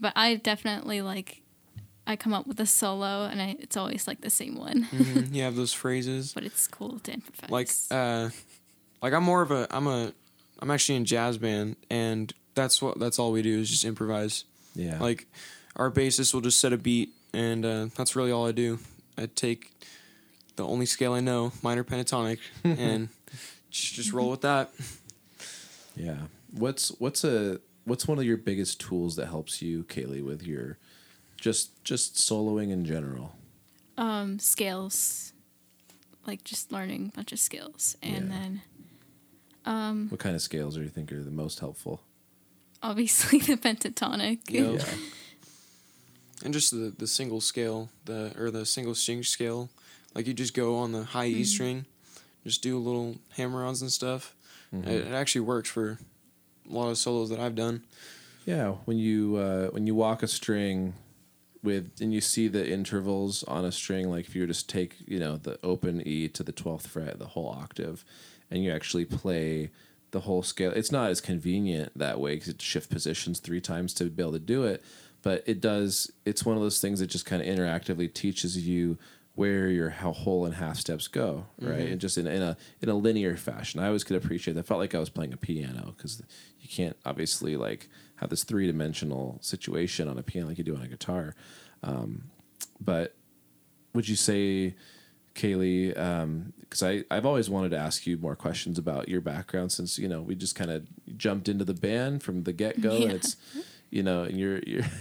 but 0.00 0.14
i 0.16 0.36
definitely 0.36 1.02
like 1.02 1.42
i 2.06 2.16
come 2.16 2.32
up 2.32 2.46
with 2.46 2.58
a 2.58 2.64
solo 2.64 3.24
and 3.26 3.42
I, 3.42 3.56
it's 3.60 3.76
always 3.76 4.06
like 4.08 4.22
the 4.22 4.30
same 4.30 4.56
one. 4.56 4.84
Mhm, 4.90 5.30
You 5.34 5.42
have 5.42 5.56
those 5.56 5.74
phrases, 5.74 6.32
but 6.32 6.42
it's 6.44 6.66
cool 6.66 7.00
to 7.00 7.12
improvise. 7.12 7.50
Like, 7.50 7.68
uh, 7.90 8.30
like 9.02 9.12
I'm 9.12 9.24
more 9.24 9.42
of 9.42 9.50
a, 9.50 9.66
I'm 9.70 9.86
a, 9.86 10.12
I'm 10.60 10.70
actually 10.70 10.96
in 10.96 11.04
jazz 11.04 11.36
band, 11.36 11.76
and 11.90 12.32
that's 12.54 12.80
what, 12.80 12.98
that's 12.98 13.18
all 13.18 13.30
we 13.30 13.42
do 13.42 13.58
is 13.58 13.68
just 13.68 13.84
improvise. 13.84 14.44
Yeah, 14.74 14.98
Like, 14.98 15.26
our 15.78 15.90
bassist 15.90 16.34
will 16.34 16.40
just 16.40 16.58
set 16.60 16.72
a 16.72 16.76
beat, 16.78 17.10
and 17.32 17.64
uh, 17.64 17.86
that's 17.96 18.16
really 18.16 18.32
all 18.32 18.46
I 18.46 18.52
do. 18.52 18.78
I 19.16 19.26
take 19.26 19.70
the 20.56 20.66
only 20.66 20.86
scale 20.86 21.12
I 21.12 21.20
know, 21.20 21.52
minor 21.62 21.84
pentatonic, 21.84 22.38
and 22.64 23.08
just 23.70 23.94
just 23.94 24.12
roll 24.12 24.30
with 24.30 24.40
that. 24.42 24.70
Yeah. 25.96 26.16
What's 26.52 26.88
what's 27.00 27.24
a 27.24 27.60
what's 27.84 28.06
one 28.08 28.18
of 28.18 28.24
your 28.24 28.36
biggest 28.36 28.80
tools 28.80 29.16
that 29.16 29.26
helps 29.26 29.60
you, 29.62 29.84
Kaylee, 29.84 30.24
with 30.24 30.42
your 30.42 30.78
just 31.36 31.82
just 31.84 32.14
soloing 32.16 32.70
in 32.70 32.84
general? 32.84 33.34
um 33.96 34.38
scales 34.38 35.32
like 36.24 36.44
just 36.44 36.70
learning 36.70 37.10
a 37.12 37.16
bunch 37.16 37.32
of 37.32 37.38
scales, 37.40 37.96
and 38.02 38.28
Yeah. 38.28 38.38
then 38.38 38.62
um 39.64 40.06
What 40.08 40.20
kind 40.20 40.36
of 40.36 40.42
scales 40.42 40.76
do 40.76 40.82
you 40.82 40.88
think 40.88 41.10
are 41.12 41.22
the 41.22 41.30
most 41.30 41.58
helpful? 41.60 42.00
obviously 42.80 43.38
the 43.48 43.56
pentatonic 43.56 44.38
Yep. 44.48 44.78
Yeah. 44.80 44.94
And 46.44 46.52
just 46.52 46.70
the 46.70 46.92
the 46.96 47.06
single 47.06 47.40
scale, 47.40 47.90
the 48.04 48.32
or 48.38 48.50
the 48.50 48.64
single 48.64 48.94
string 48.94 49.22
scale, 49.22 49.70
like 50.14 50.26
you 50.26 50.34
just 50.34 50.54
go 50.54 50.76
on 50.76 50.92
the 50.92 51.04
high 51.04 51.26
E 51.26 51.44
string, 51.44 51.86
just 52.44 52.62
do 52.62 52.78
little 52.78 53.16
hammer-ons 53.36 53.82
and 53.82 53.92
stuff. 53.92 54.34
Mm-hmm. 54.74 54.88
It, 54.88 55.06
it 55.06 55.12
actually 55.12 55.42
works 55.42 55.68
for 55.70 55.98
a 56.68 56.72
lot 56.72 56.90
of 56.90 56.98
solos 56.98 57.30
that 57.30 57.40
I've 57.40 57.54
done. 57.54 57.82
Yeah, 58.44 58.72
when 58.84 58.98
you 58.98 59.36
uh, 59.36 59.68
when 59.68 59.86
you 59.86 59.94
walk 59.94 60.22
a 60.22 60.28
string 60.28 60.94
with 61.62 61.90
and 62.00 62.12
you 62.14 62.20
see 62.20 62.48
the 62.48 62.68
intervals 62.68 63.42
on 63.44 63.64
a 63.64 63.72
string, 63.72 64.10
like 64.10 64.26
if 64.26 64.34
you 64.34 64.46
just 64.46 64.68
take 64.68 64.96
you 65.06 65.18
know 65.18 65.36
the 65.36 65.58
open 65.62 66.06
E 66.06 66.28
to 66.28 66.42
the 66.42 66.52
twelfth 66.52 66.86
fret, 66.86 67.18
the 67.18 67.26
whole 67.26 67.48
octave, 67.48 68.04
and 68.50 68.62
you 68.62 68.70
actually 68.70 69.04
play 69.04 69.70
the 70.10 70.20
whole 70.20 70.42
scale, 70.42 70.72
it's 70.72 70.90
not 70.90 71.10
as 71.10 71.20
convenient 71.20 71.92
that 71.94 72.18
way 72.18 72.34
because 72.34 72.48
it 72.48 72.62
shift 72.62 72.88
positions 72.88 73.40
three 73.40 73.60
times 73.60 73.92
to 73.92 74.04
be 74.04 74.22
able 74.22 74.32
to 74.32 74.38
do 74.38 74.64
it. 74.64 74.82
But 75.22 75.42
it 75.46 75.60
does. 75.60 76.10
It's 76.24 76.44
one 76.44 76.56
of 76.56 76.62
those 76.62 76.80
things 76.80 77.00
that 77.00 77.08
just 77.08 77.26
kind 77.26 77.42
of 77.42 77.48
interactively 77.48 78.12
teaches 78.12 78.56
you 78.66 78.98
where 79.34 79.68
your 79.68 79.90
how 79.90 80.12
whole 80.12 80.44
and 80.46 80.54
half 80.56 80.76
steps 80.78 81.06
go, 81.06 81.46
right? 81.60 81.88
And 81.88 82.00
just 82.00 82.18
in, 82.18 82.26
in 82.26 82.42
a 82.42 82.56
in 82.80 82.88
a 82.88 82.94
linear 82.94 83.36
fashion. 83.36 83.78
I 83.80 83.86
always 83.86 84.02
could 84.04 84.16
appreciate 84.16 84.54
that. 84.54 84.60
I 84.60 84.62
felt 84.64 84.80
like 84.80 84.94
I 84.94 84.98
was 84.98 85.10
playing 85.10 85.32
a 85.32 85.36
piano 85.36 85.94
because 85.96 86.22
you 86.60 86.68
can't 86.68 86.96
obviously 87.04 87.56
like 87.56 87.88
have 88.16 88.30
this 88.30 88.42
three 88.44 88.66
dimensional 88.66 89.38
situation 89.40 90.08
on 90.08 90.18
a 90.18 90.22
piano 90.22 90.48
like 90.48 90.58
you 90.58 90.64
do 90.64 90.74
on 90.76 90.82
a 90.82 90.88
guitar. 90.88 91.34
Um, 91.84 92.24
but 92.80 93.14
would 93.94 94.08
you 94.08 94.16
say, 94.16 94.74
Kaylee? 95.34 95.94
Because 96.60 96.82
I 96.82 97.04
I've 97.10 97.26
always 97.26 97.48
wanted 97.48 97.70
to 97.70 97.78
ask 97.78 98.06
you 98.06 98.16
more 98.18 98.36
questions 98.36 98.78
about 98.78 99.08
your 99.08 99.20
background 99.20 99.72
since 99.72 99.98
you 99.98 100.08
know 100.08 100.20
we 100.20 100.34
just 100.34 100.54
kind 100.54 100.70
of 100.70 100.86
jumped 101.16 101.48
into 101.48 101.64
the 101.64 101.74
band 101.74 102.22
from 102.22 102.42
the 102.44 102.52
get 102.52 102.80
go, 102.80 102.90
and 102.92 103.04
Yeah. 103.04 103.10
it's 103.10 103.36
you 103.90 104.02
know 104.02 104.22
and 104.22 104.38
you're 104.38 104.60
you're. 104.66 104.84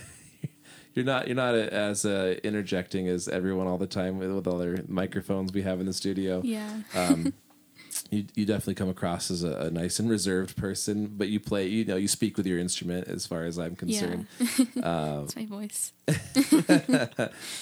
You're 0.94 1.06
not 1.06 1.28
you're 1.28 1.36
not 1.36 1.54
as 1.54 2.06
uh, 2.06 2.40
interjecting 2.44 3.08
as 3.08 3.28
everyone 3.28 3.68
all 3.68 3.78
the 3.78 3.86
time 3.86 4.18
with, 4.18 4.32
with 4.32 4.48
all 4.48 4.58
their 4.58 4.80
microphones 4.88 5.54
we 5.54 5.62
have 5.62 5.80
in 5.80 5.86
the 5.86 5.94
studio. 5.94 6.42
Yeah. 6.44 6.82
Um, 6.96 7.34
you 8.10 8.26
you 8.34 8.48
definitely 8.48 8.74
come 8.74 8.90
across 8.90 9.30
as 9.30 9.44
a, 9.44 9.52
a 9.58 9.70
nice 9.70 10.00
and 10.00 10.10
reserved 10.10 10.58
person, 10.58 11.14
but 11.16 11.28
you 11.28 11.40
play 11.40 11.68
you 11.68 11.86
know 11.86 11.98
you 11.98 12.08
speak 12.08 12.36
with 12.36 12.48
your 12.48 12.58
instrument 12.58 13.08
as 13.08 13.28
far 13.28 13.44
as 13.44 13.60
I'm 13.60 13.76
concerned. 13.76 14.26
Yeah. 14.40 15.22
It's 15.26 15.36
my 15.36 15.46
voice. 15.46 15.94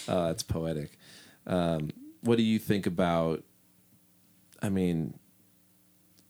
Oh, 0.07 0.27
that's 0.27 0.43
poetic. 0.43 0.97
Um, 1.45 1.89
what 2.21 2.37
do 2.37 2.43
you 2.43 2.57
think 2.57 2.87
about? 2.87 3.43
I 4.61 4.69
mean, 4.69 5.19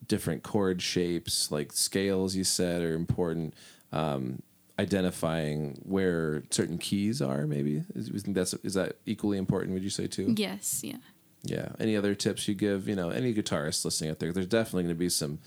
different 0.07 0.41
chord 0.41 0.81
shapes, 0.81 1.51
like 1.51 1.71
scales. 1.71 2.35
You 2.35 2.43
said 2.43 2.81
are 2.81 2.95
important. 2.95 3.53
Um, 3.91 4.41
identifying 4.77 5.79
where 5.83 6.43
certain 6.49 6.77
keys 6.77 7.21
are, 7.21 7.45
maybe. 7.47 7.83
Is, 7.95 8.23
think 8.23 8.35
that's 8.35 8.53
is 8.55 8.73
that 8.73 8.97
equally 9.05 9.37
important? 9.37 9.73
Would 9.73 9.83
you 9.83 9.89
say 9.89 10.07
too? 10.07 10.33
Yes. 10.37 10.81
Yeah. 10.83 10.97
Yeah. 11.43 11.69
Any 11.79 11.95
other 11.95 12.15
tips 12.15 12.47
you 12.47 12.55
give? 12.55 12.87
You 12.87 12.95
know, 12.95 13.09
any 13.09 13.33
guitarists 13.33 13.85
listening 13.85 14.09
out 14.11 14.19
there? 14.19 14.33
There's 14.33 14.47
definitely 14.47 14.83
going 14.83 14.95
to 14.95 14.99
be 14.99 15.09
some. 15.09 15.39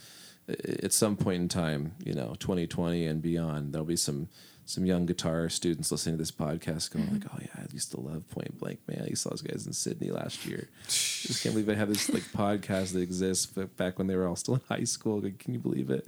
At 0.83 0.95
some 0.95 1.15
point 1.15 1.43
in 1.43 1.49
time, 1.49 1.95
you 2.03 2.15
know, 2.15 2.35
2020 2.41 3.07
and 3.07 3.21
beyond, 3.21 3.75
there'll 3.75 3.85
be 3.85 3.97
some 3.97 4.29
some 4.65 4.85
young 4.85 5.07
guitar 5.07 5.49
students 5.49 5.91
listening 5.91 6.15
to 6.15 6.19
this 6.19 6.31
podcast 6.31 6.91
going 6.91 7.11
like, 7.13 7.25
"Oh 7.31 7.39
yeah, 7.41 7.49
I 7.57 7.67
used 7.73 7.91
to 7.91 8.01
love 8.01 8.29
Point 8.31 8.59
Blank, 8.59 8.81
man. 8.87 9.07
I 9.11 9.15
saw 9.15 9.29
those 9.31 9.43
guys 9.43 9.67
in 9.67 9.75
Sydney 9.75 10.11
last 10.11 10.47
year. 10.47 10.69
Just 10.87 11.43
can't 11.43 11.55
believe 11.55 11.69
I 11.69 11.75
have 11.75 11.89
this 11.89 12.09
like 12.09 12.23
podcast 12.35 12.93
that 12.95 13.01
exists 13.01 13.45
but 13.45 13.77
back 13.77 13.99
when 13.99 14.07
they 14.07 14.17
were 14.17 14.27
all 14.27 14.37
still 14.37 14.55
in 14.55 14.61
high 14.69 14.85
school. 14.85 15.21
Like, 15.21 15.39
Can 15.39 15.53
you 15.53 15.61
believe 15.61 15.91
it?" 15.91 16.07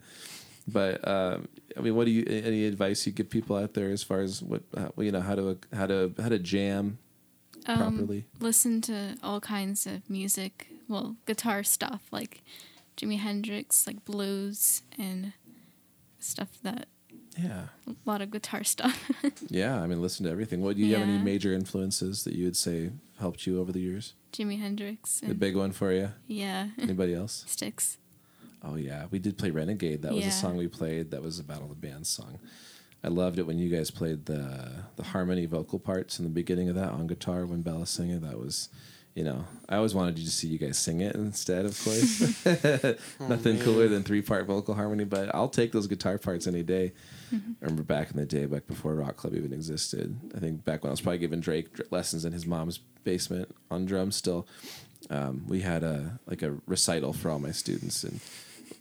But 0.68 1.06
um, 1.06 1.48
I 1.76 1.80
mean, 1.80 1.94
what 1.94 2.04
do 2.06 2.10
you? 2.10 2.24
Any 2.28 2.66
advice 2.66 3.06
you 3.06 3.12
give 3.12 3.30
people 3.30 3.56
out 3.56 3.74
there 3.74 3.90
as 3.90 4.02
far 4.02 4.20
as 4.20 4.42
what 4.42 4.62
uh, 4.76 4.88
you 4.98 5.12
know 5.12 5.20
how 5.20 5.34
to 5.34 5.58
how 5.72 5.86
to 5.86 6.12
how 6.20 6.28
to 6.28 6.38
jam 6.38 6.98
Um, 7.66 7.78
properly? 7.96 8.24
listen 8.40 8.80
to 8.82 9.16
all 9.22 9.40
kinds 9.40 9.86
of 9.86 10.08
music. 10.10 10.66
Well, 10.88 11.16
guitar 11.26 11.62
stuff 11.62 12.02
like 12.10 12.42
Jimi 12.96 13.18
Hendrix, 13.18 13.86
like 13.86 14.04
blues 14.04 14.82
and 14.98 15.32
stuff 16.18 16.48
that 16.62 16.88
Yeah. 17.38 17.66
a 17.86 17.94
lot 18.04 18.20
of 18.22 18.30
guitar 18.30 18.64
stuff. 18.64 19.10
Yeah, 19.48 19.80
I 19.80 19.86
mean, 19.86 20.00
listen 20.02 20.24
to 20.26 20.30
everything. 20.32 20.60
What 20.62 20.76
do 20.76 20.82
you 20.82 20.94
have 20.96 21.08
any 21.08 21.18
major 21.18 21.52
influences 21.52 22.24
that 22.24 22.34
you 22.34 22.44
would 22.44 22.56
say 22.56 22.90
helped 23.18 23.46
you 23.46 23.60
over 23.60 23.72
the 23.72 23.80
years? 23.80 24.14
Jimi 24.32 24.58
Hendrix. 24.60 25.20
The 25.20 25.34
big 25.34 25.56
one 25.56 25.72
for 25.72 25.92
you. 25.92 26.10
yeah. 26.26 26.68
Anybody 26.78 27.14
else? 27.14 27.44
Styx. 27.48 27.98
Oh 28.62 28.76
yeah, 28.76 29.06
we 29.10 29.18
did 29.18 29.38
play 29.38 29.50
Renegade. 29.50 30.02
That 30.02 30.12
was 30.12 30.26
a 30.26 30.30
song 30.30 30.56
we 30.56 30.68
played. 30.68 31.10
That 31.10 31.22
was 31.22 31.38
a 31.38 31.44
Battle 31.44 31.64
of 31.64 31.80
the 31.80 31.86
Bands 31.86 32.08
song. 32.08 32.38
I 33.02 33.08
loved 33.08 33.38
it 33.38 33.46
when 33.46 33.58
you 33.58 33.74
guys 33.74 33.90
played 33.90 34.26
the 34.26 34.84
the 34.96 35.04
harmony 35.04 35.46
vocal 35.46 35.78
parts 35.78 36.18
in 36.18 36.24
the 36.24 36.30
beginning 36.30 36.68
of 36.68 36.74
that 36.74 36.90
on 36.90 37.06
guitar 37.06 37.46
when 37.46 37.62
Bella 37.62 37.86
sang 37.86 38.10
it. 38.10 38.20
That 38.20 38.38
was, 38.38 38.68
you 39.14 39.24
know, 39.24 39.46
I 39.68 39.76
always 39.76 39.94
wanted 39.94 40.16
to 40.16 40.22
just 40.22 40.36
see 40.36 40.48
you 40.48 40.58
guys 40.58 40.76
sing 40.76 41.00
it 41.00 41.14
instead. 41.14 41.64
Of 41.64 41.82
course, 41.82 42.44
nothing 43.20 43.58
cooler 43.60 43.88
than 43.88 44.02
three 44.02 44.20
part 44.20 44.46
vocal 44.46 44.74
harmony. 44.74 45.04
But 45.04 45.34
I'll 45.34 45.48
take 45.48 45.72
those 45.72 45.86
guitar 45.86 46.18
parts 46.18 46.46
any 46.46 46.62
day. 46.62 46.92
I 47.32 47.36
remember 47.62 47.84
back 47.84 48.10
in 48.10 48.18
the 48.18 48.26
day, 48.26 48.44
back 48.44 48.66
before 48.66 48.94
Rock 48.94 49.16
Club 49.16 49.34
even 49.34 49.54
existed. 49.54 50.18
I 50.36 50.38
think 50.38 50.64
back 50.64 50.82
when 50.82 50.90
I 50.90 50.92
was 50.92 51.00
probably 51.00 51.18
giving 51.18 51.40
Drake 51.40 51.68
lessons 51.90 52.26
in 52.26 52.32
his 52.32 52.44
mom's 52.44 52.78
basement 53.04 53.54
on 53.70 53.86
drums. 53.86 54.16
Still, 54.16 54.46
um, 55.08 55.44
we 55.48 55.60
had 55.60 55.82
a 55.82 56.20
like 56.26 56.42
a 56.42 56.58
recital 56.66 57.14
for 57.14 57.30
all 57.30 57.38
my 57.38 57.52
students, 57.52 58.04
and 58.04 58.20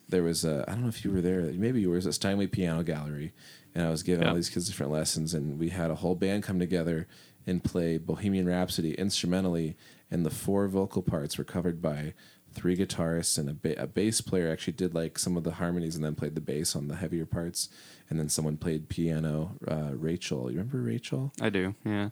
there 0.10 0.24
was 0.24 0.43
a 0.43 0.66
I 0.68 0.72
don't 0.74 0.82
know 0.84 0.89
if 0.89 1.05
you 1.05 1.12
were 1.12 1.22
there. 1.22 1.41
Maybe 1.41 1.82
you 1.82 1.89
were. 1.89 1.97
at 1.97 2.14
Steinway 2.14 2.47
Piano 2.47 2.84
Gallery, 2.84 3.32
and 3.76 3.86
I 3.86 3.89
was 3.89 4.03
giving 4.03 4.28
all 4.28 4.36
these 4.36 4.49
kids 4.49 4.68
different 4.68 4.91
lessons, 4.91 5.34
and 5.34 5.57
we 5.60 5.70
had 5.70 5.91
a 5.91 5.95
whole 5.95 6.16
band 6.16 6.43
come 6.43 6.60
together 6.60 7.07
and 7.47 7.64
play 7.64 7.97
Bohemian 7.97 8.47
Rhapsody 8.47 8.93
instrumentally, 8.93 9.76
and 10.12 10.26
the 10.26 10.30
four 10.30 10.68
vocal 10.68 11.01
parts 11.01 11.38
were 11.38 11.43
covered 11.43 11.82
by 11.82 12.14
three 12.51 12.76
guitarists 12.76 13.38
and 13.38 13.47
a, 13.49 13.53
ba- 13.53 13.80
a 13.82 13.86
bass 13.86 14.22
player 14.22 14.51
actually 14.51 14.74
did 14.74 14.95
like 14.95 15.20
some 15.20 15.38
of 15.38 15.43
the 15.43 15.51
harmonies 15.51 15.95
and 15.95 16.03
then 16.03 16.16
played 16.16 16.34
the 16.34 16.41
bass 16.41 16.76
on 16.76 16.88
the 16.88 16.95
heavier 16.95 17.26
parts 17.26 17.70
and 18.10 18.20
then 18.20 18.28
someone 18.28 18.57
played 18.57 18.89
piano 18.89 19.55
uh, 19.68 19.91
rachel 19.93 20.49
you 20.51 20.57
remember 20.57 20.80
rachel 20.82 21.32
I 21.39 21.49
do. 21.49 21.76
Yeah. 21.86 22.10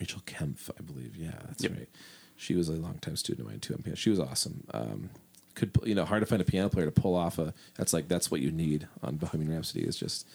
Rachel 0.00 0.22
Kempf, 0.24 0.70
I 0.78 0.82
believe. 0.82 1.14
Yeah, 1.14 1.38
that's 1.46 1.62
Yep. 1.62 1.72
right. 1.72 1.88
She 2.36 2.54
was 2.54 2.70
a 2.70 2.72
longtime 2.72 3.16
student 3.16 3.46
of 3.46 3.52
mine 3.52 3.60
too 3.60 3.74
on 3.74 3.82
piano. 3.82 3.96
She 3.96 4.08
was 4.08 4.18
awesome. 4.18 4.64
Um, 4.72 5.10
could 5.56 5.76
you 5.84 5.94
know 5.94 6.04
hard 6.04 6.20
to 6.22 6.26
find 6.26 6.40
a 6.40 6.44
piano 6.44 6.68
player 6.68 6.86
to 6.86 6.92
pull 6.92 7.16
off 7.16 7.38
a. 7.40 7.52
That's 7.74 7.92
like 7.92 8.06
that's 8.06 8.30
what 8.30 8.40
you 8.40 8.52
need 8.52 8.86
on 9.02 9.16
Bohemian 9.16 9.50
Rhapsody 9.50 9.84
is 9.84 9.96
just 9.96 10.28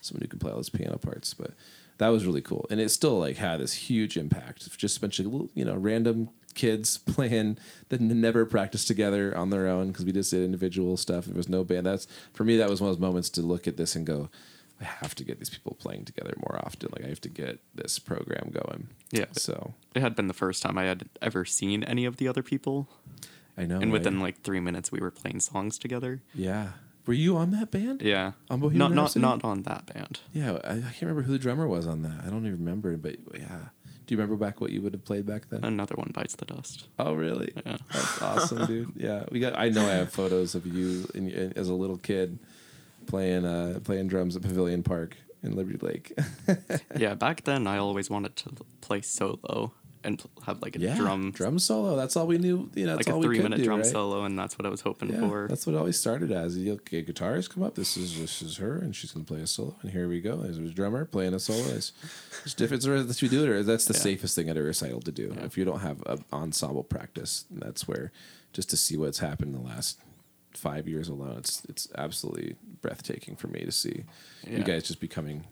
someone 0.00 0.22
who 0.22 0.28
can 0.28 0.38
play 0.38 0.50
all 0.50 0.56
those 0.58 0.68
piano 0.68 0.98
parts. 0.98 1.34
But 1.34 1.52
that 1.98 2.08
was 2.08 2.24
really 2.24 2.42
cool, 2.42 2.66
and 2.70 2.78
it 2.78 2.90
still 2.90 3.18
like 3.18 3.38
had 3.38 3.58
this 3.58 3.72
huge 3.72 4.16
impact. 4.16 4.78
Just 4.78 4.98
a 4.98 5.00
bunch 5.00 5.18
of 5.18 5.26
little, 5.26 5.50
you 5.54 5.64
know 5.64 5.74
random 5.74 6.28
kids 6.54 6.98
playing 7.06 7.58
that 7.88 8.00
never 8.00 8.46
practiced 8.46 8.86
together 8.86 9.36
on 9.36 9.50
their 9.50 9.66
own 9.66 9.88
because 9.88 10.04
we 10.04 10.12
just 10.12 10.30
did 10.30 10.44
individual 10.44 10.96
stuff. 10.96 11.24
There 11.24 11.34
was 11.34 11.48
no 11.48 11.64
band. 11.64 11.86
That's 11.86 12.06
for 12.32 12.44
me. 12.44 12.56
That 12.56 12.70
was 12.70 12.80
one 12.80 12.90
of 12.90 12.96
those 12.96 13.00
moments 13.00 13.30
to 13.30 13.42
look 13.42 13.66
at 13.66 13.76
this 13.76 13.96
and 13.96 14.06
go. 14.06 14.30
I 14.78 14.84
have 14.84 15.14
to 15.14 15.24
get 15.24 15.38
these 15.38 15.48
people 15.48 15.74
playing 15.80 16.04
together 16.04 16.34
more 16.36 16.60
often. 16.62 16.90
Like 16.92 17.02
I 17.02 17.08
have 17.08 17.20
to 17.22 17.30
get 17.30 17.60
this 17.74 17.98
program 17.98 18.50
going. 18.52 18.88
Yeah. 19.10 19.24
So 19.32 19.72
It 19.94 20.02
had 20.02 20.14
been 20.14 20.28
the 20.28 20.34
first 20.34 20.62
time 20.62 20.76
I 20.76 20.84
had 20.84 21.08
ever 21.22 21.46
seen 21.46 21.82
any 21.82 22.04
of 22.04 22.18
the 22.18 22.28
other 22.28 22.42
people, 22.42 22.86
I 23.56 23.64
know. 23.64 23.80
and 23.80 23.90
within 23.92 24.20
like 24.20 24.42
three 24.42 24.60
minutes, 24.60 24.92
we 24.92 25.00
were 25.00 25.10
playing 25.10 25.40
songs 25.40 25.78
together. 25.78 26.22
yeah, 26.34 26.72
were 27.06 27.14
you 27.14 27.36
on 27.36 27.52
that 27.52 27.70
band? 27.70 28.02
Yeah. 28.02 28.32
On 28.50 28.60
Bohemian 28.60 28.94
not 28.94 29.14
not 29.14 29.16
not 29.16 29.44
on 29.44 29.62
that 29.62 29.86
band. 29.86 30.20
Yeah, 30.32 30.58
I, 30.64 30.72
I 30.72 30.80
can't 30.80 31.02
remember 31.02 31.22
who 31.22 31.32
the 31.32 31.38
drummer 31.38 31.66
was 31.68 31.86
on 31.86 32.02
that. 32.02 32.24
I 32.26 32.30
don't 32.30 32.46
even 32.46 32.58
remember, 32.58 32.96
but 32.96 33.16
yeah. 33.32 33.68
Do 34.06 34.14
you 34.14 34.20
remember 34.20 34.36
back 34.36 34.60
what 34.60 34.70
you 34.70 34.82
would 34.82 34.92
have 34.92 35.04
played 35.04 35.26
back 35.26 35.48
then? 35.48 35.64
Another 35.64 35.96
one 35.96 36.12
bites 36.14 36.36
the 36.36 36.44
dust. 36.44 36.86
oh, 36.98 37.14
really? 37.14 37.52
Yeah. 37.66 37.78
That's 37.92 38.22
awesome, 38.22 38.66
dude. 38.66 38.92
Yeah, 38.96 39.24
we 39.32 39.40
got. 39.40 39.58
I 39.58 39.68
know 39.68 39.84
I 39.84 39.94
have 39.94 40.12
photos 40.12 40.54
of 40.54 40.64
you 40.64 41.08
in, 41.12 41.28
in, 41.28 41.52
as 41.56 41.68
a 41.68 41.74
little 41.74 41.96
kid 41.98 42.38
playing 43.06 43.44
uh, 43.44 43.80
playing 43.82 44.06
drums 44.08 44.36
at 44.36 44.42
Pavilion 44.42 44.82
Park 44.84 45.16
in 45.42 45.56
Liberty 45.56 45.78
Lake. 45.84 46.16
yeah, 46.96 47.14
back 47.14 47.44
then 47.44 47.66
I 47.66 47.78
always 47.78 48.08
wanted 48.10 48.36
to 48.36 48.50
play 48.80 49.00
solo 49.00 49.72
and 50.06 50.22
have 50.46 50.62
like 50.62 50.76
a 50.76 50.78
yeah, 50.78 50.96
drum, 50.96 51.32
drum 51.32 51.58
solo. 51.58 51.96
That's 51.96 52.16
all 52.16 52.26
we 52.26 52.38
knew. 52.38 52.70
You 52.74 52.86
know, 52.86 52.96
that's 52.96 53.06
like 53.08 53.14
all 53.14 53.22
a 53.24 53.28
we 53.28 53.34
three 53.36 53.42
minute 53.42 53.58
do, 53.58 53.64
drum 53.64 53.80
right? 53.80 53.86
solo, 53.86 54.24
and 54.24 54.38
that's 54.38 54.56
what 54.58 54.64
I 54.64 54.70
was 54.70 54.80
hoping 54.80 55.10
Yeah, 55.12 55.20
for. 55.28 55.46
that's 55.48 55.66
what 55.66 55.74
it 55.74 55.78
always 55.78 55.98
started 55.98 56.32
as. 56.32 56.56
You- 56.56 56.72
Okay, 56.74 57.02
guitarist 57.04 57.50
come 57.50 57.62
up. 57.62 57.74
This 57.74 57.96
is 57.96 58.18
this 58.18 58.40
is 58.40 58.56
her, 58.58 58.76
and 58.78 58.94
she's 58.96 59.10
gonna 59.12 59.24
play 59.26 59.40
a 59.40 59.46
solo. 59.46 59.76
And 59.82 59.90
here 59.90 60.08
we 60.08 60.20
go. 60.20 60.36
There's 60.36 60.56
a 60.58 60.62
drummer 60.68 61.04
playing 61.04 61.34
a 61.34 61.38
solo. 61.40 61.64
It's, 61.74 61.92
it's 62.44 62.54
different. 62.54 62.82
That 62.84 63.20
you 63.20 63.28
do 63.28 63.44
it, 63.44 63.48
or 63.50 63.62
that's 63.62 63.84
the 63.84 63.94
Yeah. 63.94 64.00
safest 64.00 64.34
thing 64.36 64.48
at 64.48 64.56
a 64.56 64.62
recital 64.62 65.00
to 65.00 65.12
do. 65.12 65.36
If 65.42 65.58
you 65.58 65.64
don't 65.64 65.80
have 65.80 66.02
an 66.06 66.24
ensemble 66.32 66.84
practice, 66.84 67.44
that's 67.50 67.86
where 67.88 68.12
just 68.52 68.70
to 68.70 68.76
see 68.76 68.96
what's 68.96 69.18
happened 69.18 69.54
in 69.54 69.60
the 69.62 69.66
last 69.68 69.98
five 70.52 70.86
years 70.88 71.08
alone. 71.08 71.36
It's 71.38 71.62
it's 71.68 71.88
absolutely 71.96 72.54
breathtaking 72.80 73.36
for 73.36 73.48
me 73.48 73.60
to 73.64 73.72
see 73.72 74.04
you 74.48 74.62
guys 74.62 74.84
just 74.84 75.00
becoming 75.00 75.44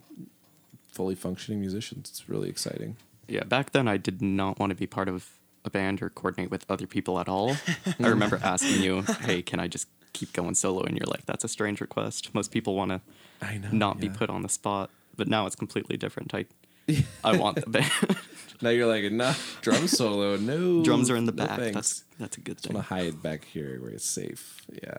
fully 0.93 1.15
functioning 1.15 1.61
musicians. 1.61 2.09
It's 2.11 2.29
really 2.29 2.49
exciting. 2.49 2.97
Yeah, 3.29 3.45
back 3.45 3.71
then 3.73 3.89
I 3.89 3.97
did 3.97 4.21
not 4.23 4.59
want 4.59 4.71
to 4.71 4.77
be 4.77 4.87
part 4.87 5.09
of 5.09 5.29
a 5.65 5.71
band 5.71 6.03
or 6.03 6.11
coordinate 6.11 6.51
with 6.51 6.67
other 6.71 6.87
people 6.87 7.19
at 7.19 7.29
all. 7.29 7.57
I 8.01 8.09
remember 8.09 8.39
asking 8.43 8.83
you, 8.83 9.03
"Hey, 9.21 9.43
can 9.43 9.61
I 9.61 9.69
just 9.69 9.89
keep 10.13 10.33
going 10.33 10.55
solo?" 10.55 10.83
And 10.83 10.97
you're 10.97 11.07
like, 11.07 11.27
"That's 11.27 11.45
a 11.45 11.49
strange 11.49 11.81
request. 11.81 12.35
Most 12.35 12.51
people 12.51 12.75
want 12.75 12.91
to 12.91 13.01
I 13.41 13.59
know. 13.59 13.69
not 13.73 14.01
be 14.01 14.09
put 14.09 14.31
on 14.31 14.43
the 14.43 14.49
spot." 14.49 14.91
But 15.17 15.29
now 15.29 15.47
it's 15.47 15.57
completely 15.57 15.97
different. 15.97 16.35
I 16.35 16.47
I 17.25 17.37
want 17.37 17.57
the 17.65 17.71
band. 17.71 18.17
Now 18.61 18.71
you're 18.71 18.87
like, 18.87 19.11
nah, 19.11 19.35
drum 19.63 19.89
solo. 19.89 20.37
No, 20.37 20.83
Drums 20.85 21.11
are 21.11 21.17
in 21.17 21.25
the 21.25 21.33
no 21.33 21.47
back. 21.47 21.59
thanks. 21.59 21.75
that's 21.75 22.05
that's 22.19 22.37
a 22.37 22.41
good 22.41 22.59
thing. 22.59 22.73
I 22.73 22.75
want 22.79 22.89
to 22.89 22.95
hide 22.95 23.23
back 23.23 23.45
here 23.45 23.79
where 23.81 23.91
it's 23.91 24.05
safe. 24.09 24.65
Yeah. 24.83 24.99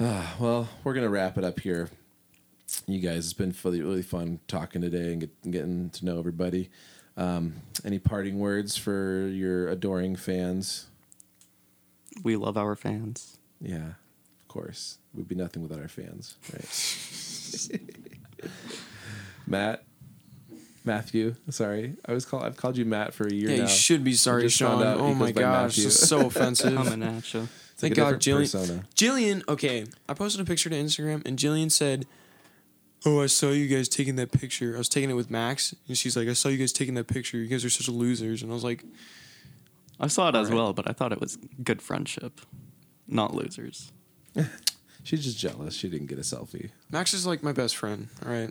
Ah, 0.00 0.34
well, 0.40 0.68
we're 0.84 0.94
gonna 0.94 1.08
wrap 1.10 1.36
it 1.36 1.44
up 1.44 1.60
here. 1.60 1.88
You 2.86 3.00
guys, 3.00 3.18
it's 3.24 3.32
been 3.32 3.54
really, 3.64 3.82
really 3.82 4.02
fun 4.02 4.40
talking 4.48 4.80
today 4.82 5.12
and 5.12 5.20
get, 5.20 5.50
getting 5.50 5.90
to 5.90 6.04
know 6.04 6.18
everybody. 6.18 6.70
Um, 7.16 7.54
any 7.84 7.98
parting 7.98 8.38
words 8.38 8.76
for 8.76 9.26
your 9.28 9.68
adoring 9.68 10.16
fans? 10.16 10.86
We 12.22 12.36
love 12.36 12.56
our 12.56 12.74
fans. 12.76 13.38
Yeah, 13.60 13.76
of 14.40 14.48
course. 14.48 14.98
We'd 15.14 15.28
be 15.28 15.34
nothing 15.34 15.62
without 15.62 15.78
our 15.80 15.88
fans, 15.88 16.36
right? 16.52 17.80
Matt, 19.46 19.84
Matthew. 20.84 21.34
Sorry, 21.50 21.94
I 22.06 22.12
was 22.12 22.24
call 22.24 22.42
I've 22.42 22.56
called 22.56 22.76
you 22.76 22.84
Matt 22.84 23.12
for 23.14 23.26
a 23.26 23.32
year 23.32 23.50
Yeah, 23.50 23.56
now. 23.58 23.62
you 23.64 23.68
should 23.68 24.04
be 24.04 24.14
sorry, 24.14 24.48
Sean. 24.48 24.82
out 24.82 24.96
he 24.98 25.02
Oh 25.02 25.14
my 25.14 25.32
gosh, 25.32 25.76
this 25.76 25.84
is 25.86 26.08
so 26.08 26.26
offensive. 26.26 26.74
Coming 26.74 27.02
at 27.02 27.32
you. 27.34 27.48
It's 27.74 27.82
like 27.82 27.94
Thank 27.94 27.96
God, 27.96 28.14
Jillian. 28.20 28.38
persona. 28.40 28.84
Jillian, 28.94 29.42
okay, 29.48 29.86
I 30.08 30.14
posted 30.14 30.40
a 30.40 30.44
picture 30.44 30.70
to 30.70 30.76
Instagram, 30.76 31.26
and 31.26 31.38
Jillian 31.38 31.70
said, 31.70 32.06
"Oh, 33.04 33.20
I 33.22 33.26
saw 33.26 33.50
you 33.50 33.68
guys 33.68 33.88
taking 33.88 34.16
that 34.16 34.32
picture. 34.32 34.74
I 34.74 34.78
was 34.78 34.88
taking 34.88 35.10
it 35.10 35.14
with 35.14 35.30
Max, 35.30 35.74
and 35.88 35.96
she's 35.98 36.16
like, 36.16 36.28
I 36.28 36.32
saw 36.34 36.48
you 36.48 36.58
guys 36.58 36.72
taking 36.72 36.94
that 36.94 37.06
picture. 37.08 37.36
You 37.38 37.46
guys 37.48 37.64
are 37.64 37.70
such 37.70 37.88
losers." 37.88 38.42
And 38.42 38.50
I 38.50 38.54
was 38.54 38.64
like, 38.64 38.84
I 40.00 40.06
saw 40.08 40.28
it 40.28 40.34
as 40.34 40.46
Alright. 40.48 40.54
well, 40.54 40.72
but 40.72 40.88
I 40.88 40.92
thought 40.92 41.12
it 41.12 41.20
was 41.20 41.36
good 41.62 41.80
friendship, 41.82 42.40
not 43.06 43.34
losers. 43.34 43.92
She's 45.04 45.24
just 45.24 45.38
jealous. 45.38 45.74
She 45.74 45.88
didn't 45.88 46.06
get 46.06 46.18
a 46.18 46.22
selfie. 46.22 46.70
Max 46.90 47.12
is 47.12 47.26
like 47.26 47.42
my 47.42 47.52
best 47.52 47.76
friend. 47.76 48.08
All 48.24 48.30
right, 48.32 48.50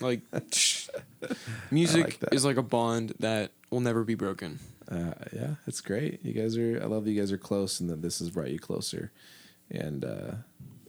like 0.00 0.20
music 1.70 2.04
like 2.04 2.18
that. 2.20 2.34
is 2.34 2.44
like 2.44 2.56
a 2.56 2.62
bond 2.62 3.14
that 3.18 3.50
will 3.70 3.80
never 3.80 4.04
be 4.04 4.14
broken. 4.14 4.58
Uh, 4.90 5.12
yeah, 5.32 5.54
it's 5.66 5.80
great. 5.80 6.24
You 6.24 6.32
guys 6.32 6.56
are. 6.56 6.80
I 6.82 6.86
love 6.86 7.04
that 7.04 7.10
you 7.10 7.20
guys 7.20 7.32
are 7.32 7.38
close, 7.38 7.80
and 7.80 7.90
that 7.90 8.00
this 8.00 8.20
has 8.20 8.30
brought 8.30 8.50
you 8.50 8.58
closer. 8.58 9.12
And 9.70 10.04
uh, 10.04 10.32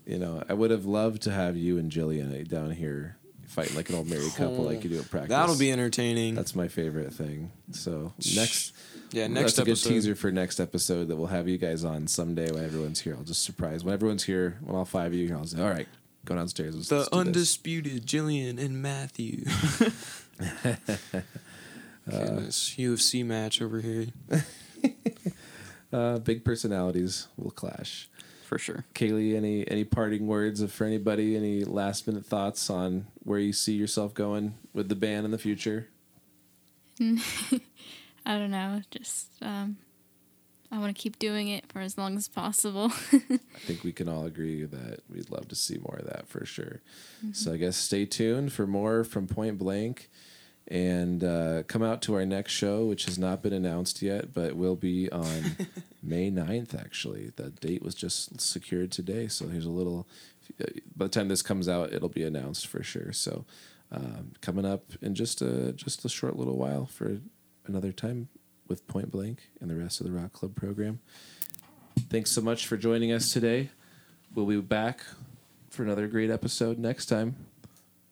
you 0.10 0.18
know, 0.18 0.44
I 0.50 0.54
would 0.54 0.72
have 0.72 0.86
loved 0.86 1.22
to 1.24 1.32
have 1.32 1.56
you 1.56 1.78
and 1.78 1.92
Jillian 1.92 2.48
down 2.48 2.72
here 2.72 3.18
fighting 3.46 3.76
like 3.76 3.90
an 3.90 3.96
old 3.96 4.10
married 4.10 4.34
couple, 4.36 4.64
like 4.64 4.84
you 4.84 4.90
do 4.90 4.98
at 5.00 5.10
practice. 5.12 5.30
That'll 5.30 5.58
be 5.58 5.72
entertaining. 5.72 6.34
That's 6.34 6.56
my 6.56 6.68
favorite 6.68 7.14
thing. 7.14 7.52
So 7.72 8.14
next, 8.36 8.74
yeah, 9.12 9.28
next 9.28 9.56
that's 9.56 9.60
a 9.60 9.66
good 9.66 9.76
teaser 9.76 10.16
for 10.16 10.32
next 10.32 10.60
episode 10.60 11.10
that 11.10 11.16
we'll 11.16 11.28
have 11.28 11.48
you 11.48 11.60
guys 11.60 11.84
on 11.84 12.08
someday 12.08 12.52
when 12.52 12.66
everyone's 12.66 13.02
here. 13.02 13.16
I'll 13.16 13.24
just 13.24 13.44
surprise 13.44 13.84
when 13.84 13.94
everyone's 13.94 14.24
here. 14.24 14.58
When 14.62 14.76
all 14.76 14.84
five 14.84 15.08
of 15.08 15.14
you, 15.14 15.28
here, 15.28 15.38
I'll 15.38 15.46
say, 15.46 15.62
"All 15.62 15.70
right, 15.70 15.88
go 16.26 16.36
downstairs." 16.36 16.76
Let's, 16.76 16.90
The 16.90 16.96
let's 16.96 17.10
do 17.10 17.18
this." 17.18 17.28
undisputed 17.28 18.06
Jillian 18.08 18.60
and 18.60 18.82
Matthew. 18.82 19.46
Goodness, 22.10 22.76
UFC 22.78 23.24
match 23.24 23.62
over 23.62 23.80
here. 23.82 24.08
uh, 25.94 26.18
big 26.18 26.44
personalities 26.44 27.28
will 27.38 27.52
clash. 27.52 28.09
For 28.50 28.58
sure. 28.58 28.84
Kaylee, 28.96 29.36
any 29.36 29.70
any 29.70 29.84
parting 29.84 30.26
words 30.26 30.66
for 30.72 30.84
anybody? 30.84 31.36
Any 31.36 31.64
last 31.64 32.08
minute 32.08 32.26
thoughts 32.26 32.68
on 32.72 33.06
where 33.24 33.38
you 33.38 33.54
see 33.54 33.74
yourself 33.74 34.16
going 34.16 34.56
with 34.74 34.90
the 34.90 34.96
band 34.96 35.26
in 35.26 35.30
the 35.30 35.38
future? 35.38 35.88
I 37.00 37.20
don't 38.26 38.50
know. 38.50 38.82
Just 38.90 39.28
um, 39.44 39.78
I 40.72 40.80
want 40.80 40.96
to 40.96 41.00
keep 41.00 41.20
doing 41.20 41.48
it 41.48 41.72
for 41.72 41.80
as 41.80 41.96
long 41.96 42.18
as 42.18 42.28
possible. 42.28 42.92
I 43.14 43.60
think 43.68 43.84
we 43.84 43.92
can 43.92 44.10
all 44.10 44.26
agree 44.26 44.66
that 44.66 45.02
we'd 45.08 45.30
love 45.30 45.48
to 45.50 45.56
see 45.56 45.78
more 45.78 45.98
of 46.00 46.08
that 46.08 46.28
for 46.28 46.44
sure. 46.44 46.82
So 47.34 47.54
I 47.54 47.58
guess 47.58 47.78
stay 47.78 48.06
tuned 48.06 48.52
for 48.52 48.66
more 48.66 49.04
from 49.04 49.28
Point 49.28 49.60
Blank 49.60 50.10
and 50.70 51.24
uh, 51.24 51.64
come 51.64 51.82
out 51.82 52.02
to 52.04 52.14
our 52.14 52.26
next 52.26 52.52
show, 52.52 52.86
which 52.86 53.06
has 53.06 53.18
not 53.18 53.42
been 53.42 53.54
announced 53.54 54.02
yet, 54.02 54.34
but 54.34 54.56
will 54.56 54.76
be 54.76 55.12
on 55.12 55.56
May 56.04 56.30
9th, 56.30 56.80
actually. 56.80 57.32
The 57.36 57.50
date 57.50 57.82
was 57.82 57.96
just 57.96 58.40
secured 58.40 58.92
today. 58.92 59.28
So 59.28 59.48
here's 59.48 59.66
a 59.66 59.72
little, 59.72 60.08
by 60.96 61.06
the 61.06 61.10
time 61.10 61.28
this 61.28 61.42
comes 61.42 61.68
out, 61.68 61.92
it'll 61.92 62.10
be 62.10 62.24
announced 62.24 62.68
for 62.68 62.84
sure. 62.84 63.12
So 63.12 63.46
um, 63.92 64.34
coming 64.42 64.66
up 64.66 64.84
in 65.02 65.16
just 65.16 65.42
a, 65.42 65.74
just 65.74 66.06
a 66.06 66.10
short 66.10 66.36
little 66.36 66.58
while 66.58 66.86
for 66.86 67.18
another 67.66 67.92
time 67.92 68.30
with 68.68 68.88
Point 68.88 69.10
Blank 69.10 69.50
and 69.60 69.72
the 69.72 69.76
rest 69.76 70.00
of 70.00 70.06
the 70.06 70.14
Rock 70.14 70.34
Club 70.34 70.56
program. 70.56 71.00
Thanks 72.10 72.32
so 72.32 72.42
much 72.42 72.68
for 72.68 72.78
joining 72.78 73.12
us 73.12 73.34
today. 73.34 73.70
We'll 74.36 74.46
be 74.46 74.62
back 74.62 75.02
for 75.72 75.82
another 75.82 76.08
great 76.08 76.30
episode 76.30 76.78
next 76.78 77.08
time. 77.08 77.36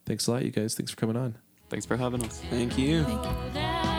Thanks 0.08 0.26
a 0.26 0.32
lot, 0.32 0.43
you 0.43 0.51
guys. 0.51 0.74
Thanks 0.74 0.91
for 0.91 0.97
coming 0.97 1.16
on. 1.16 1.47
Thanks 1.70 1.86
for 1.86 1.97
having 1.97 2.24
us. 2.24 2.41
Thank 2.49 2.78
you. 2.78 3.03
Thank 3.03 3.55
you. 3.55 3.97